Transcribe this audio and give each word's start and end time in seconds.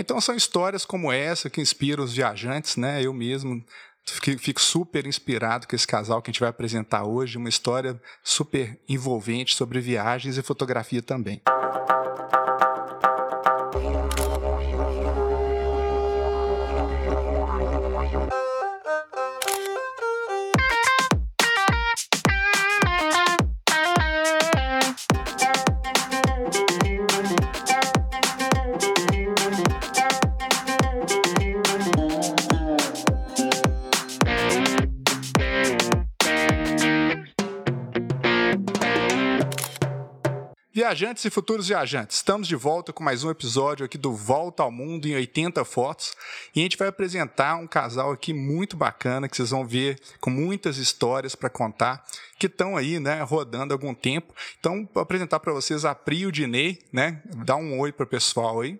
Então 0.00 0.20
são 0.20 0.34
histórias 0.34 0.84
como 0.84 1.12
essa 1.12 1.50
que 1.50 1.60
inspiram 1.60 2.04
os 2.04 2.14
viajantes, 2.14 2.76
né? 2.76 3.02
Eu 3.02 3.12
mesmo 3.12 3.64
Fico 4.08 4.60
super 4.60 5.04
inspirado 5.04 5.66
com 5.66 5.74
esse 5.74 5.86
casal 5.86 6.22
que 6.22 6.30
a 6.30 6.32
gente 6.32 6.38
vai 6.38 6.48
apresentar 6.48 7.04
hoje, 7.04 7.36
uma 7.36 7.48
história 7.48 8.00
super 8.22 8.78
envolvente 8.88 9.56
sobre 9.56 9.80
viagens 9.80 10.38
e 10.38 10.42
fotografia 10.42 11.02
também. 11.02 11.42
Viajantes 40.86 41.24
e 41.24 41.30
futuros 41.30 41.66
viajantes, 41.66 42.18
estamos 42.18 42.46
de 42.46 42.54
volta 42.54 42.92
com 42.92 43.02
mais 43.02 43.24
um 43.24 43.30
episódio 43.30 43.84
aqui 43.84 43.98
do 43.98 44.12
Volta 44.12 44.62
ao 44.62 44.70
Mundo 44.70 45.08
em 45.08 45.16
80 45.16 45.64
fotos 45.64 46.14
e 46.54 46.60
a 46.60 46.62
gente 46.62 46.76
vai 46.76 46.86
apresentar 46.86 47.56
um 47.56 47.66
casal 47.66 48.12
aqui 48.12 48.32
muito 48.32 48.76
bacana 48.76 49.28
que 49.28 49.36
vocês 49.36 49.50
vão 49.50 49.66
ver 49.66 49.98
com 50.20 50.30
muitas 50.30 50.78
histórias 50.78 51.34
para 51.34 51.50
contar 51.50 52.04
que 52.38 52.46
estão 52.46 52.76
aí, 52.76 53.00
né, 53.00 53.20
rodando 53.22 53.74
há 53.74 53.74
algum 53.74 53.92
tempo. 53.92 54.32
Então, 54.60 54.88
vou 54.94 55.02
apresentar 55.02 55.40
para 55.40 55.52
vocês 55.52 55.84
a 55.84 55.92
Pri 55.92 56.18
e 56.18 56.26
o 56.26 56.30
Dinei, 56.30 56.78
né? 56.92 57.20
Dá 57.44 57.56
um 57.56 57.80
oi 57.80 57.90
para 57.90 58.04
o 58.04 58.08
pessoal 58.08 58.60
aí. 58.60 58.78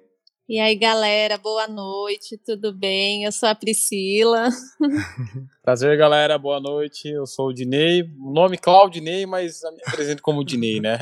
E 0.48 0.60
aí, 0.60 0.77
galera, 0.77 1.36
boa 1.36 1.66
noite, 1.66 2.38
tudo 2.38 2.73
bem? 2.73 3.24
Eu 3.24 3.32
sou 3.32 3.48
a 3.48 3.54
Priscila. 3.54 4.48
Prazer, 5.66 5.98
galera, 5.98 6.38
boa 6.38 6.60
noite. 6.60 7.09
Eu 7.09 7.26
sou 7.26 7.48
o 7.48 7.52
Dinei. 7.52 8.09
O 8.21 8.30
nome 8.32 8.56
Claudinei, 8.56 9.26
mas 9.26 9.62
me 9.62 9.82
apresento 9.84 10.23
como 10.23 10.45
Dinei, 10.45 10.79
né? 10.79 11.01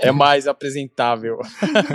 É 0.00 0.12
mais 0.12 0.46
apresentável. 0.46 1.40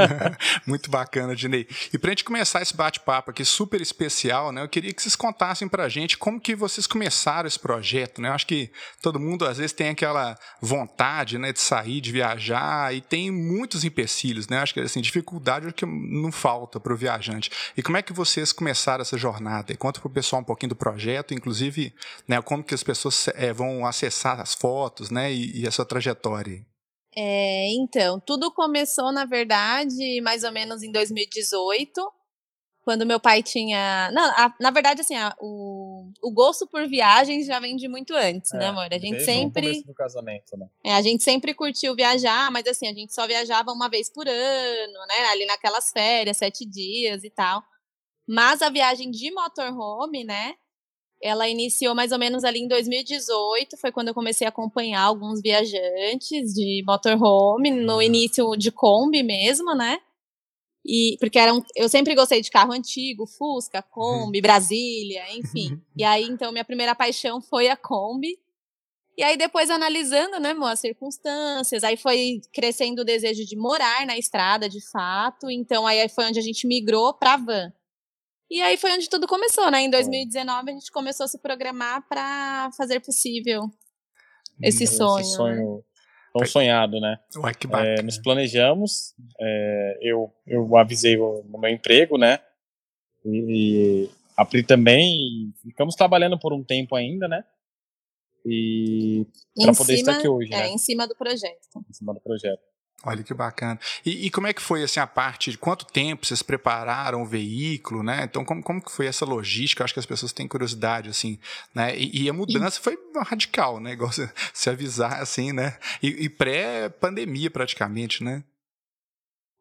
Muito 0.67 0.91
bacana, 0.91 1.33
Dinei. 1.33 1.65
E 1.93 1.97
pra 1.97 2.11
gente 2.11 2.25
começar 2.25 2.61
esse 2.61 2.75
bate-papo 2.75 3.31
aqui 3.31 3.45
super 3.45 3.79
especial, 3.79 4.51
né? 4.51 4.61
Eu 4.61 4.67
queria 4.67 4.93
que 4.93 5.01
vocês 5.01 5.15
contassem 5.15 5.69
pra 5.69 5.87
gente 5.87 6.17
como 6.17 6.41
que 6.41 6.53
vocês 6.53 6.85
começaram 6.85 7.47
esse 7.47 7.57
projeto, 7.57 8.19
né? 8.19 8.27
Eu 8.27 8.33
acho 8.33 8.45
que 8.45 8.69
todo 9.01 9.17
mundo 9.17 9.45
às 9.45 9.57
vezes 9.57 9.71
tem 9.71 9.87
aquela 9.87 10.37
vontade, 10.61 11.37
né, 11.37 11.53
de 11.53 11.61
sair, 11.61 12.01
de 12.01 12.11
viajar 12.11 12.93
e 12.93 12.99
tem 12.99 13.31
muitos 13.31 13.85
empecilhos, 13.85 14.49
né? 14.49 14.57
Eu 14.57 14.63
acho 14.63 14.73
que 14.73 14.81
assim, 14.81 14.99
dificuldade 14.99 15.69
é 15.69 15.71
que 15.71 15.85
não 15.85 16.29
falta 16.29 16.80
para 16.81 16.93
o 16.93 16.97
viajante. 16.97 17.49
E 17.77 17.81
como 17.81 17.97
é 17.97 18.01
que 18.01 18.13
vocês 18.13 18.51
começaram 18.51 19.01
essa 19.01 19.17
jornada? 19.17 19.71
E 19.71 19.77
conta 19.77 19.99
para 19.99 20.07
o 20.07 20.11
pessoal 20.11 20.41
um 20.41 20.45
pouquinho 20.45 20.69
do 20.69 20.75
projeto, 20.75 21.33
inclusive, 21.33 21.93
né, 22.27 22.41
como 22.41 22.63
que 22.63 22.73
as 22.73 22.83
pessoas 22.83 23.27
é, 23.29 23.53
vão 23.53 23.85
acessar 23.85 24.39
as 24.39 24.53
fotos, 24.53 25.09
né, 25.09 25.31
e, 25.31 25.61
e 25.61 25.67
a 25.67 25.71
sua 25.71 25.85
trajetória. 25.85 26.65
É, 27.15 27.67
então, 27.73 28.19
tudo 28.19 28.51
começou, 28.51 29.11
na 29.11 29.25
verdade, 29.25 30.21
mais 30.21 30.43
ou 30.43 30.51
menos 30.51 30.81
em 30.81 30.91
2018, 30.91 32.01
quando 32.83 33.05
meu 33.05 33.19
pai 33.19 33.43
tinha. 33.43 34.09
Não, 34.11 34.23
a, 34.23 34.53
na 34.59 34.71
verdade, 34.71 35.01
assim, 35.01 35.15
a, 35.15 35.35
o, 35.39 36.11
o 36.21 36.31
gosto 36.31 36.67
por 36.67 36.87
viagens 36.87 37.45
já 37.45 37.59
vem 37.59 37.75
de 37.75 37.87
muito 37.87 38.13
antes, 38.13 38.51
né, 38.53 38.57
é, 38.57 38.61
né, 38.61 38.67
amor? 38.67 38.87
A 38.91 38.97
gente 38.97 39.23
sempre. 39.23 39.83
do 39.83 39.93
casamento, 39.93 40.57
né? 40.57 40.67
É, 40.83 40.95
a 40.95 41.01
gente 41.01 41.23
sempre 41.23 41.53
curtiu 41.53 41.95
viajar, 41.95 42.51
mas 42.51 42.65
assim, 42.67 42.87
a 42.87 42.93
gente 42.93 43.13
só 43.13 43.27
viajava 43.27 43.71
uma 43.71 43.89
vez 43.89 44.09
por 44.09 44.27
ano, 44.27 44.99
né? 45.07 45.25
Ali 45.31 45.45
naquelas 45.45 45.91
férias, 45.91 46.37
sete 46.37 46.65
dias 46.65 47.23
e 47.23 47.29
tal. 47.29 47.61
Mas 48.27 48.61
a 48.61 48.69
viagem 48.69 49.11
de 49.11 49.31
motorhome, 49.31 50.23
né? 50.23 50.55
Ela 51.23 51.47
iniciou 51.47 51.93
mais 51.93 52.11
ou 52.11 52.17
menos 52.17 52.43
ali 52.43 52.61
em 52.61 52.67
2018, 52.67 53.77
foi 53.77 53.91
quando 53.91 54.07
eu 54.07 54.13
comecei 54.13 54.47
a 54.47 54.49
acompanhar 54.49 55.03
alguns 55.03 55.39
viajantes 55.39 56.51
de 56.51 56.83
motorhome, 56.83 57.69
no 57.69 57.95
uhum. 57.95 58.01
início 58.01 58.55
de 58.57 58.71
Kombi 58.71 59.21
mesmo, 59.21 59.75
né? 59.75 59.99
E, 60.85 61.15
porque 61.19 61.37
era 61.37 61.53
um, 61.53 61.61
eu 61.75 61.87
sempre 61.87 62.15
gostei 62.15 62.41
de 62.41 62.49
carro 62.49 62.73
antigo, 62.73 63.27
Fusca, 63.27 63.81
Kombi, 63.83 64.39
uhum. 64.39 64.41
Brasília, 64.41 65.23
enfim. 65.35 65.79
e 65.95 66.03
aí, 66.03 66.23
então, 66.23 66.51
minha 66.51 66.65
primeira 66.65 66.95
paixão 66.95 67.39
foi 67.39 67.69
a 67.69 67.77
Kombi. 67.77 68.39
E 69.17 69.23
aí, 69.23 69.37
depois, 69.37 69.69
analisando, 69.69 70.39
né, 70.39 70.55
as 70.63 70.79
circunstâncias, 70.79 71.83
aí 71.83 71.97
foi 71.97 72.41
crescendo 72.51 73.01
o 73.01 73.05
desejo 73.05 73.45
de 73.45 73.55
morar 73.55 74.05
na 74.07 74.17
estrada, 74.17 74.67
de 74.67 74.81
fato. 74.89 75.49
Então, 75.49 75.85
aí 75.85 76.09
foi 76.09 76.25
onde 76.25 76.39
a 76.39 76.43
gente 76.43 76.65
migrou 76.65 77.13
para 77.13 77.37
van. 77.37 77.71
E 78.49 78.61
aí 78.61 78.77
foi 78.77 78.91
onde 78.91 79.07
tudo 79.07 79.27
começou, 79.27 79.69
né? 79.69 79.81
Em 79.81 79.89
2019, 79.89 80.71
a 80.71 80.73
gente 80.73 80.91
começou 80.91 81.25
a 81.25 81.27
se 81.27 81.37
programar 81.37 82.05
para 82.07 82.69
fazer 82.75 82.99
possível 82.99 83.69
esse, 84.61 84.83
esse 84.83 84.95
sonho. 84.95 85.83
Tão 86.33 86.45
sonhado, 86.45 86.99
né? 86.99 87.19
Ué, 87.37 87.53
que 87.53 87.67
bacana. 87.67 87.99
É, 87.99 88.01
nos 88.01 88.17
planejamos, 88.17 89.13
é, 89.39 89.99
eu, 90.01 90.33
eu 90.47 90.77
avisei 90.77 91.17
no 91.17 91.59
meu 91.59 91.69
emprego, 91.69 92.17
né? 92.17 92.39
E, 93.25 94.07
e 94.07 94.09
a 94.35 94.45
Pri 94.45 94.63
também, 94.63 95.53
ficamos 95.61 95.95
trabalhando 95.95 96.39
por 96.39 96.53
um 96.53 96.63
tempo 96.63 96.95
ainda, 96.95 97.27
né? 97.27 97.43
E 98.45 99.27
para 99.55 99.73
poder 99.73 99.93
estar 99.93 100.17
aqui 100.17 100.27
hoje, 100.27 100.51
é, 100.53 100.57
né? 100.57 100.69
em 100.69 100.77
cima 100.77 101.07
do 101.07 101.15
projeto. 101.15 101.67
Em 101.87 101.93
cima 101.93 102.13
do 102.13 102.19
projeto. 102.19 102.61
Olha 103.03 103.23
que 103.23 103.33
bacana. 103.33 103.79
E, 104.05 104.27
e, 104.27 104.29
como 104.29 104.45
é 104.45 104.53
que 104.53 104.61
foi 104.61 104.83
assim 104.83 104.99
a 104.99 105.07
parte 105.07 105.49
de 105.49 105.57
quanto 105.57 105.85
tempo 105.85 106.25
vocês 106.25 106.43
prepararam 106.43 107.23
o 107.23 107.25
veículo, 107.25 108.03
né? 108.03 108.23
Então 108.23 108.45
como, 108.45 108.61
como 108.61 108.81
que 108.81 108.91
foi 108.91 109.07
essa 109.07 109.25
logística? 109.25 109.83
Acho 109.83 109.93
que 109.93 109.99
as 109.99 110.05
pessoas 110.05 110.31
têm 110.31 110.47
curiosidade 110.47 111.09
assim, 111.09 111.39
né? 111.73 111.97
E, 111.97 112.23
e 112.23 112.29
a 112.29 112.33
mudança 112.33 112.79
e... 112.79 112.83
foi 112.83 112.97
radical, 113.25 113.79
né? 113.79 113.93
Igual 113.93 114.11
se, 114.11 114.29
se 114.53 114.69
avisar 114.69 115.19
assim, 115.19 115.51
né? 115.51 115.77
E, 116.01 116.25
e 116.25 116.29
pré-pandemia 116.29 117.49
praticamente, 117.49 118.23
né? 118.23 118.43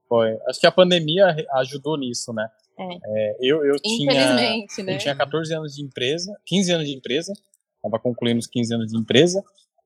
Foi. 0.06 0.36
Acho 0.48 0.60
que 0.60 0.66
a 0.66 0.72
pandemia 0.72 1.34
ajudou 1.54 1.96
nisso, 1.96 2.34
né? 2.34 2.46
É. 2.78 2.98
É, 3.04 3.36
eu, 3.40 3.64
eu 3.64 3.76
tinha, 3.76 4.34
né? 4.34 4.58
eu 4.78 4.98
tinha 4.98 5.14
14 5.14 5.54
anos 5.54 5.74
de 5.74 5.82
empresa, 5.82 6.34
15 6.46 6.72
anos 6.72 6.88
de 6.88 6.94
empresa, 6.94 7.32
estava 7.76 7.98
concluindo 7.98 8.38
os 8.38 8.46
15 8.46 8.74
anos 8.74 8.90
de 8.90 8.98
empresa 8.98 9.42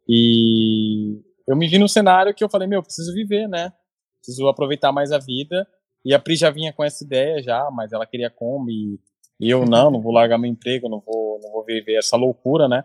e 0.09 1.21
eu 1.47 1.57
me 1.57 1.69
vi 1.69 1.79
num 1.79 1.89
cenário 1.89 2.35
que 2.35 2.43
eu 2.43 2.49
falei, 2.49 2.67
meu, 2.67 2.83
preciso 2.83 3.13
viver, 3.13 3.49
né? 3.49 3.73
Preciso 4.17 4.49
aproveitar 4.49 4.93
mais 4.93 5.13
a 5.13 5.19
vida. 5.19 5.67
E 6.05 6.15
a 6.15 6.19
Pri 6.19 6.37
já 6.37 6.51
vinha 6.51 6.73
com 6.73 6.85
essa 6.85 7.05
ideia 7.05 7.43
já, 7.43 7.71
mas 7.71 7.93
ela 7.93 8.07
queria 8.07 8.31
Kombi. 8.31 9.01
E 9.41 9.51
eu 9.51 9.65
não, 9.65 9.91
não 9.91 10.01
vou 10.01 10.13
largar 10.13 10.39
meu 10.39 10.51
emprego, 10.51 10.89
não 10.89 11.01
vou, 11.01 11.41
não 11.43 11.51
vou 11.51 11.65
viver 11.65 11.99
essa 11.99 12.17
loucura, 12.17 12.69
né? 12.69 12.85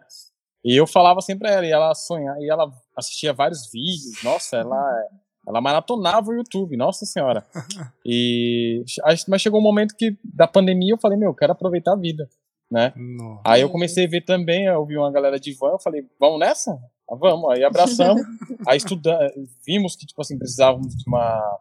E 0.63 0.75
eu 0.75 0.85
falava 0.85 1.21
sempre 1.21 1.47
pra 1.47 1.51
ela, 1.55 1.65
e 1.65 1.71
ela 1.71 1.93
sonhava, 1.95 2.39
e 2.41 2.49
ela 2.49 2.69
assistia 2.97 3.31
vários 3.31 3.69
vídeos, 3.71 4.21
nossa, 4.23 4.57
ela, 4.57 5.07
ela 5.47 5.61
maratonava 5.61 6.29
o 6.29 6.33
YouTube, 6.33 6.75
nossa 6.75 7.05
senhora. 7.05 7.45
E, 8.05 8.83
mas 9.27 9.41
chegou 9.41 9.59
um 9.59 9.63
momento 9.63 9.95
que, 9.95 10.17
da 10.23 10.47
pandemia, 10.47 10.93
eu 10.93 10.97
falei, 10.97 11.17
meu, 11.17 11.29
eu 11.29 11.35
quero 11.35 11.51
aproveitar 11.51 11.93
a 11.93 11.95
vida, 11.95 12.27
né? 12.69 12.93
Nossa. 12.95 13.41
Aí 13.45 13.61
eu 13.61 13.69
comecei 13.69 14.05
a 14.05 14.09
ver 14.09 14.21
também, 14.21 14.65
eu 14.65 14.85
vi 14.85 14.97
uma 14.97 15.11
galera 15.11 15.39
de 15.39 15.53
van, 15.53 15.71
eu 15.71 15.79
falei, 15.79 16.05
vamos 16.19 16.39
nessa? 16.39 16.79
Ah, 17.09 17.15
vamos, 17.15 17.49
aí 17.51 17.63
abraçamos, 17.63 18.21
aí 18.67 18.77
estudamos, 18.77 19.31
vimos 19.65 19.95
que, 19.95 20.05
tipo 20.05 20.21
assim, 20.21 20.37
precisávamos 20.37 20.95
de 20.95 21.03
uma 21.07 21.59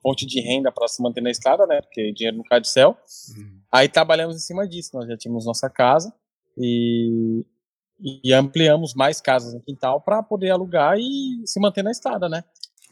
fonte 0.00 0.26
de 0.26 0.40
renda 0.40 0.70
para 0.70 0.86
se 0.86 1.02
manter 1.02 1.22
na 1.22 1.30
estrada, 1.30 1.66
né, 1.66 1.80
porque 1.80 2.12
dinheiro 2.12 2.36
não 2.36 2.44
cai 2.44 2.60
do 2.60 2.66
céu. 2.66 2.96
Uhum. 3.36 3.60
Aí 3.72 3.88
trabalhamos 3.88 4.36
em 4.36 4.40
cima 4.40 4.68
disso, 4.68 4.90
nós 4.94 5.08
já 5.08 5.16
tínhamos 5.16 5.46
nossa 5.46 5.68
casa 5.68 6.14
e, 6.56 7.44
e 8.22 8.32
ampliamos 8.32 8.94
mais 8.94 9.20
casas 9.20 9.54
no 9.54 9.60
quintal 9.60 10.00
para 10.00 10.22
poder 10.22 10.50
alugar 10.50 10.96
e 10.98 11.42
se 11.46 11.58
manter 11.58 11.82
na 11.82 11.90
estrada, 11.90 12.28
né. 12.28 12.44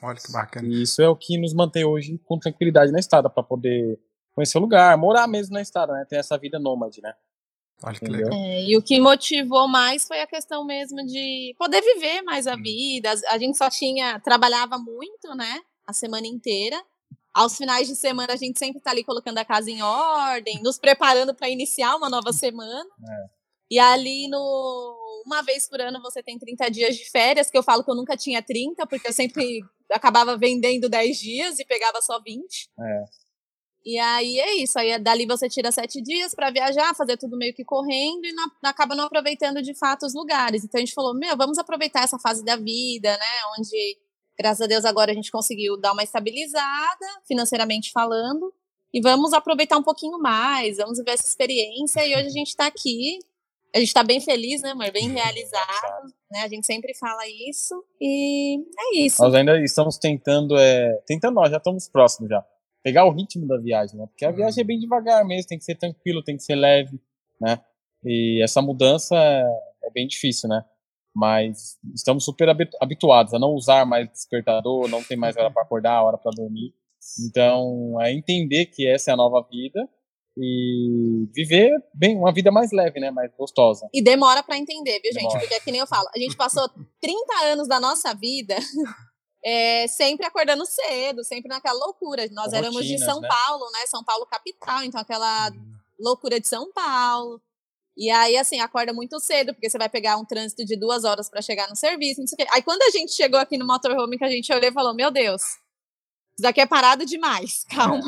Olha 0.02 0.18
que 0.18 0.32
bacana. 0.32 0.66
E 0.66 0.82
isso 0.82 1.00
é 1.00 1.08
o 1.08 1.14
que 1.14 1.38
nos 1.38 1.54
mantém 1.54 1.84
hoje 1.84 2.18
com 2.24 2.36
tranquilidade 2.36 2.90
na 2.90 2.98
estrada, 2.98 3.30
para 3.30 3.42
poder 3.42 4.00
conhecer 4.34 4.58
o 4.58 4.60
lugar, 4.60 4.96
morar 4.96 5.26
mesmo 5.26 5.54
na 5.54 5.62
estrada, 5.62 5.92
né, 5.92 6.04
ter 6.08 6.16
essa 6.16 6.38
vida 6.38 6.58
nômade, 6.58 7.00
né. 7.02 7.14
Olha 7.84 7.98
que 7.98 8.06
legal. 8.06 8.32
É, 8.32 8.62
e 8.62 8.76
o 8.76 8.82
que 8.82 9.00
motivou 9.00 9.66
mais 9.66 10.06
foi 10.06 10.20
a 10.20 10.26
questão 10.26 10.64
mesmo 10.64 11.04
de 11.04 11.54
poder 11.58 11.80
viver 11.80 12.22
mais 12.22 12.46
a 12.46 12.54
vida. 12.54 13.12
A 13.28 13.38
gente 13.38 13.58
só 13.58 13.68
tinha, 13.68 14.20
trabalhava 14.20 14.78
muito, 14.78 15.34
né? 15.34 15.60
A 15.84 15.92
semana 15.92 16.26
inteira. 16.26 16.80
Aos 17.34 17.56
finais 17.56 17.88
de 17.88 17.96
semana 17.96 18.34
a 18.34 18.36
gente 18.36 18.58
sempre 18.58 18.80
tá 18.80 18.90
ali 18.90 19.02
colocando 19.02 19.38
a 19.38 19.44
casa 19.44 19.70
em 19.70 19.82
ordem, 19.82 20.62
nos 20.62 20.78
preparando 20.78 21.34
para 21.34 21.48
iniciar 21.48 21.96
uma 21.96 22.08
nova 22.08 22.32
semana. 22.32 22.88
É. 23.08 23.26
E 23.72 23.78
ali 23.78 24.28
no 24.28 24.98
uma 25.24 25.42
vez 25.42 25.68
por 25.68 25.80
ano 25.80 26.00
você 26.02 26.22
tem 26.22 26.38
30 26.38 26.70
dias 26.70 26.96
de 26.96 27.08
férias, 27.10 27.50
que 27.50 27.56
eu 27.56 27.62
falo 27.62 27.82
que 27.82 27.90
eu 27.90 27.94
nunca 27.94 28.16
tinha 28.16 28.42
30, 28.42 28.86
porque 28.86 29.08
eu 29.08 29.12
sempre 29.12 29.60
acabava 29.90 30.36
vendendo 30.36 30.88
10 30.88 31.18
dias 31.18 31.58
e 31.58 31.64
pegava 31.64 32.00
só 32.02 32.20
20. 32.20 32.70
É. 32.78 33.04
E 33.84 33.98
aí 33.98 34.38
é 34.38 34.54
isso. 34.62 34.78
Aí 34.78 34.96
dali 34.98 35.26
você 35.26 35.48
tira 35.48 35.72
sete 35.72 36.00
dias 36.00 36.34
para 36.34 36.50
viajar, 36.50 36.94
fazer 36.94 37.16
tudo 37.16 37.36
meio 37.36 37.52
que 37.52 37.64
correndo 37.64 38.24
e 38.24 38.32
não, 38.32 38.46
acaba 38.64 38.94
não 38.94 39.04
aproveitando 39.04 39.60
de 39.60 39.74
fato 39.74 40.06
os 40.06 40.14
lugares. 40.14 40.64
Então 40.64 40.78
a 40.78 40.84
gente 40.84 40.94
falou: 40.94 41.14
meu, 41.14 41.36
vamos 41.36 41.58
aproveitar 41.58 42.04
essa 42.04 42.18
fase 42.18 42.44
da 42.44 42.56
vida, 42.56 43.10
né? 43.10 43.58
Onde, 43.58 43.98
graças 44.38 44.60
a 44.60 44.66
Deus, 44.66 44.84
agora 44.84 45.10
a 45.10 45.14
gente 45.14 45.30
conseguiu 45.30 45.76
dar 45.80 45.92
uma 45.92 46.02
estabilizada, 46.02 47.06
financeiramente 47.26 47.90
falando. 47.92 48.52
e 48.94 49.00
vamos 49.00 49.32
aproveitar 49.32 49.78
um 49.78 49.82
pouquinho 49.82 50.18
mais, 50.18 50.76
vamos 50.76 50.98
ver 50.98 51.12
essa 51.12 51.26
experiência. 51.26 52.06
E 52.06 52.14
hoje 52.14 52.26
a 52.26 52.30
gente 52.30 52.48
está 52.48 52.66
aqui, 52.66 53.18
a 53.74 53.78
gente 53.78 53.88
está 53.88 54.04
bem 54.04 54.20
feliz, 54.20 54.60
né, 54.62 54.70
amor? 54.70 54.92
Bem 54.92 55.08
realizado, 55.08 56.12
né? 56.30 56.42
A 56.42 56.48
gente 56.48 56.66
sempre 56.66 56.94
fala 56.94 57.22
isso 57.48 57.82
e 58.00 58.58
é 58.78 58.98
isso. 58.98 59.22
Nós 59.22 59.34
ainda 59.34 59.58
estamos 59.62 59.98
tentando, 59.98 60.56
é, 60.56 61.02
tentando, 61.06 61.34
nós 61.34 61.50
já 61.50 61.56
estamos 61.56 61.88
próximos 61.88 62.28
já. 62.28 62.44
Pegar 62.82 63.04
o 63.04 63.12
ritmo 63.12 63.46
da 63.46 63.58
viagem, 63.58 63.96
né? 63.98 64.06
Porque 64.06 64.24
a 64.24 64.30
viagem 64.30 64.62
é 64.62 64.64
bem 64.64 64.78
devagar 64.78 65.24
mesmo, 65.24 65.48
tem 65.48 65.58
que 65.58 65.64
ser 65.64 65.76
tranquilo, 65.76 66.22
tem 66.22 66.36
que 66.36 66.42
ser 66.42 66.56
leve, 66.56 67.00
né? 67.40 67.60
E 68.04 68.42
essa 68.42 68.60
mudança 68.60 69.16
é, 69.16 69.90
bem 69.92 70.06
difícil, 70.06 70.48
né? 70.48 70.64
Mas 71.14 71.78
estamos 71.94 72.24
super 72.24 72.48
habituados 72.80 73.34
a 73.34 73.38
não 73.38 73.50
usar 73.50 73.84
mais 73.84 74.08
despertador, 74.10 74.88
não 74.88 75.02
tem 75.02 75.16
mais 75.16 75.36
hora 75.36 75.50
para 75.50 75.62
acordar, 75.62 76.02
hora 76.02 76.16
para 76.16 76.32
dormir. 76.32 76.74
Então, 77.26 78.00
é 78.00 78.12
entender 78.12 78.66
que 78.66 78.86
essa 78.86 79.10
é 79.10 79.14
a 79.14 79.16
nova 79.16 79.46
vida 79.50 79.88
e 80.36 81.28
viver 81.34 81.70
bem 81.94 82.16
uma 82.16 82.32
vida 82.32 82.50
mais 82.50 82.72
leve, 82.72 82.98
né, 82.98 83.10
mais 83.10 83.30
gostosa. 83.36 83.88
E 83.92 84.02
demora 84.02 84.42
para 84.42 84.56
entender, 84.56 85.00
viu, 85.00 85.12
demora. 85.12 85.30
gente? 85.30 85.40
Porque 85.40 85.54
é 85.54 85.60
que 85.60 85.70
nem 85.70 85.80
eu 85.80 85.86
falo, 85.86 86.08
a 86.14 86.18
gente 86.18 86.36
passou 86.36 86.68
30 87.00 87.44
anos 87.44 87.68
da 87.68 87.78
nossa 87.78 88.14
vida 88.14 88.56
é, 89.44 89.86
sempre 89.88 90.26
acordando 90.26 90.64
cedo, 90.64 91.24
sempre 91.24 91.48
naquela 91.48 91.78
loucura. 91.78 92.22
Nós 92.30 92.46
Rotinas, 92.46 92.52
éramos 92.54 92.86
de 92.86 92.98
São 92.98 93.20
né? 93.20 93.28
Paulo, 93.28 93.70
né? 93.72 93.86
São 93.86 94.04
Paulo 94.04 94.26
capital, 94.26 94.82
então 94.84 95.00
aquela 95.00 95.50
hum. 95.50 95.74
loucura 95.98 96.38
de 96.38 96.48
São 96.48 96.72
Paulo. 96.72 97.40
E 97.96 98.10
aí, 98.10 98.36
assim, 98.38 98.58
acorda 98.60 98.92
muito 98.92 99.20
cedo, 99.20 99.52
porque 99.52 99.68
você 99.68 99.76
vai 99.76 99.88
pegar 99.88 100.16
um 100.16 100.24
trânsito 100.24 100.64
de 100.64 100.76
duas 100.76 101.04
horas 101.04 101.28
para 101.28 101.42
chegar 101.42 101.68
no 101.68 101.76
serviço, 101.76 102.20
não 102.20 102.26
sei 102.26 102.36
o 102.36 102.38
quê. 102.38 102.46
Aí, 102.54 102.62
quando 102.62 102.82
a 102.82 102.90
gente 102.90 103.12
chegou 103.12 103.38
aqui 103.38 103.58
no 103.58 103.66
motorhome, 103.66 104.16
que 104.16 104.24
a 104.24 104.30
gente 104.30 104.50
olhou 104.52 104.70
e 104.70 104.72
falou, 104.72 104.94
meu 104.94 105.10
Deus, 105.10 105.42
isso 106.34 106.42
daqui 106.42 106.60
é 106.60 106.66
parado 106.66 107.04
demais, 107.04 107.64
calma. 107.70 108.02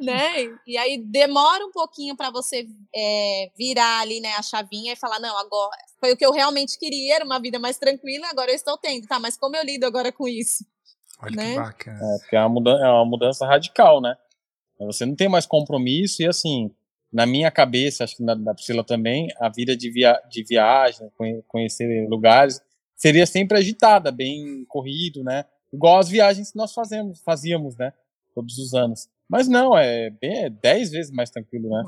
né? 0.00 0.44
E 0.66 0.76
aí 0.76 0.98
demora 0.98 1.64
um 1.64 1.70
pouquinho 1.70 2.16
para 2.16 2.30
você 2.30 2.66
é, 2.94 3.50
virar 3.56 4.00
ali, 4.00 4.20
né, 4.20 4.32
a 4.36 4.42
chavinha 4.42 4.92
e 4.92 4.96
falar, 4.96 5.20
não, 5.20 5.36
agora 5.38 5.76
foi 6.00 6.12
o 6.12 6.16
que 6.16 6.24
eu 6.24 6.32
realmente 6.32 6.78
queria, 6.78 7.16
era 7.16 7.24
uma 7.24 7.40
vida 7.40 7.58
mais 7.58 7.78
tranquila, 7.78 8.28
agora 8.28 8.50
eu 8.50 8.54
estou 8.54 8.76
tendo, 8.76 9.06
tá? 9.06 9.18
Mas 9.18 9.36
como 9.36 9.56
eu 9.56 9.64
lido 9.64 9.84
agora 9.84 10.12
com 10.12 10.28
isso? 10.28 10.64
Olha 11.22 11.36
né? 11.36 11.54
que 11.54 11.60
bacana. 11.60 11.98
É, 11.98 12.18
porque 12.18 12.36
é 12.36 12.40
uma, 12.40 12.48
mudança, 12.48 12.84
é 12.84 12.88
uma 12.88 13.04
mudança 13.06 13.46
radical, 13.46 14.00
né? 14.00 14.14
Você 14.80 15.06
não 15.06 15.14
tem 15.14 15.28
mais 15.28 15.46
compromisso 15.46 16.22
e 16.22 16.26
assim, 16.26 16.70
na 17.12 17.24
minha 17.24 17.50
cabeça, 17.50 18.04
acho 18.04 18.16
que 18.16 18.22
na 18.22 18.34
da 18.34 18.52
Priscila 18.52 18.84
também, 18.84 19.28
a 19.38 19.48
vida 19.48 19.76
de, 19.76 19.90
via, 19.90 20.20
de 20.28 20.42
viagem, 20.42 21.10
conhecer 21.46 22.06
lugares, 22.08 22.60
seria 22.96 23.24
sempre 23.24 23.56
agitada, 23.56 24.10
bem 24.10 24.64
corrido, 24.66 25.22
né? 25.22 25.44
Igual 25.74 25.98
as 25.98 26.08
viagens 26.08 26.52
que 26.52 26.56
nós 26.56 26.72
fazemos, 26.72 27.20
fazíamos, 27.20 27.76
né? 27.76 27.92
Todos 28.34 28.58
os 28.58 28.74
anos. 28.74 29.08
Mas 29.28 29.48
não, 29.48 29.76
é 29.76 30.10
bem 30.10 30.44
é 30.44 30.50
dez 30.50 30.90
vezes 30.90 31.10
mais 31.12 31.30
tranquilo, 31.30 31.68
né? 31.68 31.82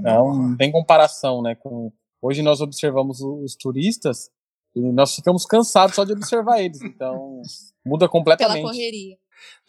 Não, 0.00 0.34
não 0.34 0.56
tem 0.56 0.70
comparação, 0.70 1.42
né? 1.42 1.54
Com 1.54 1.92
hoje 2.20 2.42
nós 2.42 2.60
observamos 2.60 3.20
os 3.20 3.56
turistas 3.56 4.30
e 4.74 4.80
nós 4.80 5.14
ficamos 5.14 5.44
cansados 5.44 5.94
só 5.94 6.04
de 6.04 6.12
observar 6.12 6.60
eles. 6.60 6.80
Então 6.82 7.42
muda 7.84 8.08
completamente. 8.08 8.56
Pela 8.56 8.70
correria. 8.70 9.16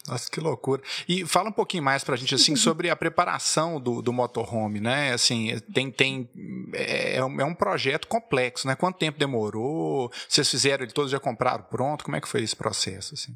Nossa, 0.06 0.30
que 0.30 0.38
loucura. 0.38 0.82
E 1.08 1.24
fala 1.24 1.48
um 1.48 1.52
pouquinho 1.52 1.82
mais 1.82 2.04
pra 2.04 2.14
gente, 2.14 2.34
assim, 2.34 2.54
sobre 2.54 2.90
a 2.90 2.96
preparação 2.96 3.80
do, 3.80 4.02
do 4.02 4.12
motorhome, 4.12 4.78
né? 4.78 5.12
Assim, 5.14 5.58
tem, 5.72 5.90
tem, 5.90 6.30
é, 6.74 7.16
é, 7.16 7.24
um 7.24 7.54
projeto 7.54 8.06
complexo, 8.06 8.66
né? 8.66 8.76
Quanto 8.76 8.98
tempo 8.98 9.18
demorou? 9.18 10.12
Vocês 10.28 10.48
fizeram 10.48 10.84
ele 10.84 10.92
todos 10.92 11.10
já 11.10 11.18
compraram 11.18 11.64
pronto? 11.64 12.04
Como 12.04 12.16
é 12.16 12.20
que 12.20 12.28
foi 12.28 12.42
esse 12.42 12.54
processo, 12.54 13.14
assim? 13.14 13.32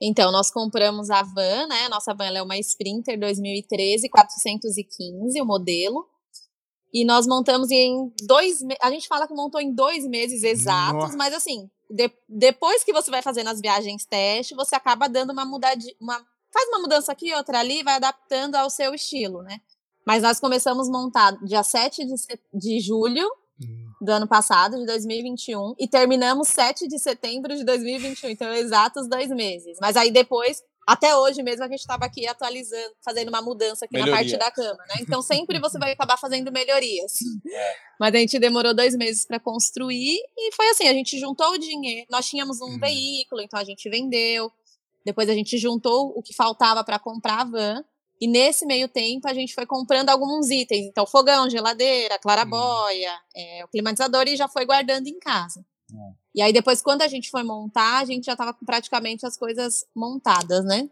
Então, 0.00 0.30
nós 0.30 0.50
compramos 0.50 1.10
a 1.10 1.22
van, 1.22 1.66
né? 1.68 1.88
Nossa 1.88 2.14
van 2.14 2.26
é 2.26 2.42
uma 2.42 2.58
Sprinter 2.58 3.18
2013, 3.18 4.08
415, 4.08 5.40
o 5.40 5.44
modelo. 5.44 6.06
E 6.92 7.04
nós 7.04 7.26
montamos 7.26 7.70
em 7.70 8.12
dois 8.22 8.62
meses. 8.62 8.78
A 8.82 8.90
gente 8.90 9.08
fala 9.08 9.26
que 9.26 9.34
montou 9.34 9.60
em 9.60 9.74
dois 9.74 10.06
meses 10.06 10.42
exatos, 10.42 11.02
Nossa. 11.02 11.16
mas 11.16 11.34
assim, 11.34 11.70
de, 11.90 12.10
depois 12.28 12.84
que 12.84 12.92
você 12.92 13.10
vai 13.10 13.22
fazendo 13.22 13.48
as 13.48 13.60
viagens 13.60 14.04
teste, 14.04 14.54
você 14.54 14.74
acaba 14.74 15.08
dando 15.08 15.30
uma 15.30 15.44
mudança. 15.44 15.76
Uma, 16.00 16.16
faz 16.52 16.68
uma 16.68 16.80
mudança 16.80 17.12
aqui, 17.12 17.34
outra 17.34 17.60
ali, 17.60 17.82
vai 17.82 17.94
adaptando 17.94 18.54
ao 18.54 18.70
seu 18.70 18.94
estilo, 18.94 19.42
né? 19.42 19.60
Mas 20.06 20.22
nós 20.22 20.38
começamos 20.38 20.88
a 20.88 20.92
montar 20.92 21.32
dia 21.44 21.62
7 21.62 22.04
de, 22.04 22.14
de 22.54 22.80
julho 22.80 23.28
do 24.00 24.10
ano 24.10 24.26
passado, 24.26 24.78
de 24.78 24.86
2021, 24.86 25.74
e 25.78 25.88
terminamos 25.88 26.48
7 26.48 26.86
de 26.86 26.98
setembro 26.98 27.56
de 27.56 27.64
2021, 27.64 28.30
então 28.30 28.52
exatos 28.52 29.08
dois 29.08 29.30
meses. 29.30 29.78
Mas 29.80 29.96
aí 29.96 30.10
depois, 30.10 30.62
até 30.86 31.16
hoje 31.16 31.42
mesmo, 31.42 31.64
a 31.64 31.68
gente 31.68 31.80
estava 31.80 32.04
aqui 32.04 32.26
atualizando, 32.26 32.94
fazendo 33.04 33.28
uma 33.28 33.40
mudança 33.40 33.86
aqui 33.86 33.94
Melhoria. 33.94 34.14
na 34.14 34.18
parte 34.18 34.36
da 34.36 34.50
cama, 34.50 34.84
né? 34.88 34.96
Então 35.00 35.22
sempre 35.22 35.58
você 35.58 35.78
vai 35.78 35.92
acabar 35.92 36.18
fazendo 36.18 36.52
melhorias. 36.52 37.12
É. 37.50 37.74
Mas 37.98 38.14
a 38.14 38.18
gente 38.18 38.38
demorou 38.38 38.74
dois 38.74 38.94
meses 38.94 39.26
para 39.26 39.40
construir, 39.40 40.18
e 40.36 40.54
foi 40.54 40.68
assim: 40.68 40.86
a 40.88 40.92
gente 40.92 41.18
juntou 41.18 41.52
o 41.52 41.58
dinheiro, 41.58 42.06
nós 42.10 42.26
tínhamos 42.26 42.60
um 42.60 42.74
hum. 42.74 42.78
veículo, 42.78 43.40
então 43.40 43.58
a 43.58 43.64
gente 43.64 43.88
vendeu. 43.88 44.52
Depois 45.04 45.28
a 45.28 45.34
gente 45.34 45.56
juntou 45.56 46.12
o 46.16 46.22
que 46.22 46.34
faltava 46.34 46.84
para 46.84 46.98
comprar 46.98 47.40
a 47.40 47.44
van. 47.44 47.84
E 48.20 48.26
nesse 48.26 48.64
meio 48.64 48.88
tempo 48.88 49.28
a 49.28 49.34
gente 49.34 49.54
foi 49.54 49.66
comprando 49.66 50.08
alguns 50.08 50.50
itens, 50.50 50.86
então 50.86 51.06
fogão, 51.06 51.50
geladeira, 51.50 52.18
clarabóia, 52.18 53.12
hum. 53.12 53.40
é, 53.40 53.64
o 53.64 53.68
climatizador 53.68 54.24
e 54.26 54.36
já 54.36 54.48
foi 54.48 54.64
guardando 54.64 55.06
em 55.06 55.18
casa. 55.18 55.64
É. 55.92 56.12
E 56.36 56.42
aí 56.42 56.52
depois 56.52 56.82
quando 56.82 57.02
a 57.02 57.08
gente 57.08 57.30
foi 57.30 57.42
montar, 57.42 57.98
a 57.98 58.04
gente 58.04 58.24
já 58.24 58.32
estava 58.32 58.54
com 58.54 58.64
praticamente 58.64 59.26
as 59.26 59.36
coisas 59.36 59.84
montadas, 59.94 60.64
né? 60.64 60.88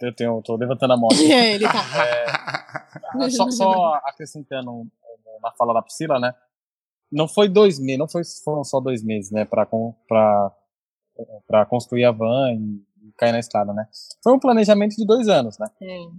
Eu 0.00 0.14
tenho, 0.14 0.42
tô 0.42 0.56
levantando 0.56 0.92
a 0.92 0.96
mão. 0.96 1.08
é, 1.30 1.54
ele 1.54 1.64
tá. 1.64 1.84
É, 3.24 3.30
só, 3.30 3.50
só, 3.50 3.94
acrescentando 4.04 4.86
na 5.42 5.52
fala 5.52 5.72
da 5.72 5.82
Priscila, 5.82 6.18
né? 6.18 6.34
Não 7.10 7.28
foi 7.28 7.48
dois 7.48 7.78
meses, 7.78 7.98
não 7.98 8.08
foi, 8.08 8.22
foram 8.44 8.64
só 8.64 8.80
dois 8.80 9.02
meses, 9.02 9.30
né? 9.30 9.44
Para 9.44 9.66
para 11.46 11.66
construir 11.66 12.04
a 12.04 12.12
van 12.12 12.52
e 12.52 12.82
cair 13.16 13.32
na 13.32 13.38
estrada, 13.38 13.72
né? 13.72 13.86
Foi 14.22 14.32
um 14.32 14.38
planejamento 14.38 14.96
de 14.96 15.06
dois 15.06 15.28
anos, 15.28 15.58
né? 15.58 15.66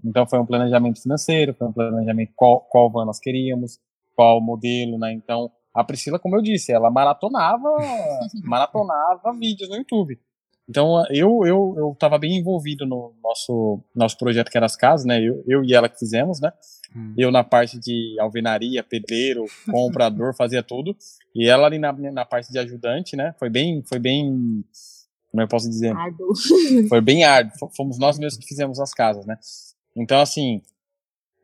Então 0.03 0.25
foi 0.27 0.39
um 0.39 0.45
planejamento 0.45 1.01
financeiro, 1.01 1.53
foi 1.53 1.67
um 1.67 1.73
planejamento 1.73 2.31
qual, 2.35 2.61
qual 2.61 2.89
van 2.89 3.05
nós 3.05 3.19
queríamos, 3.19 3.79
qual 4.15 4.41
modelo, 4.41 4.97
né? 4.97 5.13
Então 5.13 5.51
a 5.73 5.83
Priscila, 5.83 6.19
como 6.19 6.35
eu 6.35 6.41
disse, 6.41 6.71
ela 6.71 6.89
maratonava, 6.89 7.69
maratonava 8.43 9.33
vídeos 9.39 9.69
no 9.69 9.75
YouTube. 9.75 10.19
Então 10.69 11.03
eu 11.09 11.45
eu 11.45 11.75
eu 11.77 11.91
estava 11.93 12.19
bem 12.19 12.37
envolvido 12.37 12.85
no 12.85 13.13
nosso 13.23 13.83
nosso 13.95 14.17
projeto 14.17 14.51
que 14.51 14.57
era 14.57 14.67
as 14.67 14.75
casas, 14.75 15.05
né? 15.05 15.19
Eu, 15.19 15.43
eu 15.47 15.63
e 15.63 15.73
ela 15.73 15.89
que 15.89 15.97
fizemos, 15.97 16.39
né? 16.39 16.51
Hum. 16.95 17.13
Eu 17.17 17.31
na 17.31 17.43
parte 17.43 17.79
de 17.79 18.15
alvenaria, 18.19 18.83
pedreiro, 18.83 19.45
comprador, 19.71 20.33
fazia 20.37 20.61
tudo. 20.61 20.95
E 21.33 21.49
ela 21.49 21.65
ali 21.65 21.79
na, 21.79 21.91
na 21.91 22.23
parte 22.23 22.51
de 22.51 22.59
ajudante, 22.59 23.15
né? 23.15 23.33
Foi 23.39 23.49
bem 23.49 23.83
foi 23.87 23.97
bem 23.97 24.63
como 25.31 25.43
eu 25.43 25.47
posso 25.47 25.69
dizer? 25.69 25.95
Árduo. 25.95 26.33
Foi 26.89 27.01
bem 27.01 27.23
árduo. 27.23 27.53
Fomos 27.75 27.97
nós 27.99 28.17
mesmos 28.17 28.41
que 28.41 28.47
fizemos 28.47 28.79
as 28.79 28.93
casas, 28.93 29.25
né? 29.25 29.37
Então, 29.95 30.19
assim, 30.19 30.61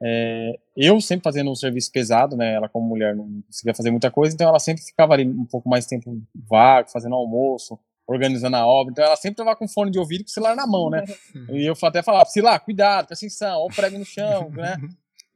é, 0.02 0.60
eu 0.76 1.00
sempre 1.00 1.24
fazendo 1.24 1.50
um 1.50 1.56
serviço 1.56 1.92
pesado, 1.92 2.36
né? 2.36 2.54
Ela 2.54 2.68
como 2.68 2.88
mulher 2.88 3.16
não 3.16 3.42
conseguia 3.48 3.74
fazer 3.74 3.92
muita 3.92 4.12
coisa, 4.12 4.34
então 4.34 4.48
ela 4.48 4.60
sempre 4.60 4.84
ficava 4.84 5.14
ali 5.14 5.28
um 5.28 5.46
pouco 5.46 5.70
mais 5.70 5.86
tempo 5.86 6.22
vago, 6.48 6.90
fazendo 6.90 7.16
almoço, 7.16 7.80
organizando 8.08 8.56
a 8.58 8.66
obra. 8.66 8.92
Então 8.92 9.06
ela 9.06 9.16
sempre 9.16 9.38
tava 9.38 9.56
com 9.56 9.68
fone 9.68 9.92
de 9.92 10.00
ouvido 10.00 10.24
com 10.24 10.30
o 10.30 10.34
celular 10.34 10.56
na 10.56 10.68
mão, 10.68 10.90
né? 10.90 11.04
E 11.52 11.66
eu 11.66 11.76
até 11.84 12.02
falava, 12.04 12.30
lá, 12.38 12.60
cuidado, 12.60 13.08
presta 13.08 13.26
atenção, 13.26 13.60
olha 13.60 13.72
o 13.72 13.76
prego 13.76 13.98
no 13.98 14.06
chão, 14.06 14.50
né? 14.56 14.78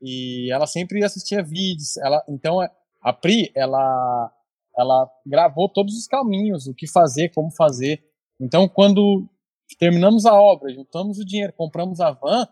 E 0.01 0.51
ela 0.51 0.67
sempre 0.67 1.03
assistia 1.03 1.43
vídeos. 1.43 1.97
Ela, 1.97 2.23
então 2.27 2.59
a 3.01 3.13
Pri, 3.13 3.51
ela, 3.55 4.31
ela 4.77 5.09
gravou 5.25 5.69
todos 5.69 5.95
os 5.95 6.07
caminhos, 6.07 6.67
o 6.67 6.73
que 6.73 6.87
fazer, 6.87 7.29
como 7.29 7.49
fazer. 7.51 8.03
Então, 8.39 8.67
quando 8.67 9.27
terminamos 9.77 10.25
a 10.25 10.33
obra, 10.33 10.73
juntamos 10.73 11.19
o 11.19 11.25
dinheiro, 11.25 11.53
compramos 11.53 11.99
a 11.99 12.11
van, 12.11 12.47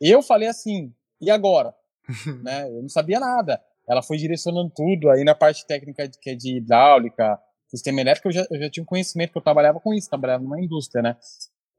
eu 0.00 0.22
falei 0.22 0.48
assim, 0.48 0.92
e 1.20 1.30
agora? 1.30 1.74
né? 2.42 2.68
Eu 2.68 2.82
não 2.82 2.88
sabia 2.88 3.20
nada. 3.20 3.62
Ela 3.88 4.02
foi 4.02 4.16
direcionando 4.16 4.72
tudo, 4.74 5.10
aí 5.10 5.24
na 5.24 5.34
parte 5.34 5.66
técnica 5.66 6.08
de, 6.08 6.18
que 6.18 6.30
é 6.30 6.34
de 6.34 6.56
hidráulica, 6.56 7.38
sistema 7.68 8.00
elétrico, 8.00 8.28
eu 8.28 8.32
já, 8.32 8.46
eu 8.50 8.58
já 8.60 8.70
tinha 8.70 8.82
um 8.82 8.86
conhecimento, 8.86 9.32
que 9.32 9.38
eu 9.38 9.42
trabalhava 9.42 9.80
com 9.80 9.92
isso, 9.92 10.08
trabalhava 10.08 10.42
numa 10.42 10.60
indústria, 10.60 11.02
né? 11.02 11.16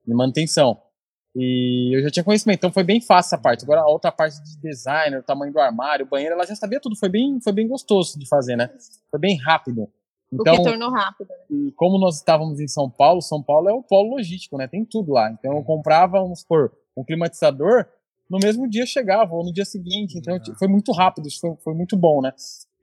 De 0.06 0.14
manutenção. 0.14 0.82
E 1.36 1.96
eu 1.96 2.04
já 2.04 2.10
tinha 2.10 2.24
conhecimento, 2.24 2.58
então 2.58 2.72
foi 2.72 2.84
bem 2.84 3.00
fácil 3.00 3.36
essa 3.36 3.42
parte. 3.42 3.64
Agora 3.64 3.82
a 3.82 3.88
outra 3.88 4.12
parte 4.12 4.42
de 4.44 4.60
design, 4.60 5.18
o 5.18 5.24
tamanho 5.24 5.54
do 5.54 5.60
armário, 5.60 6.06
o 6.06 6.10
banheiro, 6.10 6.36
ela 6.36 6.46
já 6.46 6.56
sabia 6.56 6.80
tudo, 6.80 6.96
foi 6.96 7.10
bem, 7.10 7.40
foi 7.42 7.54
bem 7.54 7.68
gostoso 7.68 8.20
de 8.20 8.28
fazer, 8.28 8.56
né? 8.56 8.70
Foi 9.10 9.20
bem 9.20 9.38
rápido. 9.38 9.90
Então, 10.32 10.54
o 10.54 10.58
que 10.58 10.64
tornou 10.64 10.90
rápido. 10.90 11.28
Né? 11.50 11.72
como 11.76 12.00
nós 12.00 12.18
estávamos 12.18 12.60
em 12.60 12.68
São 12.68 12.90
Paulo, 12.90 13.22
São 13.22 13.44
Paulo 13.44 13.70
é 13.70 13.74
o 13.74 13.84
polo 13.84 14.16
logístico, 14.16 14.58
né? 14.58 14.68
Tem 14.68 14.86
tudo 14.86 15.12
lá. 15.12 15.30
Então 15.30 15.58
eu 15.58 15.64
comprava, 15.64 16.22
vamos 16.22 16.40
supor, 16.40 16.72
um 16.96 17.04
climatizador, 17.04 17.86
no 18.30 18.40
mesmo 18.40 18.70
dia 18.70 18.86
chegava, 18.86 19.34
ou 19.34 19.44
no 19.44 19.52
dia 19.52 19.66
seguinte. 19.66 20.18
Então 20.18 20.40
foi 20.58 20.68
muito 20.70 20.92
rápido, 20.94 21.28
isso 21.28 21.40
foi, 21.42 21.56
foi, 21.62 21.74
muito 21.74 21.98
bom, 21.98 22.22
né? 22.22 22.34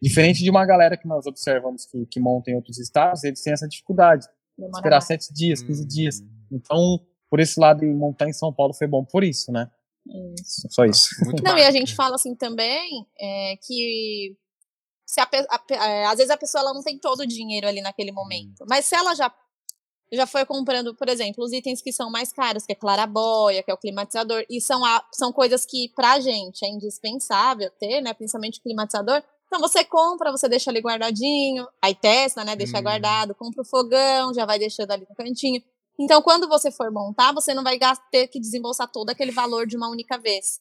Diferente 0.00 0.42
de 0.44 0.50
uma 0.50 0.64
galera 0.66 0.96
que 0.96 1.08
nós 1.08 1.26
observamos 1.26 1.86
que, 1.86 2.04
que 2.06 2.20
monta 2.20 2.50
em 2.50 2.54
outros 2.54 2.78
estados, 2.78 3.24
eles 3.24 3.42
têm 3.42 3.54
essa 3.54 3.66
dificuldade. 3.66 4.26
Demora 4.56 4.78
esperar 4.78 4.96
mais. 4.96 5.04
sete 5.04 5.32
dias, 5.32 5.62
15 5.62 5.86
dias. 5.86 6.22
Então, 6.52 7.00
por 7.30 7.40
esse 7.40 7.58
lado, 7.58 7.84
montar 7.86 8.28
em 8.28 8.32
São 8.32 8.52
Paulo 8.52 8.74
foi 8.74 8.86
bom 8.86 9.04
por 9.04 9.24
isso, 9.24 9.50
né? 9.50 9.70
Isso. 10.38 10.68
Só 10.70 10.84
isso. 10.84 11.10
Muito 11.24 11.42
Não, 11.42 11.56
e 11.56 11.64
a 11.64 11.70
gente 11.70 11.94
fala 11.94 12.14
assim 12.14 12.34
também 12.34 13.06
é, 13.18 13.54
que 13.56 14.36
se 15.08 15.20
a, 15.22 15.28
a, 15.48 15.86
é, 15.86 16.04
às 16.04 16.18
vezes 16.18 16.30
a 16.30 16.36
pessoa 16.36 16.60
ela 16.60 16.74
não 16.74 16.82
tem 16.82 16.98
todo 16.98 17.20
o 17.20 17.26
dinheiro 17.26 17.66
ali 17.66 17.80
naquele 17.80 18.12
momento. 18.12 18.64
Mas 18.68 18.84
se 18.84 18.94
ela 18.94 19.14
já 19.14 19.34
já 20.10 20.26
foi 20.26 20.46
comprando, 20.46 20.94
por 20.94 21.06
exemplo, 21.06 21.44
os 21.44 21.52
itens 21.52 21.82
que 21.82 21.92
são 21.92 22.10
mais 22.10 22.32
caros, 22.32 22.64
que 22.64 22.72
é 22.72 22.74
clarabóia, 22.74 23.62
que 23.62 23.70
é 23.70 23.74
o 23.74 23.78
climatizador, 23.78 24.42
e 24.48 24.58
são, 24.58 24.82
a, 24.82 25.06
são 25.12 25.30
coisas 25.30 25.66
que 25.66 25.90
pra 25.94 26.18
gente 26.18 26.64
é 26.64 26.68
indispensável 26.68 27.70
ter, 27.78 28.00
né? 28.00 28.14
Principalmente 28.14 28.58
o 28.58 28.62
climatizador. 28.62 29.22
Então 29.46 29.60
você 29.60 29.84
compra, 29.84 30.30
você 30.30 30.48
deixa 30.48 30.70
ali 30.70 30.80
guardadinho, 30.80 31.66
aí 31.82 31.94
testa, 31.94 32.42
né? 32.44 32.56
Deixa 32.56 32.78
hum. 32.78 32.82
guardado, 32.82 33.34
compra 33.34 33.62
o 33.62 33.66
fogão, 33.66 34.32
já 34.32 34.46
vai 34.46 34.58
deixando 34.58 34.90
ali 34.90 35.06
no 35.08 35.14
cantinho. 35.14 35.62
Então, 35.98 36.22
quando 36.22 36.48
você 36.48 36.70
for 36.70 36.90
montar, 36.92 37.32
você 37.32 37.52
não 37.52 37.64
vai 37.64 37.78
ter 38.10 38.28
que 38.28 38.40
desembolsar 38.40 38.88
todo 38.90 39.10
aquele 39.10 39.32
valor 39.32 39.66
de 39.66 39.76
uma 39.76 39.90
única 39.90 40.16
vez. 40.16 40.60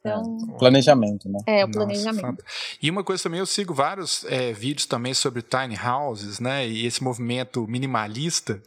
Então, 0.00 0.38
é, 0.54 0.58
planejamento, 0.58 1.28
né? 1.28 1.38
É, 1.46 1.64
o 1.64 1.70
planejamento. 1.70 2.22
Nossa, 2.22 2.44
e 2.80 2.90
uma 2.90 3.02
coisa 3.02 3.22
também, 3.22 3.40
eu 3.40 3.46
sigo 3.46 3.74
vários 3.74 4.24
é, 4.24 4.52
vídeos 4.52 4.86
também 4.86 5.14
sobre 5.14 5.42
tiny 5.42 5.76
houses, 5.76 6.38
né? 6.38 6.66
E 6.66 6.86
esse 6.86 7.02
movimento 7.02 7.66
minimalista. 7.66 8.62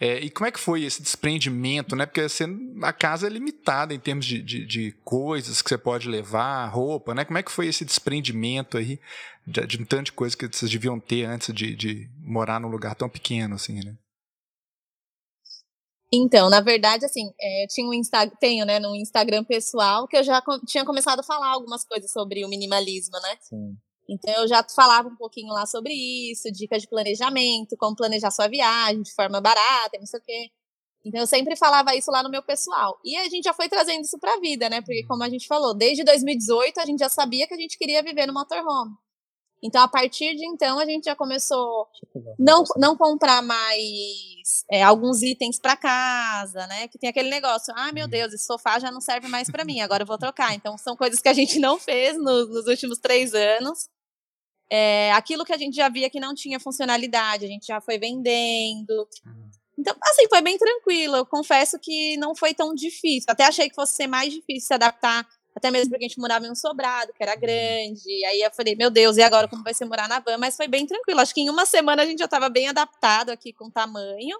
É, 0.00 0.18
e 0.18 0.30
como 0.30 0.48
é 0.48 0.50
que 0.50 0.58
foi 0.58 0.82
esse 0.82 1.02
desprendimento, 1.02 1.94
né? 1.94 2.06
Porque 2.06 2.28
você, 2.28 2.46
a 2.82 2.92
casa 2.92 3.26
é 3.26 3.30
limitada 3.30 3.94
em 3.94 3.98
termos 3.98 4.26
de, 4.26 4.42
de, 4.42 4.66
de, 4.66 4.92
coisas 5.04 5.62
que 5.62 5.68
você 5.68 5.78
pode 5.78 6.08
levar, 6.08 6.66
roupa, 6.66 7.14
né? 7.14 7.24
Como 7.24 7.38
é 7.38 7.42
que 7.42 7.52
foi 7.52 7.68
esse 7.68 7.84
desprendimento 7.84 8.76
aí 8.76 8.98
de, 9.46 9.66
de 9.66 9.80
um 9.80 9.84
tanto 9.84 10.06
de 10.06 10.12
coisa 10.12 10.36
que 10.36 10.48
vocês 10.48 10.70
deviam 10.70 10.98
ter 10.98 11.24
antes 11.24 11.54
de, 11.54 11.76
de 11.76 12.10
morar 12.18 12.58
num 12.58 12.68
lugar 12.68 12.94
tão 12.94 13.08
pequeno, 13.08 13.54
assim, 13.54 13.80
né? 13.84 13.94
Então, 16.16 16.48
na 16.48 16.60
verdade, 16.60 17.04
assim, 17.04 17.32
é, 17.40 17.66
tinha 17.68 17.88
um 17.88 17.92
Insta, 17.92 18.30
tenho, 18.38 18.64
né, 18.64 18.78
no 18.78 18.94
Instagram 18.94 19.42
pessoal, 19.42 20.06
que 20.06 20.16
eu 20.16 20.22
já 20.22 20.40
tinha 20.64 20.84
começado 20.84 21.18
a 21.20 21.24
falar 21.24 21.48
algumas 21.48 21.84
coisas 21.84 22.12
sobre 22.12 22.44
o 22.44 22.48
minimalismo, 22.48 23.18
né? 23.20 23.36
Sim. 23.40 23.76
Então 24.08 24.32
eu 24.34 24.46
já 24.46 24.64
falava 24.74 25.08
um 25.08 25.16
pouquinho 25.16 25.52
lá 25.52 25.66
sobre 25.66 25.92
isso, 26.30 26.52
dicas 26.52 26.82
de 26.82 26.88
planejamento, 26.88 27.76
como 27.76 27.96
planejar 27.96 28.30
sua 28.30 28.46
viagem 28.46 29.02
de 29.02 29.12
forma 29.14 29.40
barata, 29.40 29.98
não 29.98 30.06
sei 30.06 30.20
o 30.20 30.22
quê. 30.22 30.50
Então 31.04 31.20
eu 31.20 31.26
sempre 31.26 31.56
falava 31.56 31.96
isso 31.96 32.10
lá 32.10 32.22
no 32.22 32.30
meu 32.30 32.42
pessoal. 32.42 32.98
E 33.04 33.16
a 33.16 33.28
gente 33.28 33.44
já 33.44 33.52
foi 33.52 33.68
trazendo 33.68 34.02
isso 34.02 34.18
para 34.18 34.34
a 34.34 34.40
vida, 34.40 34.68
né? 34.68 34.82
Porque 34.82 35.04
como 35.06 35.22
a 35.24 35.28
gente 35.28 35.46
falou, 35.46 35.74
desde 35.74 36.04
2018 36.04 36.78
a 36.78 36.86
gente 36.86 37.00
já 37.00 37.08
sabia 37.08 37.46
que 37.48 37.54
a 37.54 37.58
gente 37.58 37.76
queria 37.76 38.02
viver 38.02 38.26
no 38.26 38.34
motorhome. 38.34 38.92
Então, 39.64 39.82
a 39.82 39.88
partir 39.88 40.36
de 40.36 40.46
então, 40.46 40.78
a 40.78 40.84
gente 40.84 41.04
já 41.04 41.16
começou 41.16 41.88
não 42.38 42.64
não 42.76 42.94
comprar 42.94 43.40
mais 43.40 44.62
é, 44.70 44.82
alguns 44.82 45.22
itens 45.22 45.58
para 45.58 45.74
casa, 45.74 46.66
né? 46.66 46.86
Que 46.86 46.98
tem 46.98 47.08
aquele 47.08 47.30
negócio, 47.30 47.72
ah, 47.74 47.90
meu 47.90 48.04
uhum. 48.04 48.10
Deus, 48.10 48.34
esse 48.34 48.44
sofá 48.44 48.78
já 48.78 48.90
não 48.90 49.00
serve 49.00 49.26
mais 49.26 49.50
para 49.50 49.64
mim, 49.64 49.80
agora 49.80 50.02
eu 50.02 50.06
vou 50.06 50.18
trocar. 50.18 50.54
Então, 50.54 50.76
são 50.76 50.94
coisas 50.94 51.22
que 51.22 51.30
a 51.30 51.32
gente 51.32 51.58
não 51.58 51.78
fez 51.78 52.14
no, 52.18 52.46
nos 52.46 52.66
últimos 52.66 52.98
três 52.98 53.32
anos. 53.32 53.88
É, 54.70 55.12
aquilo 55.12 55.46
que 55.46 55.52
a 55.52 55.56
gente 55.56 55.76
já 55.76 55.88
via 55.88 56.10
que 56.10 56.20
não 56.20 56.34
tinha 56.34 56.60
funcionalidade, 56.60 57.46
a 57.46 57.48
gente 57.48 57.66
já 57.66 57.80
foi 57.80 57.98
vendendo. 57.98 59.08
Uhum. 59.24 59.50
Então, 59.78 59.96
assim, 60.02 60.28
foi 60.28 60.42
bem 60.42 60.58
tranquilo. 60.58 61.16
Eu 61.16 61.26
confesso 61.26 61.78
que 61.78 62.18
não 62.18 62.34
foi 62.34 62.52
tão 62.52 62.74
difícil. 62.74 63.26
Até 63.28 63.44
achei 63.44 63.70
que 63.70 63.74
fosse 63.74 63.94
ser 63.94 64.06
mais 64.06 64.30
difícil 64.30 64.68
se 64.68 64.74
adaptar 64.74 65.26
até 65.54 65.70
mesmo 65.70 65.90
porque 65.90 66.04
a 66.04 66.08
gente 66.08 66.20
morava 66.20 66.46
em 66.46 66.50
um 66.50 66.54
sobrado, 66.54 67.12
que 67.12 67.22
era 67.22 67.34
uhum. 67.34 67.40
grande. 67.40 68.24
Aí 68.26 68.40
eu 68.40 68.50
falei, 68.50 68.74
meu 68.74 68.90
Deus, 68.90 69.16
e 69.16 69.22
agora 69.22 69.46
como 69.46 69.62
vai 69.62 69.72
ser 69.72 69.84
morar 69.84 70.08
na 70.08 70.18
van? 70.18 70.36
Mas 70.36 70.56
foi 70.56 70.66
bem 70.66 70.86
tranquilo. 70.86 71.20
Acho 71.20 71.34
que 71.34 71.40
em 71.40 71.50
uma 71.50 71.64
semana 71.64 72.02
a 72.02 72.06
gente 72.06 72.18
já 72.18 72.24
estava 72.24 72.48
bem 72.48 72.68
adaptado 72.68 73.30
aqui 73.30 73.52
com 73.52 73.66
o 73.66 73.70
tamanho. 73.70 74.36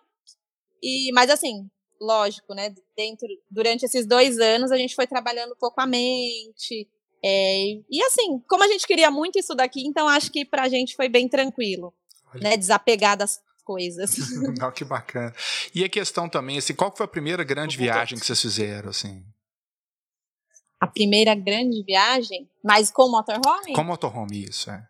E, 0.83 1.13
mas 1.13 1.31
assim, 1.31 1.69
lógico, 2.01 2.53
né? 2.55 2.75
Dentro, 2.97 3.29
durante 3.51 3.85
esses 3.85 4.07
dois 4.07 4.39
anos 4.39 4.73
a 4.73 4.77
gente 4.77 4.95
foi 4.95 5.07
trabalhando 5.07 5.53
um 5.53 5.59
pouco 5.59 5.81
a 5.81 5.87
mente. 5.87 6.89
É, 7.25 7.65
e 7.91 8.03
assim, 8.05 8.41
como 8.49 8.65
a 8.65 8.69
gente 8.69 8.87
queria 8.87 9.11
muito 9.11 9.39
isso 9.39 9.55
daqui, 9.55 9.87
então 9.87 10.07
acho 10.09 10.31
que 10.31 10.45
pra 10.45 10.69
gente 10.69 10.97
foi 10.97 11.09
bem 11.09 11.29
tranquilo. 11.29 11.95
Né, 12.41 12.57
desapegar 12.57 13.17
das 13.17 13.41
coisas. 13.65 14.17
Não, 14.59 14.73
que 14.73 14.85
bacana. 14.85 15.33
E 15.73 15.85
a 15.85 15.89
questão 15.89 16.29
também, 16.29 16.59
assim, 16.59 16.75
qual 16.75 16.93
foi 16.95 17.05
a 17.05 17.09
primeira 17.09 17.45
grande 17.45 17.77
viagem 17.77 18.19
que 18.19 18.27
vocês 18.27 18.41
fizeram, 18.41 18.91
assim? 18.91 19.25
A 20.85 20.87
primeira 20.87 21.35
grande 21.35 21.83
viagem, 21.83 22.49
mas 22.63 22.91
com 22.91 23.11
motorhome? 23.11 23.73
Com 23.75 23.85
motorhome, 23.85 24.45
isso, 24.45 24.71
é. 24.71 24.87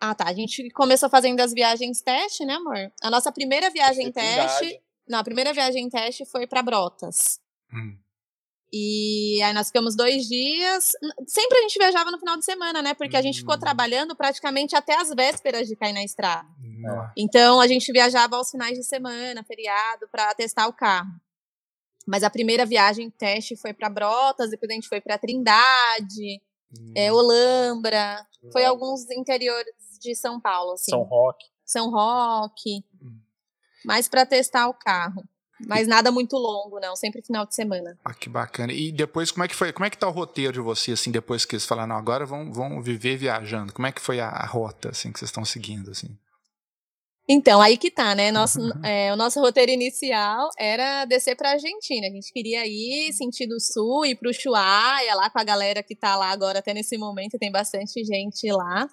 Ah, 0.00 0.14
tá. 0.14 0.24
A 0.26 0.32
gente 0.32 0.68
começou 0.70 1.08
fazendo 1.08 1.40
as 1.40 1.52
viagens 1.52 2.00
teste, 2.00 2.44
né, 2.44 2.54
amor? 2.54 2.90
A 3.02 3.10
nossa 3.10 3.30
primeira 3.30 3.70
viagem 3.70 4.10
teste. 4.10 4.80
Não, 5.06 5.18
a 5.18 5.24
primeira 5.24 5.52
viagem 5.52 5.88
teste 5.88 6.24
foi 6.24 6.46
para 6.46 6.62
Brotas. 6.62 7.38
Hum. 7.72 7.96
E 8.72 9.40
aí 9.42 9.52
nós 9.52 9.66
ficamos 9.66 9.94
dois 9.94 10.26
dias. 10.26 10.92
Sempre 11.26 11.58
a 11.58 11.62
gente 11.62 11.78
viajava 11.78 12.10
no 12.10 12.18
final 12.18 12.38
de 12.38 12.44
semana, 12.44 12.80
né? 12.80 12.94
Porque 12.94 13.16
a 13.16 13.22
gente 13.22 13.40
ficou 13.40 13.54
hum. 13.54 13.60
trabalhando 13.60 14.16
praticamente 14.16 14.74
até 14.74 14.96
as 14.96 15.10
vésperas 15.10 15.68
de 15.68 15.76
cair 15.76 15.92
na 15.92 16.02
estrada. 16.02 16.48
Então 17.16 17.60
a 17.60 17.68
gente 17.68 17.92
viajava 17.92 18.36
aos 18.36 18.50
finais 18.50 18.76
de 18.76 18.84
semana, 18.84 19.44
feriado, 19.44 20.08
para 20.10 20.34
testar 20.34 20.66
o 20.66 20.72
carro. 20.72 21.12
Mas 22.06 22.22
a 22.22 22.30
primeira 22.30 22.66
viagem 22.66 23.10
teste 23.10 23.56
foi 23.56 23.72
para 23.72 23.88
Brotas, 23.88 24.50
depois 24.50 24.70
a 24.70 24.74
gente 24.74 24.88
foi 24.88 25.00
para 25.00 25.18
Trindade, 25.18 26.40
hum. 26.76 26.92
é, 26.96 27.12
Olambra, 27.12 28.26
foi 28.52 28.64
alguns 28.64 29.08
interiores 29.10 29.74
de 30.00 30.14
São 30.14 30.40
Paulo. 30.40 30.72
Assim. 30.72 30.90
São 30.90 31.02
Roque. 31.02 31.46
São 31.64 31.90
Roque. 31.90 32.84
Hum. 33.00 33.20
Mais 33.84 34.08
para 34.08 34.26
testar 34.26 34.68
o 34.68 34.74
carro. 34.74 35.22
Mas 35.66 35.86
nada 35.86 36.10
muito 36.10 36.36
longo, 36.36 36.80
não, 36.80 36.96
sempre 36.96 37.22
final 37.22 37.46
de 37.46 37.54
semana. 37.54 37.96
Ah, 38.04 38.14
que 38.14 38.28
bacana. 38.28 38.72
E 38.72 38.90
depois, 38.90 39.30
como 39.30 39.44
é 39.44 39.48
que 39.48 39.54
foi? 39.54 39.72
Como 39.72 39.84
é 39.84 39.90
que 39.90 39.98
tá 39.98 40.08
o 40.08 40.10
roteiro 40.10 40.54
de 40.54 40.60
você, 40.60 40.92
assim, 40.92 41.10
depois 41.10 41.44
que 41.44 41.54
eles 41.54 41.64
falaram, 41.64 41.90
não, 41.90 41.96
agora 41.96 42.26
vão, 42.26 42.52
vão 42.52 42.82
viver 42.82 43.16
viajando? 43.16 43.72
Como 43.72 43.86
é 43.86 43.92
que 43.92 44.00
foi 44.00 44.18
a, 44.18 44.28
a 44.28 44.46
rota, 44.46 44.90
assim, 44.90 45.12
que 45.12 45.18
vocês 45.18 45.28
estão 45.28 45.44
seguindo, 45.44 45.90
assim? 45.90 46.18
Então, 47.34 47.62
aí 47.62 47.78
que 47.78 47.90
tá, 47.90 48.14
né? 48.14 48.30
Nosso, 48.30 48.60
é, 48.84 49.10
o 49.10 49.16
nosso 49.16 49.40
roteiro 49.40 49.72
inicial 49.72 50.50
era 50.58 51.06
descer 51.06 51.34
pra 51.34 51.52
Argentina. 51.52 52.06
A 52.06 52.10
gente 52.10 52.30
queria 52.30 52.66
ir 52.66 53.10
sentido 53.14 53.58
sul, 53.58 54.04
ir 54.04 54.16
pro 54.16 54.28
Ushuaia, 54.28 55.14
lá 55.14 55.30
com 55.30 55.38
a 55.38 55.44
galera 55.44 55.82
que 55.82 55.96
tá 55.96 56.14
lá 56.14 56.30
agora, 56.30 56.58
até 56.58 56.74
nesse 56.74 56.98
momento, 56.98 57.38
tem 57.38 57.50
bastante 57.50 58.04
gente 58.04 58.52
lá. 58.52 58.86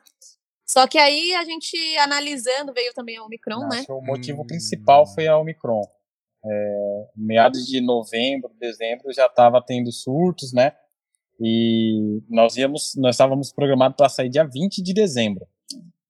Só 0.66 0.88
que 0.88 0.98
aí 0.98 1.34
a 1.34 1.44
gente 1.44 1.76
analisando, 1.98 2.72
veio 2.74 2.94
também 2.94 3.18
a 3.18 3.26
Omicron, 3.26 3.60
Nossa, 3.60 3.78
né? 3.78 3.86
O 3.90 4.02
motivo 4.02 4.46
principal 4.48 5.06
foi 5.06 5.28
a 5.28 5.38
Omicron. 5.38 5.82
É, 6.46 7.08
meados 7.18 7.66
de 7.66 7.82
novembro, 7.82 8.50
dezembro, 8.58 9.12
já 9.12 9.26
estava 9.26 9.62
tendo 9.62 9.92
surtos, 9.92 10.54
né? 10.54 10.72
E 11.42 12.22
nós 12.30 12.56
íamos, 12.56 12.94
nós 12.96 13.16
estávamos 13.16 13.52
programados 13.52 13.98
para 13.98 14.08
sair 14.08 14.30
dia 14.30 14.46
20 14.46 14.82
de 14.82 14.94
dezembro. 14.94 15.46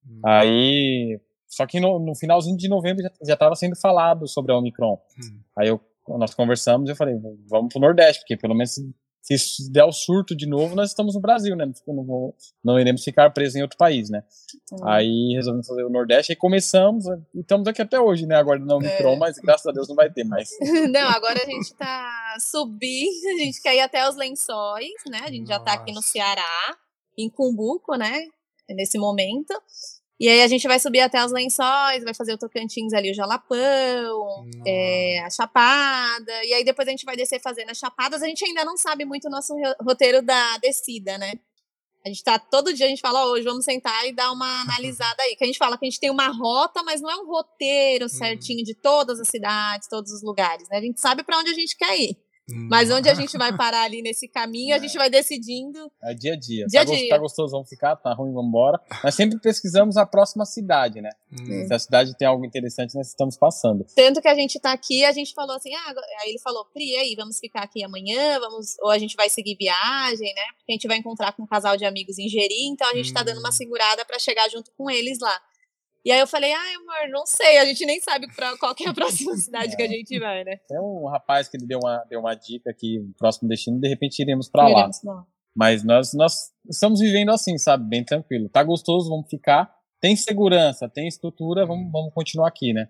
Hum. 0.07 0.21
Aí 0.23 1.19
só 1.49 1.65
que 1.65 1.79
no, 1.79 1.99
no 1.99 2.15
finalzinho 2.15 2.55
de 2.55 2.69
novembro 2.69 3.03
já 3.25 3.33
estava 3.33 3.55
sendo 3.55 3.75
falado 3.75 4.27
sobre 4.27 4.51
a 4.51 4.57
Omicron. 4.57 5.01
Hum. 5.17 5.39
Aí 5.57 5.67
eu, 5.67 5.81
nós 6.07 6.33
conversamos 6.33 6.87
e 6.87 6.91
eu 6.91 6.95
falei, 6.95 7.15
vamos 7.49 7.73
pro 7.73 7.81
Nordeste, 7.81 8.21
porque 8.21 8.37
pelo 8.37 8.55
menos 8.55 8.75
se, 9.21 9.37
se 9.37 9.71
der 9.71 9.83
o 9.83 9.91
surto 9.91 10.35
de 10.35 10.47
novo, 10.47 10.75
nós 10.75 10.89
estamos 10.89 11.15
no 11.15 11.21
Brasil, 11.21 11.55
né? 11.55 11.65
Não, 11.87 11.95
não, 11.95 12.33
não 12.63 12.79
iremos 12.79 13.03
ficar 13.03 13.29
presos 13.31 13.55
em 13.55 13.61
outro 13.61 13.77
país, 13.77 14.09
né? 14.09 14.23
Hum. 14.71 14.87
Aí 14.87 15.33
resolvemos 15.35 15.67
fazer 15.67 15.83
o 15.83 15.89
Nordeste 15.89 16.33
e 16.33 16.35
começamos, 16.35 17.05
e 17.33 17.41
estamos 17.41 17.67
aqui 17.67 17.81
até 17.81 17.99
hoje, 17.99 18.25
né? 18.25 18.35
Agora 18.35 18.59
no 18.59 18.75
Omicron, 18.75 19.13
é. 19.13 19.17
mas 19.17 19.37
graças 19.37 19.65
a 19.65 19.71
Deus 19.71 19.87
não 19.89 19.95
vai 19.95 20.09
ter 20.11 20.23
mais. 20.23 20.49
não, 20.91 21.07
agora 21.09 21.41
a 21.41 21.45
gente 21.45 21.73
tá 21.73 22.37
subindo, 22.39 23.27
a 23.27 23.43
gente 23.43 23.61
quer 23.61 23.75
ir 23.75 23.81
até 23.81 24.07
os 24.07 24.15
lençóis, 24.15 25.01
né? 25.09 25.19
A 25.23 25.31
gente 25.31 25.47
Nossa. 25.47 25.53
já 25.53 25.59
tá 25.59 25.73
aqui 25.73 25.91
no 25.91 26.01
Ceará, 26.01 26.77
em 27.17 27.29
Cumbuco, 27.29 27.95
né? 27.95 28.25
Nesse 28.69 28.97
momento. 28.97 29.53
E 30.19 30.27
aí 30.27 30.41
a 30.41 30.47
gente 30.47 30.67
vai 30.67 30.77
subir 30.79 30.99
até 30.99 31.23
os 31.23 31.31
lençóis, 31.31 32.03
vai 32.03 32.13
fazer 32.13 32.33
o 32.33 32.37
Tocantins 32.37 32.91
ali, 32.91 33.09
o 33.09 33.13
Jalapão, 33.13 34.45
é, 34.67 35.21
a 35.23 35.29
Chapada, 35.29 36.43
e 36.43 36.53
aí 36.53 36.63
depois 36.65 36.87
a 36.89 36.91
gente 36.91 37.05
vai 37.05 37.15
descer 37.15 37.39
fazendo 37.41 37.69
as 37.69 37.77
chapadas. 37.77 38.21
A 38.21 38.27
gente 38.27 38.43
ainda 38.43 38.65
não 38.65 38.75
sabe 38.75 39.05
muito 39.05 39.27
o 39.29 39.31
nosso 39.31 39.53
roteiro 39.81 40.21
da 40.21 40.57
descida, 40.57 41.17
né? 41.17 41.35
A 42.05 42.09
gente 42.09 42.23
tá, 42.23 42.39
todo 42.39 42.73
dia 42.73 42.85
a 42.85 42.89
gente 42.89 43.01
fala, 43.01 43.25
oh, 43.25 43.31
hoje 43.31 43.43
vamos 43.43 43.63
sentar 43.63 44.05
e 44.07 44.13
dar 44.13 44.31
uma 44.31 44.45
analisada 44.63 45.21
aí. 45.23 45.35
Que 45.35 45.43
a 45.43 45.47
gente 45.47 45.57
fala 45.57 45.77
que 45.77 45.85
a 45.85 45.89
gente 45.89 45.99
tem 45.99 46.09
uma 46.09 46.27
rota, 46.27 46.83
mas 46.83 47.01
não 47.01 47.09
é 47.09 47.15
um 47.15 47.25
roteiro 47.25 48.05
uhum. 48.05 48.09
certinho 48.09 48.63
de 48.63 48.73
todas 48.73 49.19
as 49.19 49.27
cidades, 49.27 49.87
todos 49.87 50.11
os 50.11 50.21
lugares, 50.21 50.67
né? 50.69 50.77
A 50.77 50.81
gente 50.81 50.99
sabe 50.99 51.23
para 51.23 51.37
onde 51.37 51.49
a 51.49 51.53
gente 51.53 51.77
quer 51.77 51.97
ir. 51.97 52.17
Mas 52.69 52.89
onde 52.91 53.09
a 53.09 53.13
gente 53.13 53.37
vai 53.37 53.55
parar 53.55 53.83
ali 53.83 54.01
nesse 54.01 54.27
caminho, 54.27 54.73
é. 54.73 54.77
a 54.77 54.79
gente 54.79 54.97
vai 54.97 55.09
decidindo. 55.09 55.91
É 56.03 56.13
dia 56.13 56.33
a 56.33 56.35
dia. 56.35 56.65
Dia 56.67 56.85
tá, 56.85 56.91
a 56.91 56.95
dia. 56.95 57.09
tá 57.09 57.17
gostoso, 57.17 57.51
vamos 57.51 57.69
ficar, 57.69 57.95
tá 57.95 58.13
ruim, 58.13 58.33
vamos 58.33 58.49
embora. 58.49 58.79
Mas 59.03 59.15
sempre 59.15 59.39
pesquisamos 59.39 59.97
a 59.97 60.05
próxima 60.05 60.45
cidade, 60.45 61.01
né? 61.01 61.09
Hum. 61.31 61.67
Se 61.67 61.73
a 61.73 61.79
cidade 61.79 62.17
tem 62.17 62.27
algo 62.27 62.45
interessante, 62.45 62.95
nós 62.95 63.07
estamos 63.07 63.37
passando. 63.37 63.85
Tanto 63.95 64.21
que 64.21 64.27
a 64.27 64.35
gente 64.35 64.59
tá 64.59 64.71
aqui, 64.71 65.05
a 65.05 65.11
gente 65.11 65.33
falou 65.33 65.55
assim, 65.55 65.73
ah, 65.73 65.93
aí 66.21 66.29
ele 66.29 66.39
falou, 66.39 66.65
Pri, 66.73 66.95
aí, 66.95 67.15
vamos 67.15 67.39
ficar 67.39 67.63
aqui 67.63 67.83
amanhã, 67.83 68.39
vamos, 68.39 68.77
ou 68.81 68.89
a 68.89 68.97
gente 68.97 69.15
vai 69.15 69.29
seguir 69.29 69.55
viagem, 69.55 70.33
né? 70.33 70.41
Porque 70.57 70.71
a 70.71 70.73
gente 70.73 70.87
vai 70.87 70.97
encontrar 70.97 71.33
com 71.33 71.43
um 71.43 71.47
casal 71.47 71.77
de 71.77 71.85
amigos 71.85 72.17
em 72.17 72.27
Jeri, 72.27 72.67
então 72.67 72.89
a 72.89 72.93
gente 72.93 73.11
hum. 73.11 73.13
tá 73.13 73.23
dando 73.23 73.39
uma 73.39 73.49
hum. 73.49 73.53
segurada 73.53 74.05
para 74.05 74.19
chegar 74.19 74.49
junto 74.49 74.71
com 74.77 74.89
eles 74.89 75.19
lá. 75.19 75.39
E 76.03 76.11
aí 76.11 76.19
eu 76.19 76.27
falei, 76.27 76.51
ai, 76.51 76.73
amor, 76.75 77.11
não 77.11 77.25
sei, 77.25 77.57
a 77.57 77.65
gente 77.65 77.85
nem 77.85 77.99
sabe 77.99 78.27
pra 78.33 78.57
qual 78.57 78.73
que 78.73 78.85
é 78.85 78.89
a 78.89 78.93
próxima 78.93 79.35
cidade 79.37 79.75
que 79.75 79.81
a 79.81 79.87
gente 79.87 80.17
vai, 80.17 80.43
né? 80.43 80.57
Tem 80.67 80.79
um 80.79 81.07
rapaz 81.07 81.47
que 81.49 81.57
deu 81.57 81.79
uma, 81.79 82.05
deu 82.09 82.19
uma 82.21 82.35
dica 82.35 82.73
que 82.73 82.99
o 82.99 83.13
próximo 83.17 83.49
destino, 83.49 83.79
de 83.79 83.87
repente 83.87 84.19
iremos 84.21 84.49
pra 84.49 84.67
lá. 84.67 84.89
Mas 85.55 85.83
nós, 85.83 86.13
nós 86.13 86.51
estamos 86.69 87.01
vivendo 87.01 87.31
assim, 87.31 87.57
sabe? 87.57 87.83
Bem 87.87 88.03
tranquilo. 88.03 88.47
Tá 88.47 88.63
gostoso, 88.63 89.09
vamos 89.09 89.29
ficar. 89.29 89.69
Tem 89.99 90.15
segurança, 90.15 90.87
tem 90.87 91.07
estrutura, 91.07 91.65
vamos, 91.65 91.91
vamos 91.91 92.13
continuar 92.13 92.47
aqui, 92.47 92.71
né? 92.71 92.87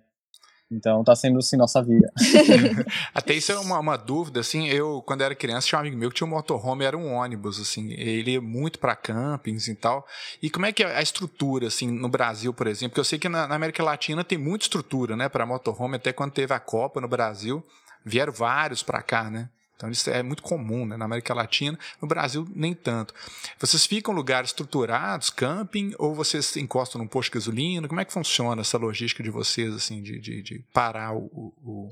Então 0.71 1.03
tá 1.03 1.15
sendo 1.15 1.39
assim 1.39 1.57
nossa 1.57 1.81
vida. 1.81 2.11
Até 3.13 3.33
isso 3.33 3.51
é 3.51 3.57
uma, 3.57 3.79
uma, 3.79 3.97
dúvida, 3.97 4.39
assim, 4.39 4.67
eu 4.67 5.01
quando 5.01 5.21
era 5.21 5.33
criança 5.33 5.67
tinha 5.67 5.79
um 5.79 5.81
amigo 5.81 5.97
meu 5.97 6.09
que 6.09 6.15
tinha 6.15 6.27
um 6.27 6.29
motorhome, 6.29 6.85
era 6.85 6.95
um 6.95 7.11
ônibus, 7.11 7.59
assim, 7.59 7.91
ele 7.93 8.31
ia 8.31 8.41
muito 8.41 8.77
para 8.77 8.95
campings 8.95 9.67
e 9.67 9.75
tal. 9.75 10.05
E 10.41 10.49
como 10.49 10.67
é 10.67 10.71
que 10.71 10.83
é 10.83 10.95
a 10.95 11.01
estrutura, 11.01 11.67
assim, 11.67 11.89
no 11.89 12.07
Brasil, 12.07 12.53
por 12.53 12.67
exemplo? 12.67 12.91
Porque 12.91 12.99
eu 12.99 13.05
sei 13.05 13.17
que 13.17 13.27
na, 13.27 13.47
na 13.47 13.55
América 13.55 13.83
Latina 13.83 14.23
tem 14.23 14.37
muita 14.37 14.65
estrutura, 14.65 15.15
né, 15.15 15.27
para 15.27 15.45
motorhome, 15.45 15.95
até 15.95 16.13
quando 16.13 16.33
teve 16.33 16.53
a 16.53 16.59
Copa 16.59 17.01
no 17.01 17.07
Brasil, 17.07 17.65
vieram 18.05 18.31
vários 18.31 18.83
para 18.83 19.01
cá, 19.01 19.29
né? 19.29 19.49
Então 19.79 19.89
isso 19.89 20.09
é 20.09 20.21
muito 20.21 20.43
comum 20.43 20.85
né? 20.85 20.97
na 20.97 21.05
América 21.05 21.33
Latina, 21.33 21.79
no 22.01 22.07
Brasil 22.07 22.45
nem 22.53 22.73
tanto. 22.73 23.13
Vocês 23.57 23.85
ficam 23.85 24.13
em 24.13 24.17
lugares 24.17 24.49
estruturados, 24.49 25.29
camping, 25.29 25.93
ou 25.97 26.13
vocês 26.13 26.57
encostam 26.57 26.99
num 26.99 27.07
posto 27.07 27.31
de 27.31 27.39
gasolina? 27.39 27.87
Como 27.87 28.01
é 28.01 28.03
que 28.03 28.11
funciona 28.11 28.59
essa 28.59 28.77
logística 28.77 29.23
de 29.23 29.29
vocês, 29.29 29.73
assim, 29.73 30.03
de, 30.03 30.19
de, 30.19 30.43
de 30.43 30.59
parar 30.73 31.15
o, 31.15 31.53
o, 31.63 31.89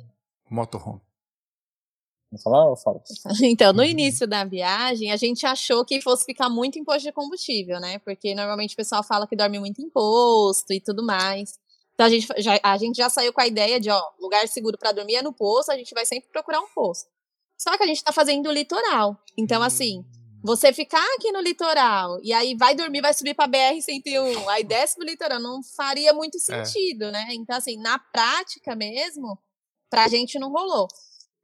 o 0.51 0.53
motorhome? 0.53 0.99
Vou 2.29 2.41
falar 2.41 2.69
ou 2.69 2.75
falo? 2.75 3.01
Então, 3.41 3.71
no 3.71 3.79
uhum. 3.79 3.87
início 3.87 4.27
da 4.27 4.43
viagem, 4.43 5.13
a 5.13 5.15
gente 5.15 5.45
achou 5.45 5.85
que 5.85 6.01
fosse 6.01 6.25
ficar 6.25 6.49
muito 6.49 6.77
imposto 6.77 7.03
de 7.03 7.13
combustível, 7.13 7.79
né? 7.79 7.99
Porque 7.99 8.35
normalmente 8.35 8.73
o 8.73 8.77
pessoal 8.77 9.01
fala 9.01 9.25
que 9.25 9.35
dorme 9.37 9.59
muito 9.59 9.81
imposto 9.81 10.73
e 10.73 10.81
tudo 10.81 11.05
mais. 11.05 11.57
Então 11.93 12.05
a 12.05 12.09
gente 12.09 12.27
já, 12.37 12.59
a 12.61 12.77
gente 12.77 12.97
já 12.97 13.09
saiu 13.09 13.31
com 13.31 13.39
a 13.39 13.47
ideia 13.47 13.79
de, 13.79 13.89
ó, 13.89 14.01
lugar 14.19 14.45
seguro 14.49 14.77
para 14.77 14.91
dormir 14.91 15.15
é 15.15 15.21
no 15.21 15.31
posto, 15.31 15.71
a 15.71 15.77
gente 15.77 15.93
vai 15.93 16.05
sempre 16.05 16.29
procurar 16.29 16.59
um 16.59 16.67
posto. 16.67 17.09
Só 17.57 17.75
que 17.77 17.83
a 17.83 17.87
gente 17.87 17.97
está 17.97 18.11
fazendo 18.11 18.47
o 18.47 18.51
litoral. 18.51 19.19
Então, 19.37 19.63
assim, 19.63 19.99
hum. 19.99 20.05
você 20.43 20.71
ficar 20.71 21.03
aqui 21.15 21.31
no 21.31 21.41
litoral 21.41 22.19
e 22.21 22.31
aí 22.31 22.55
vai 22.55 22.75
dormir, 22.75 23.01
vai 23.01 23.13
subir 23.13 23.33
para 23.33 23.49
BR-101, 23.49 24.47
aí 24.49 24.63
desce 24.63 24.95
pro 24.95 25.05
litoral, 25.05 25.39
não 25.39 25.61
faria 25.63 26.13
muito 26.13 26.37
é. 26.37 26.39
sentido, 26.39 27.05
é. 27.05 27.11
né? 27.11 27.27
Então, 27.31 27.57
assim, 27.57 27.77
na 27.77 27.97
prática 27.97 28.75
mesmo, 28.75 29.37
pra 29.89 30.07
gente 30.07 30.37
não 30.37 30.51
rolou. 30.51 30.87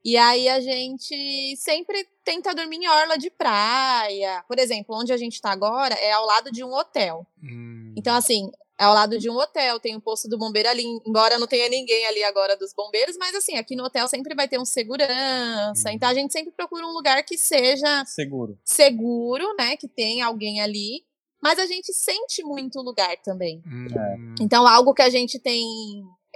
E 0.05 0.17
aí 0.17 0.49
a 0.49 0.59
gente 0.59 1.55
sempre 1.55 2.05
tenta 2.25 2.53
dormir 2.53 2.75
em 2.77 2.89
orla 2.89 3.17
de 3.17 3.29
praia. 3.29 4.43
Por 4.47 4.59
exemplo, 4.59 4.97
onde 4.99 5.13
a 5.13 5.17
gente 5.17 5.35
está 5.35 5.51
agora 5.51 5.95
é 5.95 6.11
ao 6.11 6.25
lado 6.25 6.51
de 6.51 6.61
um 6.61 6.73
hotel. 6.73 7.25
Hum. 7.41 7.93
Então, 7.95 8.13
assim, 8.13 8.51
é 8.79 8.85
ao 8.85 8.93
lado 8.93 9.19
de 9.19 9.29
um 9.29 9.35
hotel, 9.35 9.79
tem 9.79 9.93
o 9.93 9.97
um 9.97 10.01
posto 10.01 10.27
do 10.27 10.37
bombeiro 10.37 10.67
ali, 10.67 10.83
embora 11.05 11.37
não 11.37 11.45
tenha 11.45 11.69
ninguém 11.69 12.05
ali 12.07 12.23
agora 12.23 12.57
dos 12.57 12.73
bombeiros, 12.73 13.15
mas 13.17 13.35
assim, 13.35 13.55
aqui 13.55 13.75
no 13.75 13.83
hotel 13.83 14.07
sempre 14.07 14.33
vai 14.33 14.47
ter 14.47 14.59
um 14.59 14.65
segurança, 14.65 15.89
uhum. 15.89 15.95
então 15.95 16.09
a 16.09 16.13
gente 16.13 16.31
sempre 16.31 16.51
procura 16.51 16.85
um 16.85 16.91
lugar 16.91 17.23
que 17.23 17.37
seja 17.37 18.03
seguro, 18.05 18.57
seguro, 18.63 19.55
né, 19.59 19.77
que 19.77 19.87
tenha 19.87 20.25
alguém 20.25 20.59
ali, 20.59 21.03
mas 21.41 21.59
a 21.59 21.65
gente 21.67 21.93
sente 21.93 22.43
muito 22.43 22.79
o 22.79 22.83
lugar 22.83 23.15
também. 23.23 23.61
Uhum. 23.65 24.35
Então 24.41 24.65
algo 24.65 24.93
que 24.93 25.01
a 25.01 25.09
gente 25.09 25.37
tem 25.37 25.67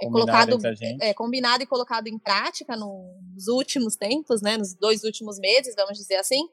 é, 0.00 0.06
colocado, 0.06 0.58
é, 1.00 1.12
combinado 1.14 1.64
e 1.64 1.66
colocado 1.66 2.06
em 2.06 2.18
prática 2.18 2.76
nos 2.76 3.48
últimos 3.48 3.96
tempos, 3.96 4.40
né, 4.42 4.56
nos 4.56 4.74
dois 4.74 5.02
últimos 5.02 5.40
meses, 5.40 5.74
vamos 5.74 5.98
dizer 5.98 6.16
assim, 6.16 6.48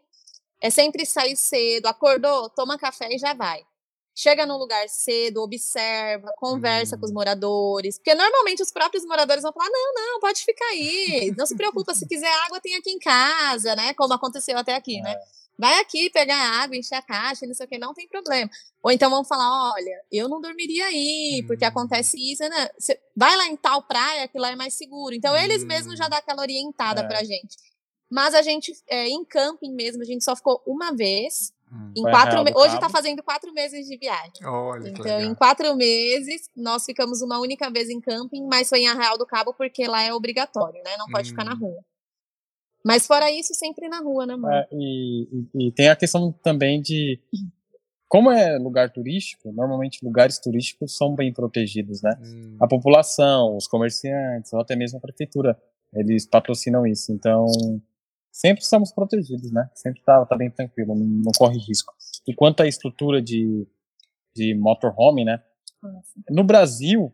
é 0.60 0.72
sempre 0.72 1.06
sair 1.06 1.36
cedo, 1.36 1.86
acordou, 1.86 2.50
toma 2.50 2.80
café 2.80 3.14
e 3.14 3.20
já 3.20 3.36
vai 3.36 3.62
chega 4.16 4.46
no 4.46 4.58
lugar 4.58 4.88
cedo, 4.88 5.42
observa, 5.42 6.32
conversa 6.38 6.98
com 6.98 7.06
os 7.06 7.12
hum. 7.12 7.16
moradores, 7.16 7.98
porque 7.98 8.16
normalmente 8.16 8.64
os 8.64 8.72
próprios 8.72 9.04
moradores 9.06 9.44
vão 9.44 9.52
falar: 9.52 9.70
não, 9.70 9.94
não, 9.94 10.20
pode 10.20 10.44
ficar 10.44 10.66
aí, 10.68 11.34
não 11.38 11.46
se 11.46 11.56
preocupa, 11.56 11.94
se 11.94 12.08
quiser 12.08 12.32
água 12.46 12.62
tem 12.62 12.76
aqui 12.76 12.90
em 12.92 13.00
casa, 13.00 13.76
né? 13.76 13.94
Como 13.94 14.14
aconteceu 14.14 14.58
até 14.58 14.74
aqui, 14.74 15.02
né? 15.02 15.12
É. 15.12 15.46
Vai 15.58 15.80
aqui 15.80 16.10
pegar 16.10 16.36
água, 16.62 16.76
encher 16.76 16.96
a 16.96 17.02
caixa, 17.02 17.46
não 17.46 17.54
sei 17.54 17.66
o 17.66 17.70
que, 17.70 17.78
não 17.78 17.94
tem 17.94 18.08
problema. 18.08 18.50
Ou 18.82 18.92
então 18.92 19.10
vão 19.10 19.24
falar: 19.24 19.74
olha, 19.74 20.02
eu 20.12 20.30
não 20.30 20.40
dormiria 20.40 20.86
aí, 20.86 21.44
porque 21.46 21.66
hum. 21.66 21.70
acontece 21.70 22.18
isso, 22.18 22.44
né? 22.48 22.70
Você 22.78 22.98
vai 23.16 23.36
lá 23.36 23.48
em 23.48 23.58
tal 23.58 23.84
praia, 23.84 24.28
que 24.28 24.40
lá 24.40 24.52
é 24.52 24.56
mais 24.56 24.74
seguro. 24.74 25.14
Então 25.14 25.36
eles 25.36 25.64
mesmos 25.64 25.98
já 25.98 26.06
hum. 26.06 26.10
dão 26.10 26.20
aquela 26.20 26.42
orientada 26.42 27.02
é. 27.02 27.08
pra 27.08 27.24
gente. 27.24 27.58
Mas 28.10 28.34
a 28.36 28.42
gente, 28.42 28.72
é, 28.88 29.08
em 29.08 29.26
camping 29.26 29.74
mesmo, 29.74 30.02
a 30.02 30.06
gente 30.06 30.24
só 30.24 30.36
ficou 30.36 30.62
uma 30.66 30.96
vez. 30.96 31.54
Hum, 31.76 31.92
em 31.96 32.02
quatro 32.04 32.44
me... 32.44 32.52
Hoje 32.56 32.76
está 32.76 32.90
fazendo 32.90 33.22
quatro 33.22 33.54
meses 33.54 33.86
de 33.86 33.98
viagem. 33.98 34.32
Olha, 34.46 34.88
então, 34.88 35.20
em 35.20 35.36
quatro 35.36 35.76
meses, 35.76 36.50
nós 36.56 36.86
ficamos 36.86 37.22
uma 37.22 37.40
única 37.40 37.70
vez 37.70 37.90
em 37.90 38.00
camping, 38.00 38.48
mas 38.48 38.70
foi 38.70 38.82
em 38.82 38.88
Arraial 38.88 39.18
do 39.18 39.26
Cabo 39.26 39.54
porque 39.54 39.86
lá 39.86 40.02
é 40.02 40.14
obrigatório, 40.14 40.82
né? 40.84 40.96
Não 40.98 41.08
pode 41.08 41.28
hum. 41.28 41.32
ficar 41.32 41.44
na 41.44 41.54
hum. 41.54 41.60
rua. 41.60 41.84
Mas 42.86 43.08
fora 43.08 43.32
isso, 43.32 43.54
sempre 43.56 43.90
na 43.90 44.00
rua, 44.00 44.26
né, 44.26 44.36
mano? 44.36 44.54
É, 44.54 44.68
e, 44.72 45.24
e, 45.24 45.68
e, 45.68 45.72
tem 45.72 45.90
a 45.90 45.96
questão 45.96 46.32
também 46.32 46.82
de. 46.82 47.20
Como 48.08 48.30
é 48.32 48.58
lugar 48.60 48.92
turístico, 48.94 49.52
normalmente 49.52 50.06
lugares 50.06 50.38
turísticos 50.40 50.96
são 50.96 51.16
bem 51.16 51.34
protegidos, 51.34 52.04
né? 52.04 52.12
Hum. 52.22 52.56
A 52.62 52.68
população, 52.68 53.58
os 53.58 53.68
comerciantes, 53.68 54.54
ou 54.54 54.60
até 54.62 54.76
mesmo 54.76 55.00
a 55.00 55.02
prefeitura, 55.02 55.60
eles 55.92 56.28
patrocinam 56.28 56.86
isso. 56.86 57.12
Então, 57.12 57.48
sempre 58.36 58.62
estamos 58.62 58.92
protegidos, 58.92 59.50
né? 59.50 59.70
Sempre 59.74 60.02
tá, 60.04 60.26
tá 60.26 60.36
bem 60.36 60.52
tranquilo, 60.52 60.94
não, 60.94 61.06
não, 61.06 61.32
corre 61.38 61.58
risco. 61.58 61.94
E 62.28 62.36
quanto 62.36 62.62
à 62.62 62.68
estrutura 62.68 63.22
de, 63.22 63.66
de 64.36 64.54
motorhome, 64.54 65.24
né? 65.24 65.42
No 66.30 66.44
Brasil, 66.44 67.14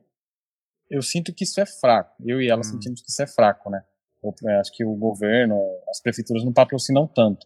eu 0.89 1.01
sinto 1.03 1.31
que 1.31 1.43
isso 1.43 1.61
é 1.61 1.65
fraco. 1.65 2.15
Eu 2.25 2.41
e 2.41 2.49
ela 2.49 2.61
hum. 2.61 2.63
sentimos 2.63 3.01
que 3.01 3.11
isso 3.11 3.21
é 3.21 3.27
fraco, 3.27 3.69
né? 3.69 3.83
Eu, 4.23 4.33
é, 4.49 4.59
acho 4.59 4.71
que 4.71 4.83
o 4.83 4.95
governo, 4.95 5.59
as 5.89 6.01
prefeituras 6.01 6.43
não 6.43 6.51
patrocinam 6.51 7.07
tanto. 7.07 7.45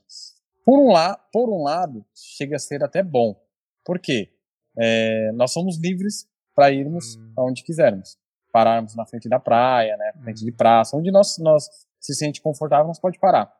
Por 0.63 0.79
um, 0.79 0.91
la 0.93 1.17
por 1.33 1.49
um 1.49 1.61
lado, 1.61 2.05
chega 2.15 2.55
a 2.55 2.59
ser 2.59 2.81
até 2.81 3.03
bom. 3.03 3.35
Por 3.83 3.99
quê? 3.99 4.31
É, 4.77 5.31
nós 5.33 5.51
somos 5.51 5.77
livres 5.77 6.27
para 6.55 6.71
irmos 6.71 7.17
hum. 7.17 7.33
aonde 7.35 7.61
quisermos. 7.61 8.17
Pararmos 8.53 8.95
na 8.95 9.05
frente 9.05 9.27
da 9.27 9.37
praia, 9.37 9.97
né? 9.97 10.13
Frente 10.23 10.45
de 10.45 10.51
praça, 10.53 10.95
onde 10.95 11.11
nós, 11.11 11.37
nós 11.39 11.67
se 11.99 12.15
sente 12.15 12.41
confortável, 12.41 12.87
nós 12.87 12.99
pode 12.99 13.19
parar. 13.19 13.53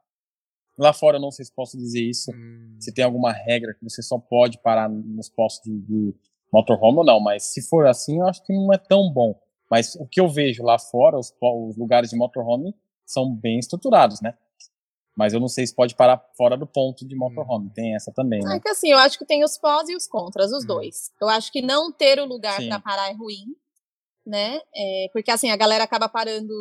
Lá 0.78 0.92
fora, 0.92 1.18
eu 1.18 1.22
não 1.22 1.32
sei 1.32 1.46
se 1.46 1.54
posso 1.54 1.78
dizer 1.78 2.02
isso, 2.02 2.32
hum. 2.32 2.78
se 2.80 2.94
tem 2.94 3.06
alguma 3.06 3.32
regra 3.32 3.74
que 3.74 3.84
você 3.84 4.02
só 4.02 4.20
pode 4.20 4.60
parar 4.62 4.90
nos 4.90 5.30
postos 5.30 5.72
de, 5.72 5.80
de 5.80 6.16
motorhome 6.52 7.00
ou 7.00 7.06
não, 7.06 7.20
mas 7.20 7.54
se 7.54 7.62
for 7.62 7.88
assim, 7.88 8.20
eu 8.20 8.28
acho 8.28 8.44
que 8.44 8.54
não 8.54 8.74
é 8.74 8.78
tão 8.78 9.12
bom. 9.12 9.40
Mas 9.70 9.96
o 9.96 10.06
que 10.06 10.20
eu 10.20 10.28
vejo 10.28 10.64
lá 10.64 10.78
fora, 10.78 11.18
os, 11.18 11.34
os 11.42 11.78
lugares 11.78 12.10
de 12.10 12.18
motorhome 12.18 12.76
são 13.06 13.34
bem 13.34 13.58
estruturados, 13.58 14.22
né? 14.22 14.34
Mas 15.16 15.34
eu 15.34 15.40
não 15.40 15.48
sei 15.48 15.66
se 15.66 15.74
pode 15.74 15.96
parar 15.96 16.22
fora 16.36 16.58
do 16.58 16.68
ponto 16.68 17.08
de 17.08 17.16
motorhome. 17.16 17.68
Hum. 17.68 17.72
Tem 17.74 17.96
essa 17.96 18.12
também, 18.12 18.42
né? 18.42 18.58
É 18.58 18.60
que 18.60 18.68
assim, 18.68 18.92
eu 18.92 18.98
acho 18.98 19.18
que 19.18 19.26
tem 19.26 19.44
os 19.44 19.58
pós 19.58 19.88
e 19.88 19.96
os 19.96 20.06
contras, 20.06 20.52
os 20.52 20.66
hum. 20.66 20.68
dois. 20.68 21.12
Eu 21.22 21.30
acho 21.30 21.52
que 21.52 21.62
não 21.62 21.92
ter 21.92 22.20
o 22.20 22.26
lugar 22.26 22.58
para 22.58 22.80
parar 22.80 23.10
é 23.10 23.14
ruim, 23.14 23.56
né? 24.26 24.60
É, 24.76 25.10
porque 25.14 25.32
assim, 25.32 25.50
a 25.52 25.56
galera 25.56 25.86
acaba 25.86 26.10
parando 26.10 26.54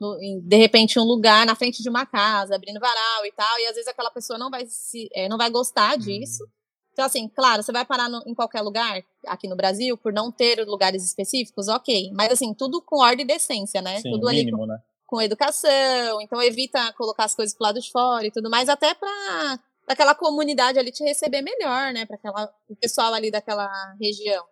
no, 0.00 0.20
em, 0.22 0.40
de 0.40 0.56
repente 0.56 0.98
um 0.98 1.04
lugar 1.04 1.46
na 1.46 1.54
frente 1.54 1.82
de 1.82 1.88
uma 1.88 2.06
casa, 2.06 2.54
abrindo 2.54 2.80
varal 2.80 3.26
e 3.26 3.32
tal, 3.32 3.58
e 3.58 3.66
às 3.66 3.74
vezes 3.74 3.88
aquela 3.88 4.10
pessoa 4.10 4.38
não 4.38 4.50
vai 4.50 4.66
se, 4.66 5.08
é, 5.12 5.28
não 5.28 5.36
vai 5.36 5.50
gostar 5.50 5.94
uhum. 5.94 5.98
disso. 5.98 6.48
Então, 6.92 7.06
assim, 7.06 7.28
claro, 7.28 7.62
você 7.62 7.70
vai 7.70 7.84
parar 7.84 8.08
no, 8.08 8.20
em 8.26 8.34
qualquer 8.34 8.60
lugar 8.60 9.00
aqui 9.26 9.46
no 9.46 9.54
Brasil 9.54 9.96
por 9.96 10.12
não 10.12 10.32
ter 10.32 10.64
lugares 10.66 11.04
específicos, 11.04 11.68
ok. 11.68 12.10
Mas 12.12 12.32
assim, 12.32 12.52
tudo 12.52 12.82
com 12.82 13.00
ordem 13.00 13.24
e 13.24 13.28
decência, 13.28 13.80
né? 13.80 14.00
Sim, 14.00 14.10
tudo 14.10 14.26
mínimo, 14.26 14.56
ali 14.56 14.66
com, 14.66 14.66
né? 14.66 14.78
com 15.06 15.22
educação, 15.22 16.20
então 16.20 16.42
evita 16.42 16.92
colocar 16.94 17.24
as 17.24 17.34
coisas 17.34 17.54
pro 17.54 17.64
lado 17.64 17.80
de 17.80 17.90
fora 17.90 18.26
e 18.26 18.32
tudo 18.32 18.50
mais, 18.50 18.68
até 18.68 18.94
para 18.94 19.60
aquela 19.86 20.14
comunidade 20.14 20.78
ali 20.78 20.90
te 20.90 21.04
receber 21.04 21.40
melhor, 21.40 21.92
né? 21.92 22.04
Para 22.04 22.16
aquela 22.16 22.52
o 22.68 22.74
pessoal 22.74 23.14
ali 23.14 23.30
daquela 23.30 23.70
região. 24.00 24.44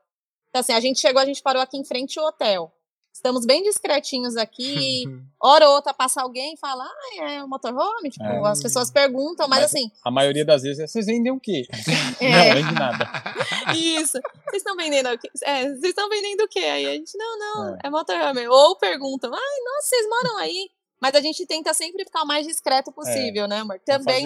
Então, 0.49 0.61
assim, 0.61 0.73
a 0.73 0.81
gente 0.81 1.01
chegou, 1.01 1.21
a 1.21 1.27
gente 1.27 1.43
parou 1.43 1.61
aqui 1.61 1.77
em 1.77 1.85
frente 1.85 2.19
ao 2.19 2.27
hotel. 2.27 2.73
Estamos 3.17 3.47
bem 3.47 3.63
discretinhos 3.63 4.37
aqui. 4.37 5.05
Hora 5.41 5.67
ou 5.69 5.77
outra 5.77 5.95
passa 5.95 6.21
alguém 6.21 6.53
e 6.53 6.57
fala, 6.59 6.85
ah, 6.85 7.23
é 7.23 7.43
um 7.43 7.49
motorhome? 7.49 8.11
Tipo, 8.11 8.25
é. 8.25 8.47
as 8.47 8.63
pessoas 8.63 8.91
perguntam, 8.91 9.49
mas, 9.49 9.61
mas, 9.61 9.75
assim. 9.75 9.91
A 10.05 10.11
maioria 10.11 10.45
das 10.45 10.63
vezes 10.63 10.81
é, 10.81 10.87
vocês 10.87 11.07
vendem 11.07 11.33
o 11.33 11.41
quê? 11.41 11.67
É. 12.21 12.55
Não, 12.55 12.63
vende 12.63 12.75
nada. 12.75 13.09
Isso. 13.75 14.19
Vocês 14.45 14.63
estão 14.63 14.77
vendendo 14.77 15.09
o 15.11 15.19
quê? 15.19 15.31
É, 15.43 15.65
vocês 15.65 15.85
estão 15.85 16.09
vendendo 16.09 16.41
o 16.43 16.49
quê? 16.49 16.61
Aí 16.61 16.87
a 16.87 16.93
gente, 16.93 17.17
não, 17.17 17.39
não, 17.39 17.75
é, 17.75 17.79
é 17.85 17.91
motorhome. 17.91 18.49
Ou 18.49 18.77
perguntam, 18.77 19.33
ai, 19.33 19.61
nossa, 19.65 19.89
vocês 19.89 20.07
moram 20.09 20.39
aí. 20.39 20.71
Mas 21.01 21.15
a 21.15 21.21
gente 21.21 21.47
tenta 21.47 21.73
sempre 21.75 22.05
ficar 22.05 22.23
o 22.23 22.27
mais 22.27 22.47
discreto 22.47 22.93
possível, 22.93 23.45
é. 23.45 23.49
né, 23.49 23.59
amor? 23.61 23.81
Também 23.85 24.25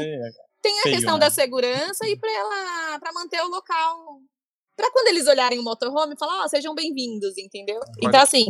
tem 0.62 0.78
a 0.78 0.82
feio, 0.82 0.94
questão 0.96 1.14
né? 1.14 1.20
da 1.20 1.30
segurança 1.30 2.06
e 2.08 2.16
para 2.16 3.12
manter 3.12 3.40
o 3.42 3.48
local 3.48 4.20
para 4.80 4.90
quando 4.90 5.08
eles 5.08 5.26
olharem 5.26 5.58
o 5.58 5.62
motorhome, 5.62 6.16
falar, 6.16 6.40
ó, 6.40 6.44
oh, 6.44 6.48
sejam 6.48 6.74
bem-vindos, 6.74 7.36
entendeu? 7.36 7.80
Então, 8.02 8.20
assim, 8.20 8.46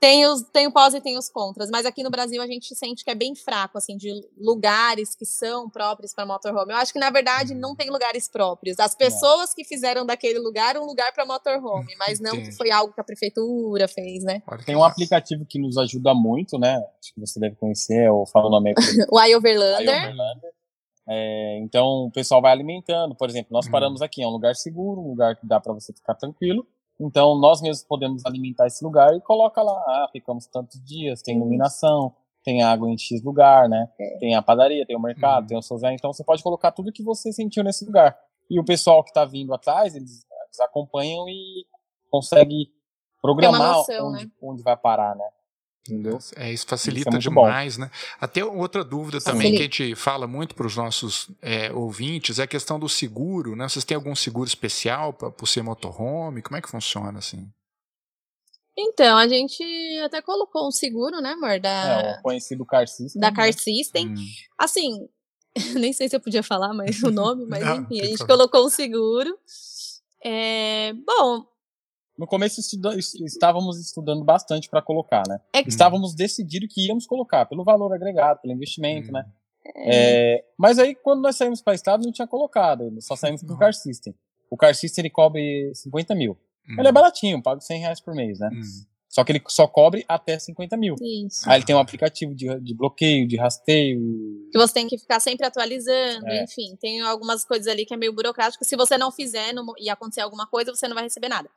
tem 0.00 0.26
os 0.26 0.42
tem 0.42 0.66
o 0.66 0.72
pós 0.72 0.94
e 0.94 1.00
tem 1.00 1.16
os 1.16 1.28
contras, 1.28 1.70
mas 1.70 1.86
aqui 1.86 2.02
no 2.02 2.10
Brasil 2.10 2.42
a 2.42 2.46
gente 2.48 2.74
sente 2.74 3.04
que 3.04 3.10
é 3.10 3.14
bem 3.14 3.36
fraco 3.36 3.78
assim 3.78 3.96
de 3.96 4.10
lugares 4.36 5.14
que 5.14 5.24
são 5.24 5.70
próprios 5.70 6.12
para 6.12 6.26
motorhome. 6.26 6.72
Eu 6.72 6.76
acho 6.76 6.92
que 6.92 6.98
na 6.98 7.08
verdade 7.08 7.54
não 7.54 7.76
tem 7.76 7.88
lugares 7.88 8.28
próprios. 8.28 8.80
As 8.80 8.96
pessoas 8.96 9.50
não. 9.50 9.54
que 9.54 9.62
fizeram 9.62 10.04
daquele 10.04 10.40
lugar 10.40 10.76
um 10.76 10.84
lugar 10.84 11.12
para 11.12 11.24
motorhome, 11.24 11.94
mas 11.96 12.18
não 12.18 12.32
que 12.32 12.50
foi 12.50 12.72
algo 12.72 12.92
que 12.92 13.00
a 13.00 13.04
prefeitura 13.04 13.86
fez, 13.86 14.24
né? 14.24 14.42
Tem 14.66 14.74
um 14.74 14.82
aplicativo 14.82 15.46
que 15.48 15.60
nos 15.60 15.78
ajuda 15.78 16.12
muito, 16.12 16.58
né? 16.58 16.82
Acho 17.00 17.14
que 17.14 17.20
você 17.20 17.38
deve 17.38 17.54
conhecer, 17.54 18.10
ou 18.10 18.26
fala 18.26 18.48
o 18.48 18.50
nome. 18.50 18.74
o 19.08 19.20
iOverlander. 19.20 20.16
É, 21.12 21.58
então 21.58 22.06
o 22.06 22.10
pessoal 22.10 22.40
vai 22.40 22.52
alimentando. 22.52 23.14
Por 23.14 23.28
exemplo, 23.28 23.52
nós 23.52 23.66
uhum. 23.66 23.72
paramos 23.72 24.02
aqui, 24.02 24.22
é 24.22 24.26
um 24.26 24.30
lugar 24.30 24.54
seguro, 24.54 25.00
um 25.00 25.08
lugar 25.08 25.36
que 25.36 25.46
dá 25.46 25.60
para 25.60 25.72
você 25.72 25.92
ficar 25.92 26.14
tranquilo. 26.14 26.66
Então, 27.00 27.38
nós 27.38 27.60
mesmos 27.60 27.84
podemos 27.84 28.24
alimentar 28.24 28.66
esse 28.66 28.84
lugar 28.84 29.14
e 29.14 29.20
coloca 29.20 29.60
lá, 29.60 29.72
ah, 29.72 30.08
ficamos 30.12 30.46
tantos 30.46 30.82
dias, 30.84 31.20
tem 31.20 31.36
iluminação, 31.36 32.14
tem 32.44 32.62
água 32.62 32.88
em 32.88 32.96
X 32.96 33.22
lugar, 33.22 33.68
né? 33.68 33.88
É. 33.98 34.18
Tem 34.18 34.34
a 34.34 34.42
padaria, 34.42 34.86
tem 34.86 34.96
o 34.96 35.00
mercado, 35.00 35.42
uhum. 35.42 35.48
tem 35.48 35.58
o 35.58 35.62
Sozé. 35.62 35.92
Então, 35.92 36.12
você 36.12 36.22
pode 36.24 36.42
colocar 36.42 36.70
tudo 36.70 36.92
que 36.92 37.02
você 37.02 37.32
sentiu 37.32 37.64
nesse 37.64 37.84
lugar. 37.84 38.16
E 38.48 38.60
o 38.60 38.64
pessoal 38.64 39.02
que 39.02 39.10
está 39.10 39.24
vindo 39.24 39.52
atrás, 39.52 39.94
eles, 39.94 40.24
eles, 40.46 40.60
acompanham 40.60 41.28
e 41.28 41.66
consegue 42.10 42.70
programar 43.20 43.76
noção, 43.78 44.08
onde, 44.08 44.24
né? 44.24 44.30
onde 44.42 44.62
vai 44.62 44.76
parar, 44.76 45.16
né? 45.16 45.28
Entendeu? 45.88 46.18
É, 46.36 46.52
isso 46.52 46.64
facilita 46.66 47.10
isso 47.10 47.16
é 47.16 47.20
demais, 47.20 47.76
bom. 47.76 47.82
né? 47.82 47.90
Até 48.20 48.44
outra 48.44 48.84
dúvida 48.84 49.20
também 49.20 49.50
que 49.52 49.58
a 49.58 49.62
gente 49.62 49.94
fala 49.96 50.28
muito 50.28 50.54
para 50.54 50.66
os 50.66 50.76
nossos 50.76 51.28
é, 51.40 51.72
ouvintes 51.72 52.38
é 52.38 52.44
a 52.44 52.46
questão 52.46 52.78
do 52.78 52.88
seguro, 52.88 53.56
né? 53.56 53.68
Vocês 53.68 53.84
têm 53.84 53.96
algum 53.96 54.14
seguro 54.14 54.46
especial 54.46 55.12
para 55.12 55.30
por 55.30 55.46
ser 55.48 55.62
motorhome? 55.62 56.40
Como 56.40 56.56
é 56.56 56.62
que 56.62 56.68
funciona 56.68 57.18
assim? 57.18 57.50
Então, 58.78 59.18
a 59.18 59.26
gente 59.26 59.62
até 60.04 60.22
colocou 60.22 60.68
um 60.68 60.70
seguro, 60.70 61.20
né, 61.20 61.32
amor? 61.32 61.60
Da, 61.60 61.70
é, 61.70 62.18
o 62.18 62.22
conhecido 62.22 62.64
Car 62.64 62.86
System. 62.86 63.20
Da 63.20 63.30
né? 63.30 63.36
Car 63.36 63.52
System. 63.52 64.08
Hum. 64.08 64.26
Assim, 64.56 65.08
nem 65.74 65.92
sei 65.92 66.08
se 66.08 66.14
eu 66.14 66.20
podia 66.20 66.42
falar 66.44 66.72
mais 66.72 67.02
o 67.02 67.10
nome, 67.10 67.44
mas 67.46 67.64
Não, 67.64 67.82
enfim, 67.82 68.00
a 68.00 68.04
gente 68.04 68.24
colocou 68.24 68.64
um 68.64 68.70
seguro. 68.70 69.36
É, 70.24 70.92
bom, 70.92 71.44
no 72.22 72.26
começo 72.28 72.60
estuda, 72.60 72.96
estávamos 72.96 73.80
estudando 73.80 74.22
bastante 74.22 74.70
para 74.70 74.80
colocar, 74.80 75.24
né? 75.28 75.40
É 75.52 75.60
que... 75.60 75.68
Estávamos 75.68 76.14
decididos 76.14 76.72
que 76.72 76.86
íamos 76.86 77.04
colocar, 77.04 77.46
pelo 77.46 77.64
valor 77.64 77.92
agregado, 77.92 78.40
pelo 78.40 78.54
investimento, 78.54 79.08
hum. 79.08 79.14
né? 79.14 79.26
É... 79.74 80.36
É, 80.36 80.44
mas 80.56 80.78
aí, 80.78 80.94
quando 80.94 81.20
nós 81.20 81.34
saímos 81.34 81.60
para 81.60 81.72
o 81.72 81.74
estado, 81.74 82.04
não 82.04 82.12
tinha 82.12 82.28
colocado, 82.28 82.96
só 83.00 83.16
saímos 83.16 83.42
com 83.42 83.52
o 83.52 83.58
Car 83.58 83.74
System. 83.74 84.14
O 84.48 84.56
Car 84.56 84.72
System 84.72 85.02
ele 85.02 85.10
cobre 85.10 85.72
50 85.74 86.14
mil. 86.14 86.38
Hum. 86.68 86.76
Ele 86.78 86.86
é 86.86 86.92
baratinho, 86.92 87.42
pago 87.42 87.60
100 87.60 87.80
reais 87.80 88.00
por 88.00 88.14
mês, 88.14 88.38
né? 88.38 88.50
Hum. 88.52 88.60
Só 89.12 89.22
que 89.22 89.30
ele 89.30 89.42
só 89.46 89.68
cobre 89.68 90.06
até 90.08 90.38
50 90.38 90.74
mil. 90.78 90.96
Isso. 90.98 91.42
Aí 91.46 91.58
ele 91.58 91.66
tem 91.66 91.76
um 91.76 91.78
aplicativo 91.78 92.34
de, 92.34 92.58
de 92.60 92.74
bloqueio, 92.74 93.28
de 93.28 93.36
rasteio. 93.36 94.00
Que 94.50 94.56
você 94.56 94.72
tem 94.72 94.88
que 94.88 94.96
ficar 94.96 95.20
sempre 95.20 95.46
atualizando, 95.46 96.26
é. 96.28 96.44
enfim. 96.44 96.74
Tem 96.80 97.02
algumas 97.02 97.44
coisas 97.44 97.66
ali 97.66 97.84
que 97.84 97.92
é 97.92 97.96
meio 97.98 98.14
burocrático. 98.14 98.64
Se 98.64 98.74
você 98.74 98.96
não 98.96 99.12
fizer 99.12 99.52
não, 99.52 99.66
e 99.78 99.90
acontecer 99.90 100.22
alguma 100.22 100.46
coisa, 100.46 100.74
você 100.74 100.88
não 100.88 100.94
vai 100.94 101.04
receber 101.04 101.28
nada. 101.28 101.50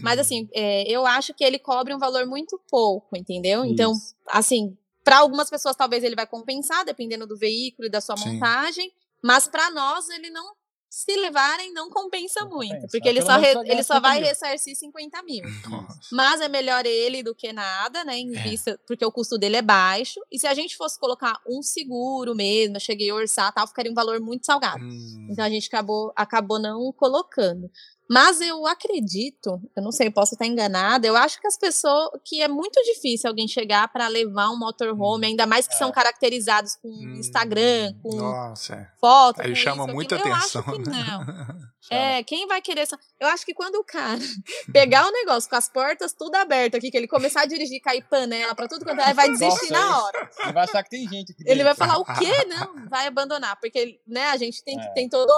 Mas 0.00 0.18
assim, 0.18 0.48
é, 0.54 0.90
eu 0.90 1.04
acho 1.04 1.34
que 1.34 1.44
ele 1.44 1.58
cobre 1.58 1.94
um 1.94 1.98
valor 1.98 2.24
muito 2.24 2.58
pouco, 2.70 3.14
entendeu? 3.14 3.62
Então, 3.62 3.92
Isso. 3.92 4.14
Então, 4.22 4.32
assim, 4.34 4.78
para 5.04 5.18
algumas 5.18 5.50
pessoas 5.50 5.76
talvez 5.76 6.02
ele 6.02 6.16
vai 6.16 6.26
compensar, 6.26 6.82
dependendo 6.82 7.26
do 7.26 7.36
veículo 7.36 7.88
e 7.88 7.90
da 7.90 8.00
sua 8.00 8.16
Sim. 8.16 8.32
montagem. 8.32 8.90
Mas 9.22 9.46
para 9.46 9.70
nós 9.70 10.08
ele 10.08 10.30
não 10.30 10.54
se 10.92 11.16
levarem, 11.16 11.72
não 11.72 11.88
compensa 11.88 12.40
não 12.40 12.50
muito, 12.50 12.74
compensa. 12.74 12.88
porque 12.90 13.08
ele 13.08 13.22
só, 13.22 13.38
re, 13.38 13.54
ele 13.64 13.82
só 13.82 13.98
vai 13.98 14.18
mil. 14.18 14.28
ressarcir 14.28 14.76
50 14.76 15.22
mil. 15.22 15.42
Nossa. 15.66 15.98
Mas 16.12 16.42
é 16.42 16.48
melhor 16.48 16.84
ele 16.84 17.22
do 17.22 17.34
que 17.34 17.50
nada, 17.50 18.04
né? 18.04 18.18
Em 18.18 18.36
é. 18.36 18.42
vista, 18.42 18.78
porque 18.86 19.02
o 19.02 19.10
custo 19.10 19.38
dele 19.38 19.56
é 19.56 19.62
baixo. 19.62 20.20
E 20.30 20.38
se 20.38 20.46
a 20.46 20.52
gente 20.52 20.76
fosse 20.76 21.00
colocar 21.00 21.40
um 21.48 21.62
seguro 21.62 22.34
mesmo, 22.34 22.76
eu 22.76 22.80
cheguei 22.80 23.08
a 23.08 23.14
orçar 23.14 23.50
tal, 23.54 23.66
ficaria 23.66 23.90
um 23.90 23.94
valor 23.94 24.20
muito 24.20 24.44
salgado. 24.44 24.84
Hum. 24.84 25.28
Então 25.30 25.42
a 25.42 25.48
gente 25.48 25.66
acabou, 25.66 26.12
acabou 26.14 26.58
não 26.58 26.92
colocando. 26.92 27.70
Mas 28.10 28.40
eu 28.40 28.66
acredito, 28.66 29.60
eu 29.76 29.82
não 29.82 29.92
sei, 29.92 30.10
posso 30.10 30.34
estar 30.34 30.46
enganada, 30.46 31.06
eu 31.06 31.16
acho 31.16 31.40
que 31.40 31.46
as 31.46 31.56
pessoas, 31.56 32.10
que 32.24 32.42
é 32.42 32.48
muito 32.48 32.82
difícil 32.82 33.28
alguém 33.28 33.48
chegar 33.48 33.88
para 33.92 34.06
levar 34.08 34.50
um 34.50 34.58
motorhome, 34.58 35.26
hum, 35.26 35.30
ainda 35.30 35.46
mais 35.46 35.66
que 35.66 35.74
é. 35.74 35.78
são 35.78 35.90
caracterizados 35.90 36.76
com 36.76 36.88
hum, 36.88 37.14
Instagram, 37.16 37.94
com 38.02 38.14
Nossa, 38.16 38.74
é. 38.74 38.88
foto. 39.00 39.40
Aí 39.40 39.54
chama 39.56 39.84
isso, 39.84 39.94
muita 39.94 40.16
atenção. 40.16 40.62
Eu 40.66 40.72
acho 40.72 40.82
que 40.82 40.90
né? 40.90 41.04
não. 41.08 41.72
é, 41.96 42.22
quem 42.22 42.46
vai 42.46 42.60
querer. 42.60 42.86
Eu 43.20 43.28
acho 43.28 43.46
que 43.46 43.54
quando 43.54 43.76
o 43.76 43.84
cara 43.84 44.18
pegar 44.72 45.06
o 45.06 45.12
negócio 45.12 45.48
com 45.48 45.56
as 45.56 45.68
portas 45.68 46.12
tudo 46.12 46.34
aberto 46.34 46.76
aqui, 46.76 46.90
que 46.90 46.96
ele 46.96 47.08
começar 47.08 47.42
a 47.42 47.46
dirigir, 47.46 47.80
cair 47.80 48.02
panela 48.08 48.54
para 48.54 48.68
tudo 48.68 48.84
quanto 48.84 49.00
é, 49.00 49.14
vai 49.14 49.30
desistir 49.30 49.72
Nossa, 49.72 49.86
na 49.86 50.02
hora. 50.02 50.30
Ele 50.42 50.52
vai 50.52 50.64
achar 50.64 50.82
que 50.82 50.90
tem 50.90 51.08
gente 51.08 51.32
aqui. 51.32 51.44
Ele 51.46 51.64
vai 51.64 51.74
falar 51.74 51.98
o 51.98 52.04
quê? 52.04 52.32
Não, 52.46 52.88
vai 52.88 53.06
abandonar, 53.06 53.58
porque 53.60 54.00
né, 54.06 54.26
a 54.26 54.36
gente 54.36 54.62
tem, 54.62 54.78
é. 54.78 54.92
tem 54.92 55.08
todo 55.08 55.32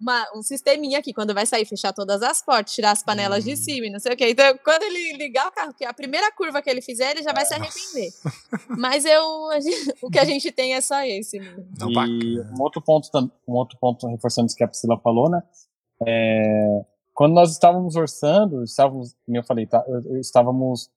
uma, 0.00 0.26
um 0.34 0.42
sisteminha 0.42 0.98
aqui, 0.98 1.12
quando 1.12 1.34
vai 1.34 1.44
sair, 1.44 1.66
fechar 1.66 1.92
todas 1.92 2.22
as 2.22 2.42
portas, 2.42 2.74
tirar 2.74 2.92
as 2.92 3.02
panelas 3.02 3.44
de 3.44 3.52
hum. 3.52 3.56
cima 3.56 3.86
e 3.86 3.90
não 3.90 3.98
sei 3.98 4.14
o 4.14 4.16
quê. 4.16 4.30
Então, 4.30 4.58
quando 4.64 4.82
ele 4.84 5.16
ligar 5.18 5.48
o 5.48 5.52
carro, 5.52 5.74
que 5.74 5.84
a 5.84 5.92
primeira 5.92 6.32
curva 6.32 6.62
que 6.62 6.70
ele 6.70 6.80
fizer, 6.80 7.10
ele 7.10 7.22
já 7.22 7.32
vai 7.32 7.44
se 7.44 7.52
arrepender. 7.52 8.10
Mas 8.78 9.04
eu, 9.04 9.22
gente, 9.60 9.94
o 10.02 10.10
que 10.10 10.18
a 10.18 10.24
gente 10.24 10.50
tem 10.50 10.74
é 10.74 10.80
só 10.80 11.04
esse. 11.04 11.38
Não, 11.78 11.90
e 12.06 12.40
um 12.40 12.62
outro 12.62 12.80
ponto, 12.80 13.08
um 13.46 13.52
outro 13.52 13.78
ponto 13.78 14.06
reforçando 14.08 14.46
isso 14.46 14.56
que 14.56 14.64
a 14.64 14.68
Priscila 14.68 14.98
falou, 14.98 15.28
né? 15.28 15.42
É, 16.06 16.84
quando 17.12 17.34
nós 17.34 17.52
estávamos 17.52 17.94
orçando, 17.96 18.64
estávamos, 18.64 19.14
como 19.26 19.36
eu 19.36 19.44
falei, 19.44 19.66
tá, 19.66 19.84
estávamos 20.18 20.90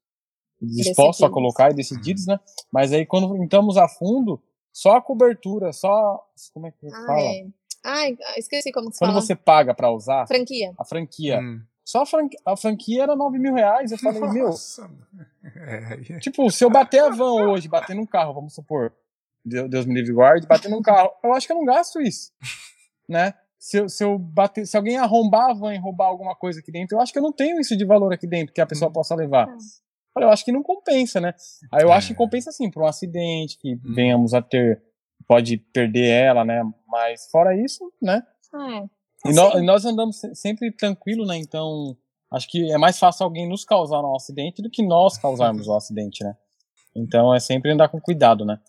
dispostos 0.61 1.17
decididos. 1.17 1.23
a 1.23 1.29
colocar 1.29 1.71
e 1.71 1.75
decididos, 1.75 2.25
né? 2.25 2.39
Mas 2.71 2.93
aí 2.93 3.05
quando 3.05 3.35
entramos 3.43 3.75
a 3.75 3.89
fundo, 3.89 4.41
só 4.71 4.95
a 4.95 5.01
cobertura, 5.01 5.73
só 5.73 6.25
como 6.53 6.67
é 6.67 6.71
que 6.71 6.87
ah, 6.87 7.05
fala? 7.05 7.19
É 7.19 7.45
Ai, 7.83 8.17
esqueci 8.37 8.71
como 8.71 8.91
se 8.91 8.99
Quando 8.99 9.11
fala. 9.11 9.21
você 9.21 9.35
paga 9.35 9.73
pra 9.73 9.91
usar. 9.91 10.25
Franquia. 10.27 10.73
A 10.77 10.85
franquia. 10.85 11.39
Hum. 11.39 11.61
Só 11.83 12.03
a 12.03 12.05
franquia, 12.05 12.39
a 12.45 12.55
franquia 12.55 13.03
era 13.03 13.15
9 13.15 13.37
mil 13.37 13.53
reais. 13.53 13.91
Eu 13.91 13.97
falei, 13.97 14.19
Nossa. 14.19 14.87
meu. 14.87 15.25
É. 15.55 16.19
Tipo, 16.19 16.49
se 16.49 16.63
eu 16.63 16.69
bater 16.69 16.99
a 16.99 17.09
van 17.09 17.33
hoje, 17.33 17.67
bater 17.67 17.93
num 17.95 18.05
carro, 18.05 18.33
vamos 18.33 18.55
supor, 18.55 18.93
Deus 19.45 19.85
me 19.85 19.93
livre 19.93 20.13
guarde, 20.13 20.47
bater 20.47 20.71
num 20.71 20.81
carro, 20.81 21.11
eu 21.21 21.33
acho 21.33 21.45
que 21.45 21.51
eu 21.51 21.57
não 21.57 21.65
gasto 21.65 22.01
isso. 22.01 22.31
Né? 23.07 23.33
Se 23.59 23.77
eu, 23.77 23.89
se 23.89 24.03
eu 24.03 24.17
bater, 24.17 24.65
se 24.65 24.77
alguém 24.77 24.97
arrombar 24.97 25.49
a 25.49 25.53
van 25.53 25.73
e 25.73 25.77
roubar 25.77 26.07
alguma 26.07 26.33
coisa 26.33 26.61
aqui 26.61 26.71
dentro, 26.71 26.95
eu 26.95 27.01
acho 27.01 27.11
que 27.11 27.19
eu 27.19 27.23
não 27.23 27.33
tenho 27.33 27.59
isso 27.59 27.75
de 27.75 27.85
valor 27.85 28.13
aqui 28.13 28.25
dentro 28.25 28.53
que 28.53 28.61
a 28.61 28.65
pessoa 28.65 28.89
hum. 28.89 28.93
possa 28.93 29.15
levar. 29.15 29.49
É. 29.49 30.23
Eu 30.23 30.29
acho 30.29 30.45
que 30.45 30.51
não 30.51 30.63
compensa, 30.63 31.19
né? 31.19 31.33
Aí 31.71 31.83
eu 31.83 31.91
é. 31.91 31.95
acho 31.95 32.09
que 32.09 32.15
compensa 32.15 32.51
sim, 32.51 32.71
por 32.71 32.83
um 32.83 32.85
acidente 32.85 33.57
que 33.57 33.75
hum. 33.75 33.93
venhamos 33.93 34.33
a 34.33 34.41
ter 34.41 34.81
pode 35.27 35.57
perder 35.57 36.07
ela, 36.07 36.45
né? 36.45 36.63
Mas 36.87 37.27
fora 37.31 37.55
isso, 37.55 37.91
né? 38.01 38.23
É. 38.53 39.29
E, 39.29 39.33
nós, 39.33 39.55
e 39.55 39.61
nós 39.61 39.85
andamos 39.85 40.21
sempre 40.33 40.71
tranquilo, 40.71 41.25
né? 41.25 41.37
Então, 41.37 41.95
acho 42.31 42.47
que 42.47 42.71
é 42.71 42.77
mais 42.77 42.99
fácil 42.99 43.23
alguém 43.23 43.47
nos 43.47 43.63
causar 43.63 44.01
um 44.01 44.15
acidente 44.15 44.61
do 44.61 44.69
que 44.69 44.85
nós 44.85 45.17
causarmos 45.17 45.67
um 45.67 45.75
acidente, 45.75 46.23
né? 46.23 46.35
Então 46.95 47.33
é 47.33 47.39
sempre 47.39 47.71
andar 47.71 47.89
com 47.89 47.99
cuidado, 47.99 48.45
né? 48.45 48.59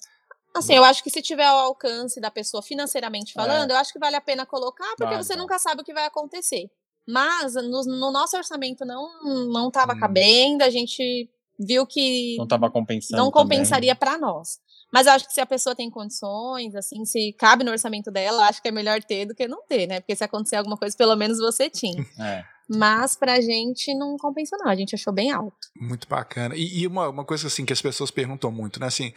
Assim, 0.56 0.74
eu 0.74 0.84
acho 0.84 1.02
que 1.02 1.10
se 1.10 1.20
tiver 1.20 1.50
o 1.50 1.56
alcance 1.56 2.20
da 2.20 2.30
pessoa 2.30 2.62
financeiramente 2.62 3.32
é. 3.32 3.34
falando, 3.34 3.70
é. 3.70 3.74
eu 3.74 3.78
acho 3.78 3.92
que 3.92 3.98
vale 3.98 4.16
a 4.16 4.20
pena 4.20 4.46
colocar, 4.46 4.94
porque 4.96 5.16
você 5.16 5.34
nunca 5.34 5.58
sabe 5.58 5.82
o 5.82 5.84
que 5.84 5.92
vai 5.92 6.06
acontecer. 6.06 6.70
Mas 7.06 7.54
no, 7.54 7.82
no 7.82 8.10
nosso 8.12 8.36
orçamento 8.36 8.84
não 8.84 9.22
não 9.52 9.68
estava 9.68 9.92
hum. 9.92 10.00
cabendo, 10.00 10.62
a 10.62 10.70
gente 10.70 11.28
viu 11.58 11.86
que 11.86 12.36
não 12.36 12.44
estava 12.44 12.70
compensando. 12.70 13.22
Não 13.22 13.30
compensaria 13.30 13.94
para 13.94 14.18
nós. 14.18 14.58
Mas 14.92 15.06
eu 15.06 15.12
acho 15.12 15.26
que 15.26 15.32
se 15.32 15.40
a 15.40 15.46
pessoa 15.46 15.74
tem 15.74 15.90
condições, 15.90 16.74
assim, 16.76 17.04
se 17.04 17.32
cabe 17.38 17.64
no 17.64 17.72
orçamento 17.72 18.12
dela, 18.12 18.46
acho 18.46 18.62
que 18.62 18.68
é 18.68 18.70
melhor 18.70 19.02
ter 19.02 19.26
do 19.26 19.34
que 19.34 19.48
não 19.48 19.66
ter, 19.66 19.88
né? 19.88 20.00
Porque 20.00 20.14
se 20.14 20.22
acontecer 20.22 20.56
alguma 20.56 20.76
coisa, 20.76 20.96
pelo 20.96 21.16
menos 21.16 21.38
você 21.38 21.68
tinha. 21.68 22.00
É. 22.20 22.44
Mas 22.68 23.14
pra 23.14 23.40
gente 23.40 23.94
não 23.94 24.16
compensa, 24.16 24.56
não. 24.56 24.68
A 24.68 24.74
gente 24.74 24.94
achou 24.94 25.12
bem 25.12 25.30
alto. 25.30 25.68
Muito 25.78 26.08
bacana. 26.08 26.56
E, 26.56 26.80
e, 26.80 26.86
uma, 26.86 27.08
uma 27.08 27.24
coisa 27.24 27.46
assim 27.46 27.64
que 27.64 27.72
as 27.72 27.82
pessoas 27.82 28.10
perguntam 28.10 28.50
muito, 28.50 28.80
né? 28.80 28.86
Assim, 28.86 29.12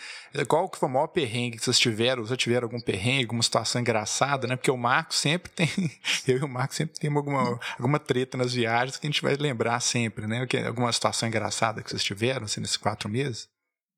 qual 0.48 0.68
que 0.70 0.78
foi 0.78 0.90
o 0.90 0.92
maior 0.92 1.08
perrengue 1.08 1.58
que 1.58 1.64
vocês 1.64 1.80
tiveram? 1.80 2.26
Já 2.26 2.36
tiveram 2.36 2.66
algum 2.66 2.80
perrengue, 2.80 3.24
alguma 3.24 3.44
situação 3.44 3.80
engraçada, 3.80 4.48
né? 4.48 4.58
Porque 4.58 4.72
o 4.72 4.78
Marcos 4.78 5.18
sempre 5.18 5.52
tem. 5.52 5.68
Eu 6.28 6.40
e 6.40 6.44
o 6.44 6.48
Marcos 6.48 6.76
sempre 6.76 7.00
temos 7.00 7.18
alguma, 7.18 7.60
alguma 7.78 8.00
treta 8.00 8.38
nas 8.38 8.54
viagens 8.54 8.98
que 8.98 9.08
a 9.08 9.10
gente 9.10 9.22
vai 9.22 9.36
lembrar 9.36 9.80
sempre, 9.80 10.28
né? 10.28 10.46
Alguma 10.66 10.92
situação 10.92 11.30
engraçada 11.30 11.82
que 11.82 11.90
vocês 11.90 12.04
tiveram, 12.04 12.46
assim, 12.46 12.60
nesses 12.60 12.78
quatro 12.78 13.08
meses? 13.10 13.48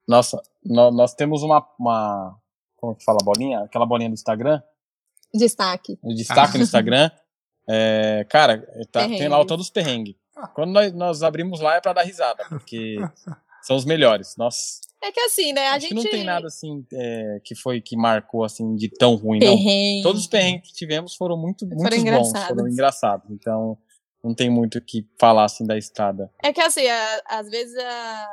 Nossa, 0.07 0.41
nós, 0.63 0.95
nós 0.95 1.13
temos 1.15 1.41
uma, 1.41 1.67
uma. 1.79 2.37
Como 2.75 2.95
que 2.95 3.03
fala 3.03 3.19
bolinha? 3.23 3.61
Aquela 3.61 3.85
bolinha 3.85 4.09
do 4.09 4.13
Instagram? 4.13 4.61
Destaque. 5.33 5.99
Destaque 6.03 6.57
no 6.57 6.63
Instagram. 6.65 7.09
É, 7.69 8.25
cara, 8.27 8.67
tá, 8.91 9.07
tem 9.07 9.27
lá 9.27 9.43
todos 9.45 9.67
os 9.67 9.71
perrengues. 9.71 10.15
Quando 10.55 10.71
nós, 10.71 10.93
nós 10.93 11.23
abrimos 11.23 11.59
lá 11.59 11.75
é 11.75 11.81
para 11.81 11.93
dar 11.93 12.03
risada, 12.03 12.45
porque 12.49 12.95
são 13.61 13.75
os 13.75 13.85
melhores. 13.85 14.35
Nossa. 14.37 14.81
É 15.01 15.11
que 15.11 15.19
assim, 15.19 15.53
né? 15.53 15.67
A 15.67 15.73
Acho 15.73 15.81
gente 15.81 15.95
não 15.95 16.03
tem 16.03 16.23
nada 16.23 16.47
assim 16.47 16.85
é, 16.93 17.39
que 17.43 17.55
foi 17.55 17.79
que 17.79 17.95
marcou 17.95 18.43
assim 18.43 18.75
de 18.75 18.89
tão 18.89 19.15
ruim, 19.15 19.39
Perrengue. 19.39 19.97
não. 19.97 20.03
Todos 20.03 20.21
os 20.21 20.27
perrengues 20.27 20.69
que 20.69 20.75
tivemos 20.75 21.15
foram 21.15 21.37
muito, 21.37 21.65
muito 21.65 21.81
bons, 21.83 22.47
foram 22.47 22.67
engraçados. 22.67 23.29
Então, 23.31 23.77
não 24.23 24.33
tem 24.33 24.49
muito 24.49 24.77
o 24.77 24.81
que 24.81 25.07
falar 25.17 25.45
assim 25.45 25.65
da 25.65 25.77
estrada. 25.77 26.29
É 26.43 26.51
que 26.51 26.59
assim, 26.59 26.85
a, 26.87 27.21
às 27.29 27.49
vezes 27.49 27.77
a, 27.77 28.27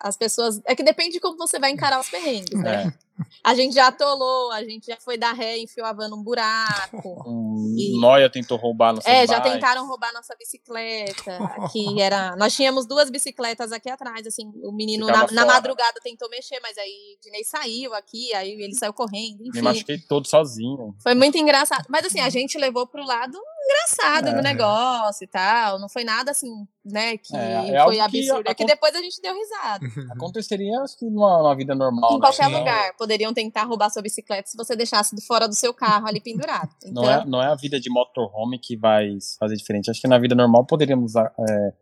as 0.00 0.16
pessoas. 0.16 0.60
É 0.64 0.74
que 0.74 0.82
depende 0.82 1.12
de 1.12 1.20
como 1.20 1.36
você 1.36 1.58
vai 1.58 1.70
encarar 1.70 2.00
os 2.00 2.08
perrengues, 2.08 2.60
né? 2.60 2.92
É. 3.02 3.06
A 3.42 3.54
gente 3.54 3.74
já 3.74 3.86
atolou, 3.86 4.52
a 4.52 4.62
gente 4.62 4.86
já 4.86 4.96
foi 4.98 5.16
dar 5.16 5.32
ré 5.32 5.56
e 5.56 5.64
enfiou 5.64 5.86
a 5.86 5.92
van 5.92 6.08
num 6.08 6.22
buraco. 6.22 7.16
Um, 7.26 7.74
e... 7.76 7.98
Noia 7.98 8.30
tentou 8.30 8.56
roubar 8.56 8.92
nossa 8.92 9.08
É, 9.08 9.26
já 9.26 9.40
tentaram 9.40 9.86
roubar 9.86 10.12
nossa 10.12 10.34
bicicleta. 10.36 11.36
Aqui 11.58 12.00
era. 12.00 12.36
Nós 12.36 12.54
tínhamos 12.54 12.86
duas 12.86 13.10
bicicletas 13.10 13.72
aqui 13.72 13.88
atrás, 13.88 14.26
assim. 14.26 14.52
O 14.62 14.70
menino 14.70 15.06
na, 15.06 15.26
na, 15.32 15.46
madrugada 15.46 15.98
tentou 16.02 16.28
mexer, 16.28 16.60
mas 16.62 16.76
aí 16.78 17.18
Dinei 17.22 17.42
saiu 17.42 17.94
aqui, 17.94 18.32
aí 18.34 18.52
ele 18.52 18.74
saiu 18.74 18.92
correndo. 18.92 19.40
Enfim. 19.40 19.58
Me 19.58 19.62
machuquei 19.62 19.98
todo 19.98 20.28
sozinho. 20.28 20.94
Foi 21.02 21.14
muito 21.14 21.36
engraçado. 21.38 21.86
Mas 21.88 22.06
assim, 22.06 22.20
a 22.20 22.28
gente 22.28 22.58
levou 22.58 22.86
pro 22.86 23.04
lado 23.04 23.38
engraçado 23.66 24.28
é. 24.28 24.34
do 24.34 24.42
negócio 24.42 25.24
e 25.24 25.26
tal. 25.26 25.78
Não 25.78 25.88
foi 25.88 26.04
nada 26.04 26.30
assim, 26.30 26.66
né, 26.84 27.16
que 27.16 27.36
é, 27.36 27.74
é 27.74 27.84
foi 27.84 27.98
absurdo. 28.00 28.44
Que, 28.44 28.50
é 28.50 28.54
que 28.54 28.64
depois 28.64 28.94
a 28.94 29.02
gente 29.02 29.20
deu 29.20 29.34
risada. 29.34 29.86
Aconteceria, 30.14 30.80
acho 30.80 30.96
que 30.96 31.04
numa, 31.04 31.38
numa 31.38 31.56
vida 31.56 31.74
normal. 31.74 32.12
Em 32.12 32.14
né? 32.14 32.20
qualquer 32.20 32.46
lugar. 32.46 32.96
Poderiam 32.96 33.34
tentar 33.34 33.64
roubar 33.64 33.90
sua 33.90 34.02
bicicleta 34.02 34.48
se 34.48 34.56
você 34.56 34.76
deixasse 34.76 35.14
de 35.14 35.24
fora 35.26 35.48
do 35.48 35.54
seu 35.54 35.74
carro 35.74 36.06
ali 36.06 36.20
pendurado. 36.20 36.70
Então... 36.84 37.02
Não, 37.06 37.10
é, 37.10 37.24
não 37.26 37.42
é 37.42 37.46
a 37.46 37.54
vida 37.54 37.78
de 37.78 37.90
motorhome 37.90 38.58
que 38.58 38.76
vai 38.76 39.18
fazer 39.38 39.54
diferente. 39.56 39.90
Acho 39.90 40.00
que 40.00 40.08
na 40.08 40.18
vida 40.18 40.34
normal 40.34 40.64
poderíamos 40.64 41.14
é, 41.14 41.72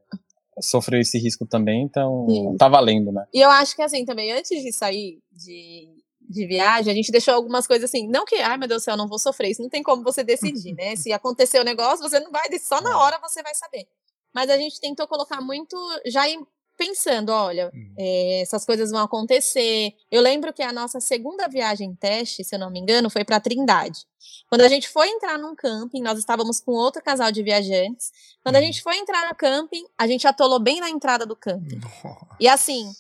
sofrer 0.61 1.01
esse 1.01 1.19
risco 1.19 1.47
também, 1.47 1.83
então 1.83 2.27
Sim. 2.29 2.57
tá 2.57 2.69
valendo, 2.69 3.13
né? 3.13 3.25
E 3.33 3.41
eu 3.41 3.51
acho 3.51 3.75
que 3.75 3.83
assim 3.83 4.05
também, 4.05 4.33
antes 4.33 4.63
de 4.63 4.73
sair 4.73 5.21
de 5.33 5.89
de 6.35 6.47
viagem, 6.47 6.93
a 6.93 6.97
gente 6.97 7.13
deixou 7.13 7.35
algumas 7.35 7.67
coisas 7.67 7.89
assim, 7.89 8.09
não 8.09 8.25
que, 8.25 8.37
ai 8.37 8.59
meu 8.59 8.69
Deus 8.69 8.83
do 8.83 8.85
céu, 8.85 8.97
não 8.97 9.09
vou 9.09 9.19
sofrer, 9.19 9.51
isso 9.51 9.63
não 9.63 9.69
tem 9.69 9.83
como 9.83 10.03
você 10.03 10.23
decidir, 10.25 10.75
né? 10.75 10.97
Se 10.97 11.13
acontecer 11.13 11.61
o 11.61 11.65
negócio, 11.65 12.07
você 12.07 12.21
não 12.21 12.31
vai, 12.31 12.43
só 12.59 12.81
na 12.81 12.91
é. 12.91 12.95
hora 12.95 13.19
você 13.23 13.43
vai 13.43 13.55
saber. 13.55 13.87
Mas 14.35 14.51
a 14.51 14.57
gente 14.57 14.81
tentou 14.81 15.07
colocar 15.07 15.41
muito, 15.41 15.77
já 16.07 16.27
pensando, 16.77 17.31
olha, 17.31 17.71
é, 17.97 18.43
essas 18.43 18.65
coisas 18.65 18.91
vão 18.91 19.01
acontecer. 19.01 19.93
Eu 20.11 20.21
lembro 20.21 20.53
que 20.53 20.63
a 20.63 20.73
nossa 20.73 21.01
segunda 21.01 21.49
viagem 21.49 21.95
teste, 21.95 22.43
se 22.43 22.55
eu 22.55 22.59
não 22.59 22.71
me 22.71 22.81
engano, 22.81 23.09
foi 23.09 23.25
para 23.25 23.41
Trindade. 23.41 24.01
Quando 24.49 24.63
a 24.63 24.69
gente 24.69 24.89
foi 24.89 25.09
entrar 25.09 25.39
num 25.39 25.55
camping, 25.55 26.03
nós 26.03 26.19
estávamos 26.19 26.61
com 26.61 26.73
outro 26.73 27.03
casal 27.03 27.31
de 27.31 27.43
viajantes. 27.43 28.11
Quando 28.43 28.57
a 28.57 28.59
uhum. 28.59 28.67
gente 28.67 28.83
foi 28.83 28.97
entrar 28.97 29.29
no 29.29 29.35
camping, 29.35 29.85
a 29.97 30.07
gente 30.07 30.27
atolou 30.27 30.59
bem 30.59 30.81
na 30.81 30.91
entrada 30.91 31.25
do 31.25 31.37
camping. 31.37 31.81
E 32.41 32.49
assim, 32.49 32.91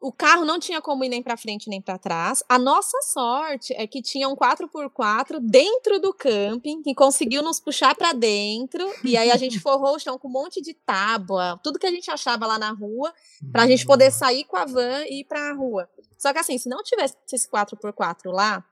o 0.00 0.12
carro 0.12 0.44
não 0.44 0.58
tinha 0.58 0.80
como 0.80 1.04
ir 1.04 1.08
nem 1.08 1.22
para 1.22 1.36
frente 1.36 1.68
nem 1.68 1.80
para 1.80 1.98
trás. 1.98 2.42
A 2.48 2.58
nossa 2.58 3.00
sorte 3.02 3.72
é 3.76 3.86
que 3.86 4.02
tinha 4.02 4.28
um 4.28 4.36
4x4 4.36 5.38
dentro 5.40 5.98
do 5.98 6.12
camping 6.12 6.82
que 6.82 6.94
conseguiu 6.94 7.42
nos 7.42 7.58
puxar 7.58 7.94
para 7.94 8.12
dentro. 8.12 8.88
E 9.02 9.16
aí 9.16 9.30
a 9.30 9.36
gente 9.36 9.58
forrou 9.60 9.96
o 9.96 9.98
chão 9.98 10.18
com 10.18 10.28
um 10.28 10.32
monte 10.32 10.60
de 10.60 10.74
tábua, 10.74 11.58
tudo 11.62 11.78
que 11.78 11.86
a 11.86 11.90
gente 11.90 12.10
achava 12.10 12.46
lá 12.46 12.58
na 12.58 12.70
rua, 12.70 13.12
para 13.50 13.62
a 13.62 13.66
gente 13.66 13.86
poder 13.86 14.10
sair 14.10 14.44
com 14.44 14.56
a 14.56 14.64
van 14.64 15.04
e 15.06 15.20
ir 15.20 15.24
para 15.24 15.50
a 15.50 15.52
rua. 15.54 15.88
Só 16.18 16.32
que 16.32 16.38
assim, 16.38 16.58
se 16.58 16.68
não 16.68 16.82
tivesse 16.82 17.16
esse 17.32 17.48
4x4 17.48 18.30
lá, 18.30 18.64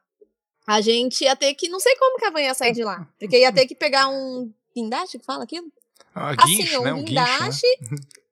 a 0.67 0.81
gente 0.81 1.25
ia 1.25 1.35
ter 1.37 1.55
que. 1.55 1.69
Não 1.69 1.81
sei 1.81 1.97
como 1.97 2.19
que 2.19 2.25
a 2.27 2.31
van 2.31 2.41
ia 2.41 2.55
sair 2.55 2.73
de 2.73 2.85
lá. 2.85 3.09
Porque 3.19 3.39
ia 3.39 3.53
ter 3.53 3.67
que 3.67 3.75
pegar 3.75 4.09
um 4.09 4.53
guindaste 4.75 5.19
que 5.19 5.25
fala 5.25 5.45
aquilo? 5.45 5.71
Ah, 6.15 6.35
guincho, 6.35 6.63
assim, 6.63 6.79
um 6.79 6.83
né? 6.83 6.93
um 6.95 7.05
guindaste. 7.05 7.67
Guincho, 7.81 7.95
né? 7.95 7.99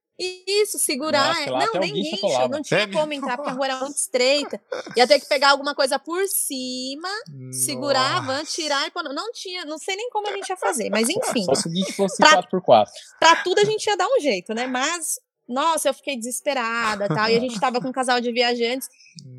Isso, 0.47 0.79
segurar. 0.79 1.47
Nossa, 1.47 1.73
não, 1.73 1.81
nem 1.81 1.93
guincho, 1.93 2.49
não 2.49 2.63
tinha 2.63 2.91
como 2.91 3.13
entrar 3.13 3.37
porque 3.37 3.51
a 3.51 3.55
rua 3.55 3.65
era 3.67 3.77
muito 3.81 3.97
estreita. 3.97 4.61
Ia 4.97 5.07
ter 5.07 5.19
que 5.19 5.27
pegar 5.27 5.51
alguma 5.51 5.75
coisa 5.75 5.99
por 5.99 6.25
cima, 6.29 7.09
Nossa. 7.29 7.59
segurar 7.59 8.19
a 8.19 8.21
van, 8.21 8.45
tirar 8.45 8.87
e 8.87 8.91
pôr. 8.91 9.03
Não 9.03 9.33
tinha, 9.33 9.65
não 9.65 9.79
sei 9.79 9.97
nem 9.97 10.09
como 10.11 10.29
a 10.29 10.33
gente 10.33 10.49
ia 10.49 10.57
fazer, 10.57 10.91
mas 10.91 11.09
enfim. 11.09 11.45
Só 11.45 11.55
se 11.55 11.69
o 11.69 11.71
guincho 11.71 11.93
fosse 11.95 12.19
pra, 12.19 12.43
4x4. 12.43 12.87
Pra 13.19 13.37
tudo 13.43 13.59
a 13.59 13.65
gente 13.65 13.87
ia 13.87 13.97
dar 13.97 14.07
um 14.07 14.21
jeito, 14.21 14.55
né? 14.55 14.67
Mas, 14.67 15.19
nossa, 15.49 15.89
eu 15.89 15.95
fiquei 15.95 16.17
desesperada 16.17 17.09
tal. 17.09 17.29
E 17.29 17.37
a 17.37 17.41
gente 17.41 17.59
tava 17.59 17.81
com 17.81 17.89
um 17.89 17.93
casal 17.93 18.21
de 18.21 18.31
viajantes. 18.33 18.89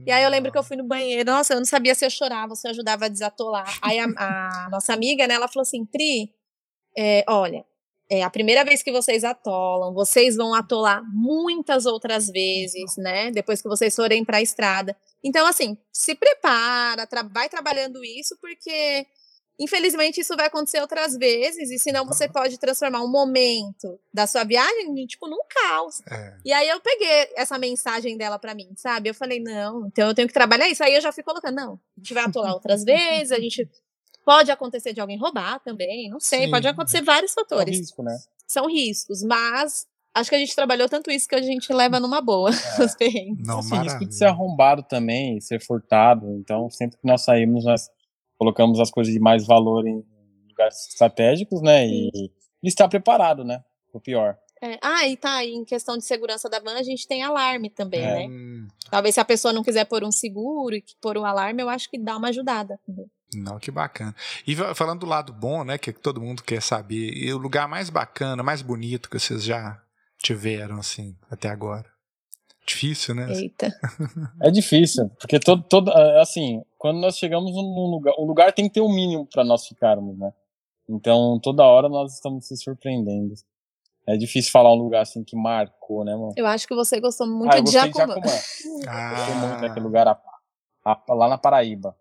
E 0.05 0.11
aí 0.11 0.23
eu 0.23 0.29
lembro 0.29 0.51
que 0.51 0.57
eu 0.57 0.63
fui 0.63 0.75
no 0.75 0.83
banheiro, 0.83 1.31
nossa, 1.31 1.53
eu 1.53 1.57
não 1.57 1.65
sabia 1.65 1.95
se 1.95 2.05
eu 2.05 2.09
chorava, 2.09 2.55
se 2.55 2.67
eu 2.67 2.71
ajudava 2.71 3.05
a 3.05 3.09
desatolar. 3.09 3.77
Aí 3.81 3.99
a, 3.99 4.05
a 4.05 4.69
nossa 4.69 4.93
amiga, 4.93 5.25
né, 5.27 5.35
ela 5.35 5.47
falou 5.47 5.61
assim, 5.61 5.85
Pri, 5.85 6.33
é, 6.97 7.23
olha, 7.27 7.65
é 8.13 8.21
a 8.21 8.29
primeira 8.29 8.63
vez 8.63 8.83
que 8.83 8.91
vocês 8.91 9.23
atolam, 9.23 9.91
vocês 9.91 10.35
vão 10.35 10.53
atolar 10.53 11.01
muitas 11.11 11.87
outras 11.87 12.27
vezes, 12.27 12.95
né? 12.95 13.31
Depois 13.31 13.59
que 13.59 13.67
vocês 13.67 13.95
forem 13.95 14.23
para 14.23 14.37
a 14.37 14.41
estrada. 14.41 14.95
Então, 15.23 15.47
assim, 15.47 15.75
se 15.91 16.13
prepara, 16.13 17.07
tra 17.07 17.23
vai 17.23 17.49
trabalhando 17.49 18.03
isso, 18.05 18.37
porque 18.39 19.07
infelizmente 19.59 20.19
isso 20.21 20.35
vai 20.35 20.47
acontecer 20.47 20.79
outras 20.79 21.15
vezes, 21.15 21.71
e 21.71 21.79
senão 21.79 22.05
você 22.05 22.27
pode 22.27 22.59
transformar 22.59 23.01
um 23.01 23.09
momento 23.09 23.99
da 24.13 24.27
sua 24.27 24.43
viagem, 24.43 24.93
tipo, 25.07 25.27
num 25.27 25.41
caos. 25.49 26.01
É. 26.07 26.37
E 26.45 26.53
aí 26.53 26.69
eu 26.69 26.79
peguei 26.81 27.29
essa 27.35 27.57
mensagem 27.57 28.15
dela 28.15 28.37
para 28.37 28.53
mim, 28.53 28.73
sabe? 28.75 29.09
Eu 29.09 29.15
falei, 29.15 29.39
não, 29.39 29.87
então 29.87 30.07
eu 30.07 30.13
tenho 30.13 30.27
que 30.27 30.33
trabalhar 30.33 30.69
isso. 30.69 30.83
Aí 30.83 30.93
eu 30.93 31.01
já 31.01 31.11
fui 31.11 31.23
colocando, 31.23 31.55
não, 31.55 31.73
a 31.73 31.99
gente 31.99 32.13
vai 32.13 32.25
atolar 32.25 32.53
outras 32.53 32.83
vezes, 32.85 33.31
a 33.31 33.39
gente 33.39 33.67
Pode 34.25 34.51
acontecer 34.51 34.93
de 34.93 35.01
alguém 35.01 35.17
roubar 35.17 35.59
também, 35.59 36.09
não 36.09 36.19
sei, 36.19 36.45
Sim. 36.45 36.51
pode 36.51 36.67
acontecer 36.67 37.01
vários 37.01 37.33
fatores. 37.33 37.75
São 37.75 37.81
riscos, 37.81 38.05
né? 38.05 38.17
São 38.47 38.67
riscos, 38.67 39.23
mas 39.23 39.87
acho 40.13 40.29
que 40.29 40.35
a 40.35 40.39
gente 40.39 40.55
trabalhou 40.55 40.87
tanto 40.87 41.11
isso 41.11 41.27
que 41.27 41.35
a 41.35 41.41
gente 41.41 41.73
leva 41.73 41.99
numa 41.99 42.21
boa 42.21 42.49
é. 42.51 42.53
os 42.83 42.95
perrengues. 42.95 43.45
Não, 43.45 43.59
assim, 43.59 43.77
risco 43.79 44.05
de 44.05 44.15
ser 44.15 44.25
arrombado 44.25 44.83
também, 44.83 45.39
ser 45.41 45.59
furtado. 45.61 46.29
Então, 46.37 46.69
sempre 46.69 46.97
que 46.97 47.07
nós 47.07 47.23
saímos, 47.23 47.65
nós 47.65 47.89
colocamos 48.37 48.79
as 48.79 48.91
coisas 48.91 49.13
de 49.13 49.19
mais 49.19 49.45
valor 49.45 49.87
em 49.87 50.03
lugares 50.49 50.87
estratégicos, 50.89 51.61
né? 51.61 51.87
E, 51.87 52.09
e 52.63 52.67
estar 52.67 52.87
preparado, 52.87 53.43
né? 53.43 53.63
O 53.91 53.99
pior. 53.99 54.37
É. 54.61 54.79
Ah, 54.81 55.05
e 55.05 55.17
tá, 55.17 55.43
em 55.43 55.65
questão 55.65 55.97
de 55.97 56.05
segurança 56.05 56.49
da 56.49 56.57
van, 56.59 56.75
a 56.75 56.83
gente 56.83 57.05
tem 57.05 57.21
alarme 57.21 57.69
também, 57.69 58.01
é. 58.01 58.27
né? 58.27 58.67
Talvez 58.89 59.15
se 59.15 59.19
a 59.19 59.25
pessoa 59.25 59.53
não 59.53 59.61
quiser 59.61 59.83
pôr 59.83 60.05
um 60.05 60.11
seguro 60.11 60.73
e 60.73 60.83
pôr 61.01 61.17
um 61.17 61.25
alarme, 61.25 61.61
eu 61.61 61.69
acho 61.69 61.89
que 61.89 61.97
dá 61.97 62.15
uma 62.15 62.29
ajudada. 62.29 62.79
Não, 63.37 63.59
que 63.59 63.71
bacana. 63.71 64.15
E 64.47 64.55
falando 64.75 65.01
do 65.01 65.05
lado 65.05 65.33
bom, 65.33 65.63
né, 65.63 65.77
que 65.77 65.91
todo 65.91 66.21
mundo 66.21 66.43
quer 66.43 66.61
saber, 66.61 67.11
e 67.13 67.33
o 67.33 67.37
lugar 67.37 67.67
mais 67.67 67.89
bacana, 67.89 68.43
mais 68.43 68.61
bonito 68.61 69.09
que 69.09 69.19
vocês 69.19 69.43
já 69.43 69.81
tiveram, 70.17 70.79
assim, 70.79 71.15
até 71.29 71.49
agora? 71.49 71.85
Difícil, 72.65 73.13
né? 73.13 73.31
Eita. 73.33 73.71
É 74.41 74.49
difícil, 74.49 75.09
porque 75.19 75.39
todo, 75.39 75.63
todo, 75.63 75.91
é, 75.91 76.21
assim, 76.21 76.61
quando 76.77 76.99
nós 76.99 77.17
chegamos 77.17 77.51
num 77.51 77.91
lugar, 77.91 78.13
o 78.17 78.25
lugar 78.25 78.53
tem 78.53 78.67
que 78.67 78.75
ter 78.75 78.81
um 78.81 78.93
mínimo 78.93 79.27
para 79.27 79.43
nós 79.43 79.67
ficarmos, 79.67 80.17
né? 80.17 80.31
Então, 80.89 81.39
toda 81.41 81.63
hora 81.63 81.89
nós 81.89 82.13
estamos 82.13 82.47
se 82.47 82.55
surpreendendo. 82.57 83.33
É 84.05 84.17
difícil 84.17 84.51
falar 84.51 84.73
um 84.73 84.77
lugar 84.77 85.01
assim 85.01 85.23
que 85.23 85.35
marcou, 85.35 86.03
né, 86.03 86.13
mano? 86.13 86.33
Eu 86.35 86.45
acho 86.45 86.67
que 86.67 86.75
você 86.75 86.99
gostou 86.99 87.25
muito 87.27 87.55
ah, 87.55 87.59
de 87.61 87.71
Jacumã. 87.71 88.05
De 88.19 88.27
Jacumã. 88.29 88.87
ah. 88.87 89.09
Gostei 89.15 89.35
muito 89.35 89.61
daquele 89.61 89.85
lugar 89.85 90.07
a, 90.07 90.19
a, 90.85 91.13
lá 91.13 91.29
na 91.29 91.37
Paraíba. 91.37 91.95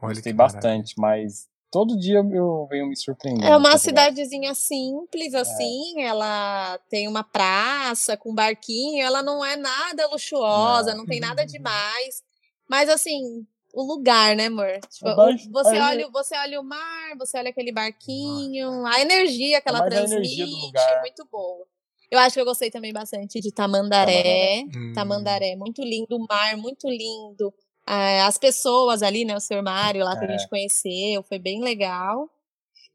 Olha 0.00 0.14
Gostei 0.14 0.32
bastante, 0.32 0.94
mas 0.98 1.48
todo 1.70 1.98
dia 1.98 2.22
eu 2.32 2.66
venho 2.70 2.86
me 2.86 2.96
surpreendendo. 2.96 3.46
É 3.46 3.56
uma 3.56 3.76
cidadezinha 3.78 4.54
simples, 4.54 5.34
é. 5.34 5.40
assim, 5.40 6.00
é. 6.00 6.06
ela 6.06 6.78
tem 6.88 7.08
uma 7.08 7.24
praça 7.24 8.16
com 8.16 8.34
barquinho, 8.34 9.04
ela 9.04 9.22
não 9.22 9.44
é 9.44 9.56
nada 9.56 10.06
luxuosa, 10.08 10.90
não, 10.90 10.98
não 10.98 11.06
tem 11.06 11.20
nada 11.20 11.44
demais. 11.44 12.22
Mas 12.68 12.88
assim, 12.88 13.44
o 13.74 13.82
lugar, 13.82 14.36
né, 14.36 14.46
amor? 14.46 14.78
Tipo, 14.88 15.14
você, 15.50 15.78
olha, 15.80 16.08
você 16.08 16.36
olha 16.36 16.60
o 16.60 16.64
mar, 16.64 17.16
você 17.18 17.38
olha 17.38 17.50
aquele 17.50 17.72
barquinho, 17.72 18.86
a 18.86 19.00
energia 19.00 19.60
que 19.60 19.68
ela 19.68 19.80
Mas 19.80 19.90
transmite 19.90 20.78
é 20.78 21.00
muito 21.00 21.26
boa. 21.30 21.66
Eu 22.10 22.20
acho 22.20 22.34
que 22.34 22.40
eu 22.40 22.44
gostei 22.44 22.70
também 22.70 22.92
bastante 22.92 23.40
de 23.40 23.50
Tamandaré. 23.50 24.22
Tamandaré, 24.22 24.64
hum. 24.76 24.92
Tamandaré 24.94 25.56
muito 25.56 25.82
lindo, 25.82 26.16
o 26.16 26.26
mar 26.28 26.56
muito 26.56 26.88
lindo. 26.88 27.52
As 27.86 28.38
pessoas 28.38 29.02
ali, 29.02 29.24
né, 29.24 29.36
o 29.36 29.40
senhor 29.40 29.62
Mário 29.62 30.04
lá 30.04 30.16
que 30.16 30.24
é. 30.24 30.28
a 30.28 30.30
gente 30.30 30.48
conheceu, 30.48 31.22
foi 31.22 31.38
bem 31.38 31.62
legal. 31.62 32.30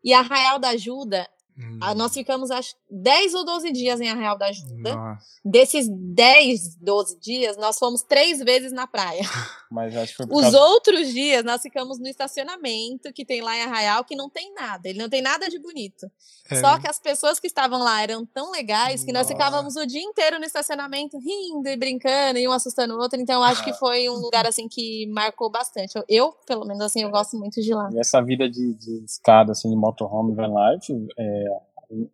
E 0.04 0.14
Arraial 0.14 0.60
da 0.60 0.70
Ajuda 0.70 1.28
Hum. 1.60 1.80
Nós 1.96 2.14
ficamos, 2.14 2.50
acho, 2.52 2.74
10 2.90 3.34
ou 3.36 3.46
12 3.46 3.72
dias 3.72 4.02
em 4.02 4.10
Arraial 4.10 4.38
da 4.38 4.48
Ajuda. 4.48 4.96
Nossa. 4.96 5.26
Desses 5.46 5.88
10, 5.88 6.78
12 6.78 7.20
dias, 7.20 7.58
nós 7.58 7.78
fomos 7.78 8.02
três 8.02 8.40
vezes 8.40 8.72
na 8.72 8.88
praia. 8.88 9.22
Mas 9.70 9.96
acho 9.96 10.18
que 10.18 10.24
Os 10.24 10.42
causa... 10.42 10.60
outros 10.60 11.10
dias, 11.10 11.44
nós 11.44 11.62
ficamos 11.62 12.00
no 12.00 12.08
estacionamento 12.08 13.14
que 13.14 13.24
tem 13.24 13.42
lá 13.42 13.56
em 13.56 13.62
Arraial, 13.62 14.04
que 14.04 14.16
não 14.16 14.30
tem 14.30 14.52
nada. 14.56 14.90
Ele 14.90 14.98
não 14.98 15.10
tem 15.10 15.22
nada 15.22 15.48
de 15.48 15.60
bonito. 15.60 16.10
É. 16.50 16.56
Só 16.56 16.80
que 16.80 16.88
as 16.88 17.00
pessoas 17.00 17.40
que 17.40 17.46
estavam 17.46 17.80
lá 17.80 18.02
eram 18.02 18.26
tão 18.26 18.52
legais 18.52 19.04
que 19.04 19.14
nós 19.14 19.28
Nossa. 19.28 19.34
ficávamos 19.34 19.76
o 19.76 19.86
dia 19.86 20.02
inteiro 20.02 20.40
no 20.40 20.46
estacionamento, 20.46 21.20
rindo 21.20 21.70
e 21.70 21.78
brincando, 21.78 22.40
e 22.40 22.48
um 22.48 22.52
assustando 22.52 22.96
o 22.96 23.00
outro. 23.00 23.20
Então, 23.22 23.36
eu 23.36 23.44
acho 23.44 23.64
que 23.64 23.74
foi 23.74 24.10
um 24.10 24.16
lugar, 24.16 24.48
assim, 24.48 24.68
que 24.68 25.06
marcou 25.08 25.52
bastante. 25.52 25.96
Eu, 25.96 26.04
eu 26.10 26.34
pelo 26.48 26.66
menos, 26.66 26.82
assim, 26.82 27.04
eu 27.04 27.12
gosto 27.12 27.38
muito 27.38 27.62
de 27.62 27.74
lá. 27.74 27.90
E 27.94 28.00
essa 28.00 28.22
vida 28.22 28.50
de, 28.50 28.74
de 28.74 29.04
escada, 29.06 29.52
assim, 29.52 29.70
de 29.70 29.76
motorhome 29.76 30.34
van 30.34 30.48
life, 30.48 30.92
é, 31.18 31.46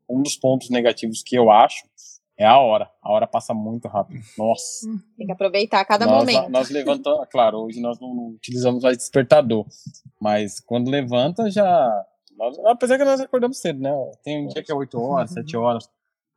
um 0.10 0.22
dos 0.22 0.36
pontos 0.36 0.70
negativos 0.70 1.22
que 1.24 1.36
eu 1.38 1.52
acho 1.52 1.84
é 2.38 2.46
a 2.46 2.60
hora. 2.60 2.90
A 3.02 3.12
hora 3.12 3.28
passa 3.28 3.54
muito 3.54 3.88
rápido. 3.88 4.22
Nossa. 4.38 4.88
Hum, 4.88 5.00
tem 5.18 5.26
que 5.26 5.32
aproveitar 5.32 5.84
cada 5.86 6.06
nós, 6.06 6.20
momento. 6.20 6.50
Nós 6.50 6.70
levantamos, 6.70 7.28
claro, 7.30 7.60
hoje 7.60 7.80
nós 7.80 8.00
não 8.00 8.30
utilizamos 8.30 8.84
mais 8.84 8.98
despertador, 8.98 9.66
mas 10.20 10.60
quando 10.60 10.90
levanta 10.90 11.50
já. 11.50 12.06
Nós, 12.38 12.58
apesar 12.66 12.98
que 12.98 13.06
nós 13.06 13.22
acordamos 13.22 13.60
cedo, 13.60 13.80
né? 13.80 13.92
Tem 14.24 14.46
um 14.46 14.48
dia 14.48 14.62
que 14.62 14.72
é 14.72 14.76
8 14.76 15.00
horas, 15.00 15.32
7 15.32 15.56
horas. 15.56 15.90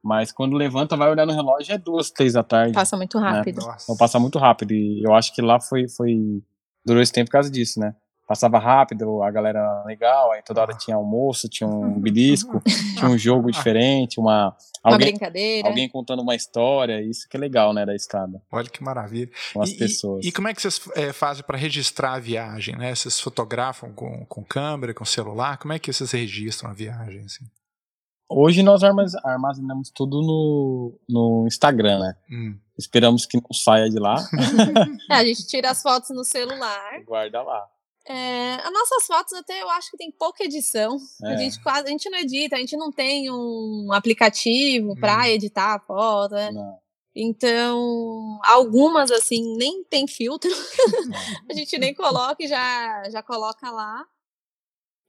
Mas 0.03 0.31
quando 0.31 0.57
levanta, 0.57 0.96
vai 0.96 1.11
olhar 1.11 1.27
no 1.27 1.33
relógio, 1.33 1.74
é 1.74 1.79
duas, 1.79 2.11
três 2.11 2.35
da 2.35 2.44
tarde. 2.44 2.72
Passa 2.72 2.96
muito 2.96 3.18
né? 3.18 3.29
rápido. 3.29 3.66
Né? 3.66 3.77
Então 3.83 3.96
passa 3.96 4.20
muito 4.20 4.38
rápido. 4.38 4.72
E 4.72 5.03
eu 5.03 5.12
acho 5.12 5.35
que 5.35 5.42
lá 5.42 5.61
foi, 5.61 5.88
foi. 5.88 6.40
Durou 6.85 7.03
esse 7.03 7.12
tempo 7.12 7.27
por 7.27 7.33
causa 7.33 7.51
disso, 7.51 7.81
né? 7.81 7.96
Passava 8.28 8.58
rápido, 8.58 9.22
a 9.22 9.30
galera 9.30 9.82
legal, 9.86 10.32
aí 10.32 10.42
toda 10.42 10.60
hora 10.60 10.74
tinha 10.74 10.94
almoço, 10.94 11.48
tinha 11.48 11.66
um 11.66 11.96
belisco, 11.98 12.62
tinha 12.94 13.08
um 13.08 13.16
jogo 13.16 13.50
diferente, 13.50 14.20
uma. 14.20 14.54
Alguém, 14.82 15.08
uma 15.08 15.12
brincadeira. 15.12 15.66
Alguém 15.66 15.88
contando 15.88 16.20
uma 16.20 16.34
história, 16.34 17.00
isso 17.00 17.26
que 17.26 17.38
é 17.38 17.40
legal, 17.40 17.72
né, 17.72 17.86
da 17.86 17.96
estrada. 17.96 18.42
Olha 18.52 18.68
que 18.68 18.84
maravilha. 18.84 19.30
Com 19.54 19.62
as 19.62 19.70
e, 19.70 19.78
pessoas. 19.78 20.26
E, 20.26 20.28
e, 20.28 20.32
como 20.32 20.46
é 20.46 20.52
que 20.52 20.60
vocês 20.60 20.78
é, 20.94 21.10
fazem 21.10 21.42
para 21.42 21.56
registrar 21.56 22.12
a 22.12 22.18
viagem, 22.18 22.76
né? 22.76 22.94
Vocês 22.94 23.18
fotografam 23.18 23.94
com, 23.94 24.26
com 24.26 24.44
câmera, 24.44 24.92
com 24.92 25.06
celular? 25.06 25.56
Como 25.56 25.72
é 25.72 25.78
que 25.78 25.90
vocês 25.90 26.12
registram 26.12 26.70
a 26.70 26.74
viagem, 26.74 27.22
assim? 27.24 27.46
Hoje 28.28 28.62
nós 28.62 28.82
armazenamos 29.24 29.88
tudo 29.88 30.20
no, 30.20 31.00
no 31.08 31.46
Instagram, 31.46 31.98
né? 32.00 32.16
Hum. 32.30 32.58
Esperamos 32.76 33.24
que 33.24 33.38
não 33.38 33.54
saia 33.54 33.88
de 33.88 33.98
lá. 33.98 34.16
é, 35.10 35.14
a 35.14 35.24
gente 35.24 35.46
tira 35.46 35.70
as 35.70 35.82
fotos 35.82 36.10
no 36.10 36.22
celular. 36.24 37.02
Guarda 37.06 37.40
lá. 37.40 37.66
É, 38.08 38.54
as 38.54 38.72
nossas 38.72 39.06
fotos 39.06 39.34
até 39.34 39.62
eu 39.62 39.68
acho 39.68 39.90
que 39.90 39.98
tem 39.98 40.10
pouca 40.10 40.42
edição. 40.42 40.98
É. 41.22 41.34
A 41.34 41.36
gente 41.36 41.62
quase, 41.62 41.86
a 41.86 41.90
gente 41.90 42.08
não 42.08 42.18
edita, 42.18 42.56
a 42.56 42.58
gente 42.58 42.76
não 42.76 42.90
tem 42.90 43.30
um 43.30 43.92
aplicativo 43.92 44.92
hum. 44.92 44.96
para 44.98 45.28
editar 45.28 45.74
a 45.74 45.78
foto. 45.78 46.34
Né? 46.34 46.50
Então, 47.14 48.38
algumas 48.44 49.10
assim 49.10 49.54
nem 49.58 49.84
tem 49.84 50.06
filtro. 50.06 50.50
a 51.50 51.52
gente 51.52 51.78
nem 51.78 51.92
coloca 51.92 52.42
e 52.42 52.48
já 52.48 53.10
já 53.10 53.22
coloca 53.22 53.70
lá. 53.70 54.06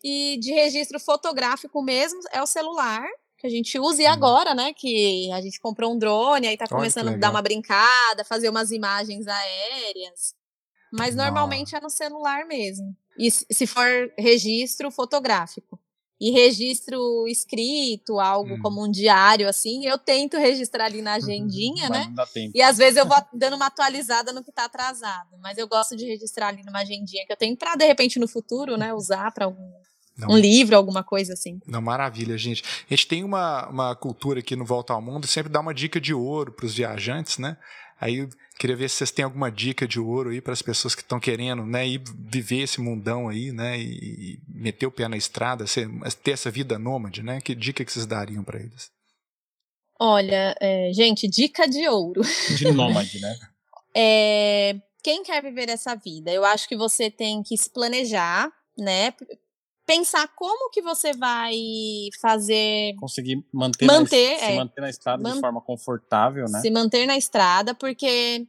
E 0.03 0.38
de 0.39 0.51
registro 0.51 0.99
fotográfico 0.99 1.81
mesmo 1.81 2.19
é 2.31 2.41
o 2.41 2.47
celular, 2.47 3.05
que 3.38 3.47
a 3.47 3.49
gente 3.49 3.79
usa. 3.79 4.01
E 4.01 4.05
uhum. 4.05 4.12
agora, 4.12 4.53
né, 4.53 4.73
que 4.73 5.31
a 5.31 5.39
gente 5.39 5.59
comprou 5.59 5.93
um 5.93 5.97
drone, 5.97 6.47
aí 6.47 6.57
tá 6.57 6.67
começando 6.67 7.09
a 7.09 7.17
dar 7.17 7.29
uma 7.29 7.41
brincada, 7.41 8.25
fazer 8.25 8.49
umas 8.49 8.71
imagens 8.71 9.25
aéreas. 9.25 10.38
Mas 10.91 11.15
normalmente 11.15 11.75
é 11.75 11.82
no 11.82 11.89
celular 11.89 12.45
mesmo. 12.45 12.95
E 13.17 13.30
se 13.30 13.67
for 13.67 14.12
registro 14.17 14.89
fotográfico. 14.91 15.80
E 16.21 16.32
registro 16.32 17.25
escrito, 17.30 18.19
algo 18.19 18.56
hum. 18.56 18.60
como 18.62 18.86
um 18.86 18.91
diário, 18.91 19.47
assim, 19.47 19.86
eu 19.86 19.97
tento 19.97 20.38
registrar 20.38 20.86
ali 20.86 21.02
na 21.02 21.13
agendinha, 21.13 21.88
né? 21.89 22.13
E 22.54 22.62
às 22.62 22.78
vezes 22.78 22.97
eu 22.97 23.06
vou 23.06 23.17
dando 23.34 23.56
uma 23.56 23.67
atualizada 23.67 24.34
no 24.34 24.43
que 24.43 24.52
tá 24.52 24.65
atrasado. 24.65 25.38
Mas 25.41 25.58
eu 25.58 25.65
gosto 25.65 25.95
de 25.95 26.06
registrar 26.06 26.49
ali 26.49 26.62
numa 26.65 26.80
agendinha 26.80 27.25
que 27.25 27.32
eu 27.32 27.38
tenho 27.38 27.56
para, 27.56 27.75
de 27.78 27.86
repente, 27.86 28.19
no 28.19 28.28
futuro, 28.28 28.75
né, 28.75 28.93
usar 28.93 29.32
para 29.32 29.45
algum 29.45 29.71
não, 30.17 30.36
um 30.36 30.38
livro, 30.38 30.75
alguma 30.75 31.04
coisa 31.04 31.34
assim. 31.34 31.60
Não, 31.65 31.82
maravilha, 31.82 32.38
gente. 32.38 32.63
A 32.65 32.93
gente 32.93 33.08
tem 33.08 33.23
uma, 33.23 33.69
uma 33.69 33.95
cultura 33.95 34.41
aqui 34.41 34.56
no 34.58 34.65
Volta 34.65 34.91
ao 34.91 35.02
Mundo, 35.02 35.25
sempre 35.25 35.52
dá 35.52 35.62
uma 35.62 35.73
dica 35.73 36.02
de 36.02 36.13
ouro 36.13 36.52
para 36.52 36.65
os 36.65 36.75
viajantes, 36.75 37.38
né? 37.38 37.56
Aí 37.99 38.28
queria 38.60 38.76
ver 38.76 38.89
se 38.89 38.98
vocês 38.98 39.12
têm 39.12 39.24
alguma 39.24 39.50
dica 39.50 39.88
de 39.88 40.00
ouro 40.00 40.30
aí 40.30 40.41
para 40.41 40.52
as 40.52 40.62
pessoas 40.62 40.93
que 40.93 41.02
estão 41.02 41.19
querendo, 41.19 41.65
né, 41.65 41.88
ir 41.88 42.04
viver 42.13 42.63
esse 42.63 42.82
mundão 42.82 43.30
aí, 43.30 43.54
né, 43.54 43.80
e, 43.80 44.38
meter 44.48 44.86
o 44.86 44.91
pé 44.91 45.08
na 45.08 45.15
estrada, 45.15 45.65
ser, 45.65 45.89
ter 46.22 46.32
essa 46.32 46.52
vida 46.52 46.78
nômade, 46.78 47.24
né? 47.24 47.39
Que 47.39 47.56
dica 47.56 47.86
que 47.86 47.91
vocês 47.91 48.06
dariam 48.06 48.43
para 48.43 48.60
eles? 48.60 48.91
Olha, 49.98 50.54
é, 50.60 50.91
gente, 50.93 51.28
dica 51.30 51.65
de 51.65 51.88
ouro. 51.88 52.22
De 52.58 52.72
nômade, 52.72 53.19
né? 53.19 53.39
É, 53.95 54.76
quem 55.04 55.24
quer 55.24 55.41
viver 55.41 55.67
essa 55.67 55.95
vida? 55.95 56.32
Eu 56.32 56.45
acho 56.45 56.69
que 56.69 56.78
você 56.78 57.10
tem 57.10 57.41
que 57.41 57.58
se 57.58 57.72
planejar, 57.72 58.48
né? 58.78 59.12
Pensar 59.89 60.28
como 60.36 60.69
que 60.69 60.84
você 60.84 61.13
vai 61.13 61.56
fazer 62.21 62.93
conseguir 62.99 63.43
manter, 63.52 63.88
manter 63.88 64.38
na, 64.38 64.43
é, 64.43 64.52
se 64.52 64.56
manter 64.56 64.82
na 64.82 64.89
estrada 64.89 65.23
man, 65.23 65.34
de 65.34 65.39
forma 65.39 65.60
confortável, 65.60 66.45
né? 66.47 66.62
Se 66.62 66.69
manter 66.69 67.08
na 67.08 67.17
estrada, 67.17 67.73
porque 67.73 68.47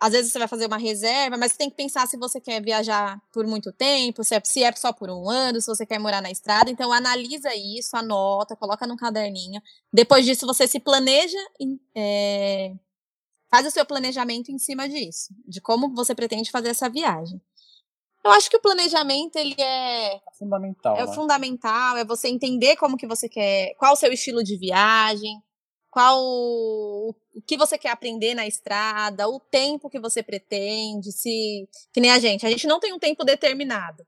às 0.00 0.12
vezes 0.12 0.32
você 0.32 0.38
vai 0.38 0.48
fazer 0.48 0.66
uma 0.66 0.78
reserva, 0.78 1.36
mas 1.36 1.52
você 1.52 1.58
tem 1.58 1.70
que 1.70 1.76
pensar 1.76 2.06
se 2.06 2.16
você 2.16 2.40
quer 2.40 2.62
viajar 2.62 3.20
por 3.30 3.46
muito 3.46 3.72
tempo, 3.72 4.24
se 4.24 4.34
é, 4.34 4.40
se 4.42 4.62
é 4.62 4.72
só 4.72 4.92
por 4.92 5.10
um 5.10 5.28
ano, 5.28 5.60
se 5.60 5.66
você 5.66 5.84
quer 5.84 5.98
morar 5.98 6.22
na 6.22 6.30
estrada. 6.30 6.70
Então 6.70 6.90
analisa 6.92 7.54
isso, 7.54 7.94
anota, 7.94 8.56
coloca 8.56 8.86
num 8.86 8.96
caderninho. 8.96 9.60
Depois 9.92 10.24
disso 10.24 10.46
você 10.46 10.66
se 10.66 10.80
planeja, 10.80 11.38
é, 11.94 12.72
faz 13.50 13.66
o 13.66 13.70
seu 13.70 13.84
planejamento 13.84 14.50
em 14.50 14.58
cima 14.58 14.88
disso, 14.88 15.28
de 15.46 15.60
como 15.60 15.94
você 15.94 16.14
pretende 16.14 16.50
fazer 16.50 16.68
essa 16.68 16.88
viagem. 16.88 17.40
Eu 18.24 18.30
acho 18.30 18.48
que 18.48 18.56
o 18.56 18.60
planejamento 18.60 19.36
ele 19.36 19.54
é, 19.58 20.14
é 20.14 20.20
fundamental. 20.38 20.96
É 20.96 21.06
né? 21.06 21.14
fundamental, 21.14 21.96
é 21.98 22.04
você 22.04 22.28
entender 22.28 22.76
como 22.76 22.96
que 22.96 23.06
você 23.06 23.28
quer, 23.28 23.74
qual 23.74 23.92
o 23.92 23.96
seu 23.96 24.10
estilo 24.10 24.42
de 24.42 24.56
viagem, 24.56 25.42
qual 25.90 26.18
o 26.20 27.14
que 27.46 27.56
você 27.56 27.76
quer 27.76 27.90
aprender 27.90 28.34
na 28.34 28.46
estrada, 28.46 29.28
o 29.28 29.38
tempo 29.38 29.90
que 29.90 30.00
você 30.00 30.22
pretende, 30.22 31.12
se 31.12 31.68
que 31.92 32.00
nem 32.00 32.10
a 32.10 32.18
gente, 32.18 32.46
a 32.46 32.50
gente 32.50 32.66
não 32.66 32.80
tem 32.80 32.92
um 32.92 32.98
tempo 32.98 33.24
determinado. 33.24 34.04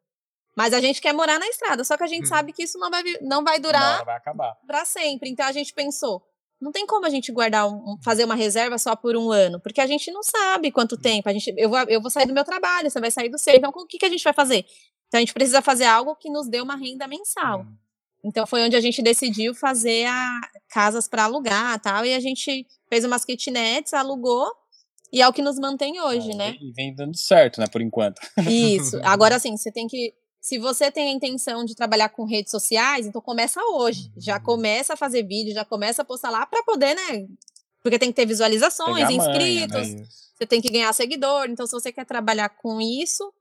Mas 0.56 0.72
a 0.72 0.80
gente 0.80 1.02
quer 1.02 1.12
morar 1.12 1.38
na 1.38 1.46
estrada, 1.46 1.84
só 1.84 1.98
que 1.98 2.02
a 2.02 2.06
gente 2.08 2.24
hum. 2.24 2.28
sabe 2.28 2.52
que 2.52 2.62
isso 2.62 2.78
não 2.78 2.90
vai 2.90 3.02
não 3.20 3.44
vai 3.44 3.60
durar 3.60 4.02
vai 4.04 4.16
acabar. 4.16 4.56
para 4.66 4.86
sempre. 4.86 5.28
Então 5.28 5.44
a 5.44 5.52
gente 5.52 5.74
pensou, 5.74 6.26
não 6.60 6.72
tem 6.72 6.86
como 6.86 7.06
a 7.06 7.10
gente 7.10 7.30
guardar 7.30 7.68
um, 7.68 7.96
fazer 8.02 8.24
uma 8.24 8.34
reserva 8.34 8.78
só 8.78 8.96
por 8.96 9.16
um 9.16 9.30
ano, 9.30 9.60
porque 9.60 9.80
a 9.80 9.86
gente 9.86 10.10
não 10.10 10.22
sabe 10.22 10.70
quanto 10.70 10.92
uhum. 10.92 11.00
tempo. 11.00 11.28
A 11.28 11.32
gente, 11.32 11.52
eu, 11.56 11.68
vou, 11.68 11.78
eu 11.88 12.00
vou 12.00 12.10
sair 12.10 12.26
do 12.26 12.32
meu 12.32 12.44
trabalho, 12.44 12.90
você 12.90 13.00
vai 13.00 13.10
sair 13.10 13.28
do 13.28 13.38
seu. 13.38 13.54
Então, 13.54 13.70
o 13.74 13.86
que, 13.86 13.98
que 13.98 14.06
a 14.06 14.10
gente 14.10 14.24
vai 14.24 14.32
fazer? 14.32 14.64
Então, 15.06 15.18
a 15.18 15.20
gente 15.20 15.34
precisa 15.34 15.60
fazer 15.60 15.84
algo 15.84 16.16
que 16.16 16.30
nos 16.30 16.48
dê 16.48 16.60
uma 16.60 16.76
renda 16.76 17.06
mensal. 17.06 17.60
Uhum. 17.60 17.76
Então, 18.24 18.46
foi 18.46 18.62
onde 18.62 18.74
a 18.74 18.80
gente 18.80 19.02
decidiu 19.02 19.54
fazer 19.54 20.06
a, 20.06 20.40
casas 20.68 21.06
para 21.06 21.24
alugar 21.24 21.78
tal. 21.80 22.04
E 22.04 22.14
a 22.14 22.20
gente 22.20 22.66
fez 22.88 23.04
umas 23.04 23.24
kitnets, 23.24 23.92
alugou. 23.92 24.50
E 25.12 25.22
é 25.22 25.28
o 25.28 25.32
que 25.32 25.42
nos 25.42 25.58
mantém 25.58 26.00
hoje, 26.00 26.32
é, 26.32 26.34
né? 26.34 26.56
E 26.60 26.72
vem 26.72 26.94
dando 26.94 27.16
certo, 27.16 27.60
né, 27.60 27.66
por 27.70 27.80
enquanto. 27.80 28.20
Isso. 28.48 28.98
Agora, 29.04 29.36
assim, 29.36 29.56
você 29.56 29.70
tem 29.70 29.86
que 29.86 30.12
se 30.40 30.58
você 30.58 30.90
tem 30.90 31.08
a 31.08 31.12
intenção 31.12 31.64
de 31.64 31.74
trabalhar 31.74 32.08
com 32.08 32.24
redes 32.24 32.50
sociais, 32.50 33.06
então 33.06 33.20
começa 33.20 33.60
hoje. 33.60 34.12
Já 34.16 34.36
uhum. 34.36 34.42
começa 34.42 34.94
a 34.94 34.96
fazer 34.96 35.22
vídeo, 35.22 35.54
já 35.54 35.64
começa 35.64 36.02
a 36.02 36.04
postar 36.04 36.30
lá 36.30 36.46
para 36.46 36.62
poder, 36.62 36.94
né? 36.94 37.26
Porque 37.82 37.98
tem 37.98 38.10
que 38.10 38.16
ter 38.16 38.26
visualizações, 38.26 39.10
inscritos, 39.10 39.88
manha, 39.88 39.96
né? 39.96 40.06
você 40.34 40.46
tem 40.46 40.60
que 40.60 40.70
ganhar 40.70 40.92
seguidor. 40.92 41.46
Então, 41.48 41.66
se 41.66 41.72
você 41.72 41.92
quer 41.92 42.04
trabalhar 42.04 42.48
com 42.48 42.80
isso, 42.80 43.32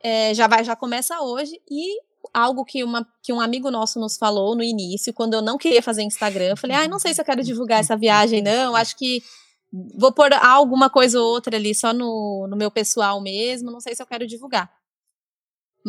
é, 0.00 0.34
já 0.34 0.46
vai, 0.46 0.64
já 0.64 0.76
começa 0.76 1.20
hoje. 1.20 1.60
E 1.70 2.00
algo 2.32 2.64
que, 2.64 2.84
uma, 2.84 3.06
que 3.22 3.32
um 3.32 3.40
amigo 3.40 3.70
nosso 3.70 3.98
nos 3.98 4.16
falou 4.16 4.54
no 4.54 4.62
início, 4.62 5.12
quando 5.12 5.34
eu 5.34 5.42
não 5.42 5.56
queria 5.56 5.82
fazer 5.82 6.02
Instagram, 6.02 6.50
eu 6.50 6.56
falei, 6.56 6.76
ah, 6.76 6.88
não 6.88 6.98
sei 6.98 7.14
se 7.14 7.20
eu 7.20 7.24
quero 7.24 7.42
divulgar 7.42 7.80
essa 7.80 7.96
viagem, 7.96 8.42
não. 8.42 8.76
Acho 8.76 8.96
que 8.96 9.22
vou 9.96 10.12
pôr 10.12 10.32
alguma 10.32 10.88
coisa 10.88 11.20
ou 11.20 11.26
outra 11.26 11.56
ali 11.56 11.74
só 11.74 11.92
no, 11.92 12.46
no 12.48 12.56
meu 12.56 12.70
pessoal 12.70 13.20
mesmo, 13.20 13.70
não 13.70 13.80
sei 13.80 13.94
se 13.94 14.02
eu 14.02 14.06
quero 14.06 14.26
divulgar. 14.26 14.70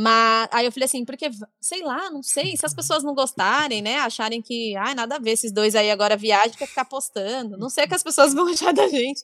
Mas 0.02 0.48
aí 0.54 0.66
eu 0.66 0.72
falei 0.72 0.86
assim, 0.86 1.04
porque, 1.04 1.30
sei 1.60 1.84
lá, 1.84 2.10
não 2.10 2.24
sei, 2.24 2.56
se 2.56 2.66
as 2.66 2.74
pessoas 2.74 3.04
não 3.04 3.14
gostarem, 3.14 3.82
né? 3.82 3.98
Acharem 3.98 4.42
que, 4.42 4.74
ai, 4.78 4.96
nada 4.96 5.18
a 5.18 5.20
ver, 5.20 5.32
esses 5.32 5.52
dois 5.52 5.76
aí 5.76 5.92
agora 5.92 6.16
viagem 6.16 6.58
quer 6.58 6.68
ficar 6.68 6.86
postando. 6.86 7.58
Não 7.58 7.70
sei 7.70 7.84
o 7.84 7.88
que 7.90 7.96
as 7.96 8.02
pessoas 8.02 8.34
vão 8.34 8.48
achar 8.54 8.74
da 8.74 8.88
gente. 8.88 9.22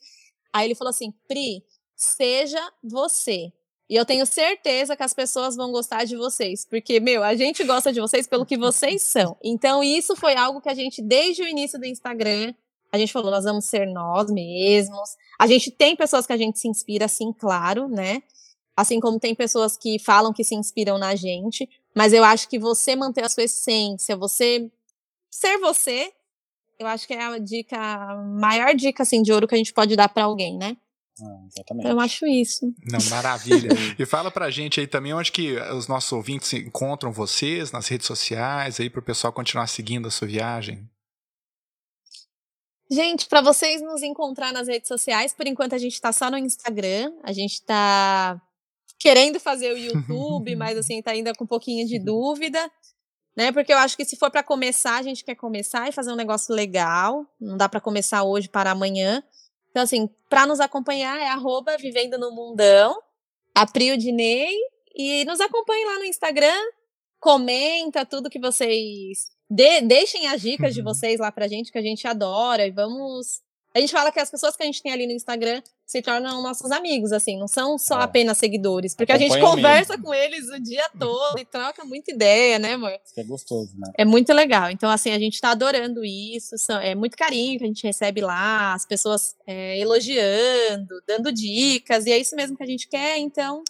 Aí 0.51 0.67
ele 0.67 0.75
falou 0.75 0.89
assim, 0.89 1.13
Pri, 1.29 1.63
seja 1.95 2.59
você. 2.83 3.53
E 3.89 3.95
eu 3.95 4.05
tenho 4.05 4.25
certeza 4.25 4.97
que 4.97 5.03
as 5.03 5.13
pessoas 5.13 5.55
vão 5.55 5.71
gostar 5.71 6.03
de 6.03 6.17
vocês. 6.17 6.65
Porque, 6.65 6.99
meu, 6.99 7.23
a 7.23 7.35
gente 7.35 7.63
gosta 7.63 7.93
de 7.93 8.01
vocês 8.01 8.27
pelo 8.27 8.45
que 8.45 8.57
vocês 8.57 9.01
são. 9.01 9.37
Então, 9.41 9.81
isso 9.81 10.13
foi 10.13 10.35
algo 10.35 10.59
que 10.59 10.67
a 10.67 10.73
gente, 10.73 11.01
desde 11.01 11.41
o 11.41 11.47
início 11.47 11.79
do 11.79 11.85
Instagram, 11.85 12.53
a 12.91 12.97
gente 12.97 13.13
falou, 13.13 13.31
nós 13.31 13.45
vamos 13.45 13.63
ser 13.63 13.85
nós 13.85 14.29
mesmos. 14.29 15.11
A 15.39 15.47
gente 15.47 15.71
tem 15.71 15.95
pessoas 15.95 16.27
que 16.27 16.33
a 16.33 16.37
gente 16.37 16.59
se 16.59 16.67
inspira, 16.67 17.05
assim, 17.05 17.31
claro, 17.31 17.87
né? 17.87 18.21
Assim 18.75 18.99
como 18.99 19.19
tem 19.19 19.33
pessoas 19.33 19.77
que 19.77 19.97
falam 19.99 20.33
que 20.33 20.43
se 20.43 20.53
inspiram 20.53 20.97
na 20.97 21.15
gente, 21.15 21.69
mas 21.95 22.11
eu 22.11 22.23
acho 22.23 22.49
que 22.49 22.59
você 22.59 22.95
manter 22.95 23.23
a 23.23 23.29
sua 23.29 23.43
essência, 23.43 24.17
você 24.17 24.69
ser 25.31 25.57
você, 25.59 26.11
eu 26.77 26.87
acho 26.87 27.07
que 27.07 27.13
é 27.13 27.23
a 27.23 27.37
dica, 27.37 27.77
a 27.77 28.15
maior 28.17 28.75
dica 28.75 29.03
assim 29.03 29.21
de 29.21 29.31
ouro 29.31 29.47
que 29.47 29.55
a 29.55 29.57
gente 29.57 29.73
pode 29.73 29.95
dar 29.95 30.09
para 30.09 30.25
alguém, 30.25 30.57
né? 30.57 30.75
Ah, 31.21 31.45
exatamente. 31.47 31.85
Então, 31.85 31.91
eu 31.91 31.99
acho 31.99 32.27
isso. 32.27 32.73
Não, 32.83 32.99
maravilha. 33.09 33.69
e 33.97 34.05
fala 34.05 34.29
pra 34.29 34.51
gente 34.51 34.81
aí 34.81 34.87
também 34.87 35.13
onde 35.13 35.31
que 35.31 35.55
os 35.55 35.87
nossos 35.87 36.11
ouvintes 36.11 36.51
encontram 36.53 37.11
vocês 37.11 37.71
nas 37.71 37.87
redes 37.87 38.05
sociais 38.07 38.79
aí 38.79 38.89
para 38.89 38.99
o 38.99 39.03
pessoal 39.03 39.31
continuar 39.31 39.67
seguindo 39.67 40.07
a 40.07 40.11
sua 40.11 40.27
viagem. 40.27 40.89
Gente, 42.91 43.25
para 43.27 43.41
vocês 43.41 43.81
nos 43.81 44.03
encontrar 44.03 44.51
nas 44.51 44.67
redes 44.67 44.87
sociais, 44.87 45.33
por 45.33 45.47
enquanto 45.47 45.73
a 45.73 45.77
gente 45.77 45.93
está 45.93 46.11
só 46.11 46.29
no 46.29 46.37
Instagram, 46.37 47.13
a 47.23 47.31
gente 47.31 47.53
está 47.53 48.39
querendo 48.99 49.39
fazer 49.39 49.73
o 49.73 49.77
YouTube, 49.77 50.55
mas 50.57 50.77
assim, 50.77 51.01
tá 51.01 51.11
ainda 51.11 51.33
com 51.33 51.43
um 51.43 51.47
pouquinho 51.47 51.87
de 51.87 51.99
dúvida, 51.99 52.71
né? 53.35 53.51
Porque 53.51 53.73
eu 53.73 53.77
acho 53.77 53.97
que 53.97 54.05
se 54.05 54.15
for 54.15 54.31
para 54.31 54.43
começar, 54.43 54.97
a 54.97 55.03
gente 55.03 55.23
quer 55.23 55.35
começar 55.35 55.87
e 55.87 55.91
fazer 55.91 56.11
um 56.11 56.15
negócio 56.15 56.53
legal, 56.53 57.25
não 57.39 57.57
dá 57.57 57.67
para 57.67 57.81
começar 57.81 58.23
hoje 58.23 58.49
para 58.49 58.71
amanhã. 58.71 59.23
Então, 59.69 59.83
assim, 59.83 60.09
para 60.29 60.45
nos 60.45 60.59
acompanhar 60.59 61.19
é 61.19 61.27
arroba 61.27 61.77
Vivendo 61.77 62.17
no 62.17 62.31
Mundão, 62.31 62.97
Aprio 63.53 63.97
Dinei, 63.97 64.55
e 64.95 65.25
nos 65.25 65.41
acompanhe 65.41 65.85
lá 65.85 65.99
no 65.99 66.05
Instagram, 66.05 66.61
comenta 67.19 68.05
tudo 68.05 68.29
que 68.29 68.39
vocês 68.39 69.35
de, 69.49 69.81
deixem 69.81 70.27
as 70.27 70.41
dicas 70.41 70.73
de 70.73 70.81
uhum. 70.81 70.85
vocês 70.85 71.19
lá 71.19 71.31
pra 71.31 71.47
gente, 71.47 71.71
que 71.71 71.77
a 71.77 71.81
gente 71.81 72.07
adora, 72.07 72.65
e 72.65 72.71
vamos. 72.71 73.41
A 73.75 73.79
gente 73.79 73.91
fala 73.91 74.09
que 74.09 74.21
as 74.21 74.31
pessoas 74.31 74.55
que 74.55 74.63
a 74.63 74.65
gente 74.65 74.81
tem 74.81 74.93
ali 74.93 75.05
no 75.05 75.11
Instagram 75.11 75.61
se 75.85 76.01
tornam 76.01 76.41
nossos 76.41 76.71
amigos, 76.71 77.11
assim, 77.11 77.37
não 77.37 77.47
são 77.47 77.77
só 77.77 77.99
é. 77.99 78.03
apenas 78.03 78.37
seguidores, 78.37 78.95
porque 78.95 79.11
Acompanha 79.11 79.31
a 79.31 79.35
gente 79.35 79.45
conversa 79.45 79.93
mesmo. 79.97 80.05
com 80.05 80.13
eles 80.13 80.49
o 80.49 80.59
dia 80.63 80.89
todo 80.97 81.37
e 81.37 81.43
troca 81.43 81.83
muita 81.83 82.09
ideia, 82.09 82.57
né, 82.57 82.75
amor? 82.75 82.97
é 83.17 83.23
gostoso, 83.23 83.77
né? 83.77 83.91
É 83.97 84.05
muito 84.05 84.31
legal. 84.31 84.69
Então, 84.69 84.89
assim, 84.89 85.11
a 85.11 85.19
gente 85.19 85.41
tá 85.41 85.51
adorando 85.51 86.05
isso, 86.05 86.55
é 86.81 86.95
muito 86.95 87.17
carinho 87.17 87.59
que 87.59 87.65
a 87.65 87.67
gente 87.67 87.83
recebe 87.83 88.21
lá, 88.21 88.73
as 88.73 88.85
pessoas 88.85 89.35
é, 89.45 89.77
elogiando, 89.77 91.01
dando 91.05 91.29
dicas, 91.29 92.05
e 92.05 92.13
é 92.13 92.17
isso 92.17 92.33
mesmo 92.33 92.55
que 92.55 92.63
a 92.63 92.67
gente 92.67 92.87
quer, 92.87 93.17
então 93.17 93.61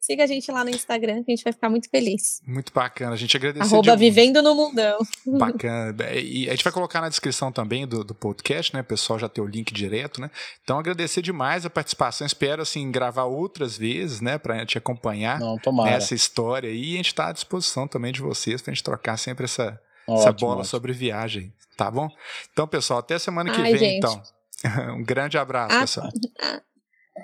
Siga 0.00 0.24
a 0.24 0.26
gente 0.26 0.50
lá 0.50 0.64
no 0.64 0.70
Instagram, 0.70 1.22
que 1.22 1.30
a 1.30 1.36
gente 1.36 1.44
vai 1.44 1.52
ficar 1.52 1.68
muito 1.68 1.90
feliz. 1.90 2.40
Muito 2.46 2.72
bacana. 2.72 3.12
A 3.12 3.16
gente 3.16 3.36
agradece. 3.36 3.72
Arroba 3.72 3.94
de... 3.94 3.98
Vivendo 3.98 4.42
no 4.42 4.54
Mundão. 4.54 4.98
Bacana. 5.38 5.94
E 6.14 6.48
a 6.48 6.52
gente 6.52 6.64
vai 6.64 6.72
colocar 6.72 7.02
na 7.02 7.10
descrição 7.10 7.52
também 7.52 7.86
do, 7.86 8.02
do 8.02 8.14
podcast, 8.14 8.72
né? 8.72 8.80
O 8.80 8.84
pessoal 8.84 9.18
já 9.18 9.28
tem 9.28 9.44
o 9.44 9.46
link 9.46 9.74
direto, 9.74 10.18
né? 10.18 10.30
Então 10.64 10.78
agradecer 10.78 11.20
demais 11.20 11.66
a 11.66 11.70
participação. 11.70 12.26
Espero, 12.26 12.62
assim, 12.62 12.90
gravar 12.90 13.24
outras 13.24 13.76
vezes, 13.76 14.22
né? 14.22 14.38
Pra 14.38 14.64
te 14.64 14.78
acompanhar 14.78 15.38
Não, 15.38 15.58
nessa 15.84 16.14
história. 16.14 16.70
E 16.70 16.94
a 16.94 16.96
gente 16.96 17.14
tá 17.14 17.28
à 17.28 17.32
disposição 17.32 17.86
também 17.86 18.10
de 18.10 18.22
vocês 18.22 18.62
pra 18.62 18.72
gente 18.72 18.82
trocar 18.82 19.18
sempre 19.18 19.44
essa, 19.44 19.78
ótimo, 20.08 20.18
essa 20.18 20.32
bola 20.32 20.52
ótimo. 20.52 20.64
sobre 20.64 20.94
viagem. 20.94 21.52
Tá 21.76 21.90
bom? 21.90 22.08
Então, 22.52 22.66
pessoal, 22.66 23.00
até 23.00 23.18
semana 23.18 23.52
que 23.52 23.60
Ai, 23.60 23.72
vem, 23.72 23.78
gente. 23.78 23.96
então. 23.98 24.22
um 24.96 25.02
grande 25.02 25.36
abraço, 25.36 25.76
ah, 25.76 25.80
pessoal. 25.80 26.08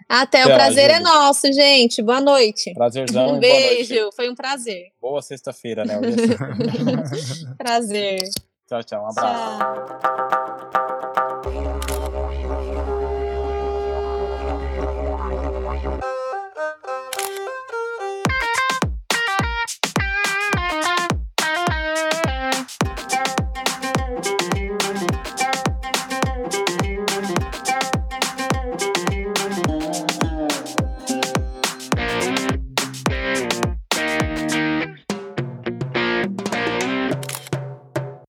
Ah. 0.08 0.22
Até, 0.22 0.44
o 0.44 0.46
prazer 0.46 0.90
é 0.90 1.00
nosso, 1.00 1.52
gente. 1.52 2.02
Boa 2.02 2.20
noite. 2.20 2.72
Prazerzão. 2.74 3.34
Um 3.34 3.38
beijo, 3.38 4.10
foi 4.14 4.28
um 4.28 4.34
prazer. 4.34 4.88
Boa 5.00 5.22
sexta-feira, 5.22 5.84
né? 5.84 5.98
prazer. 7.58 8.18
Tchau, 8.66 8.82
tchau. 8.82 9.04
Um 9.04 9.10
abraço. 9.10 9.58
Tchau. 15.82 16.15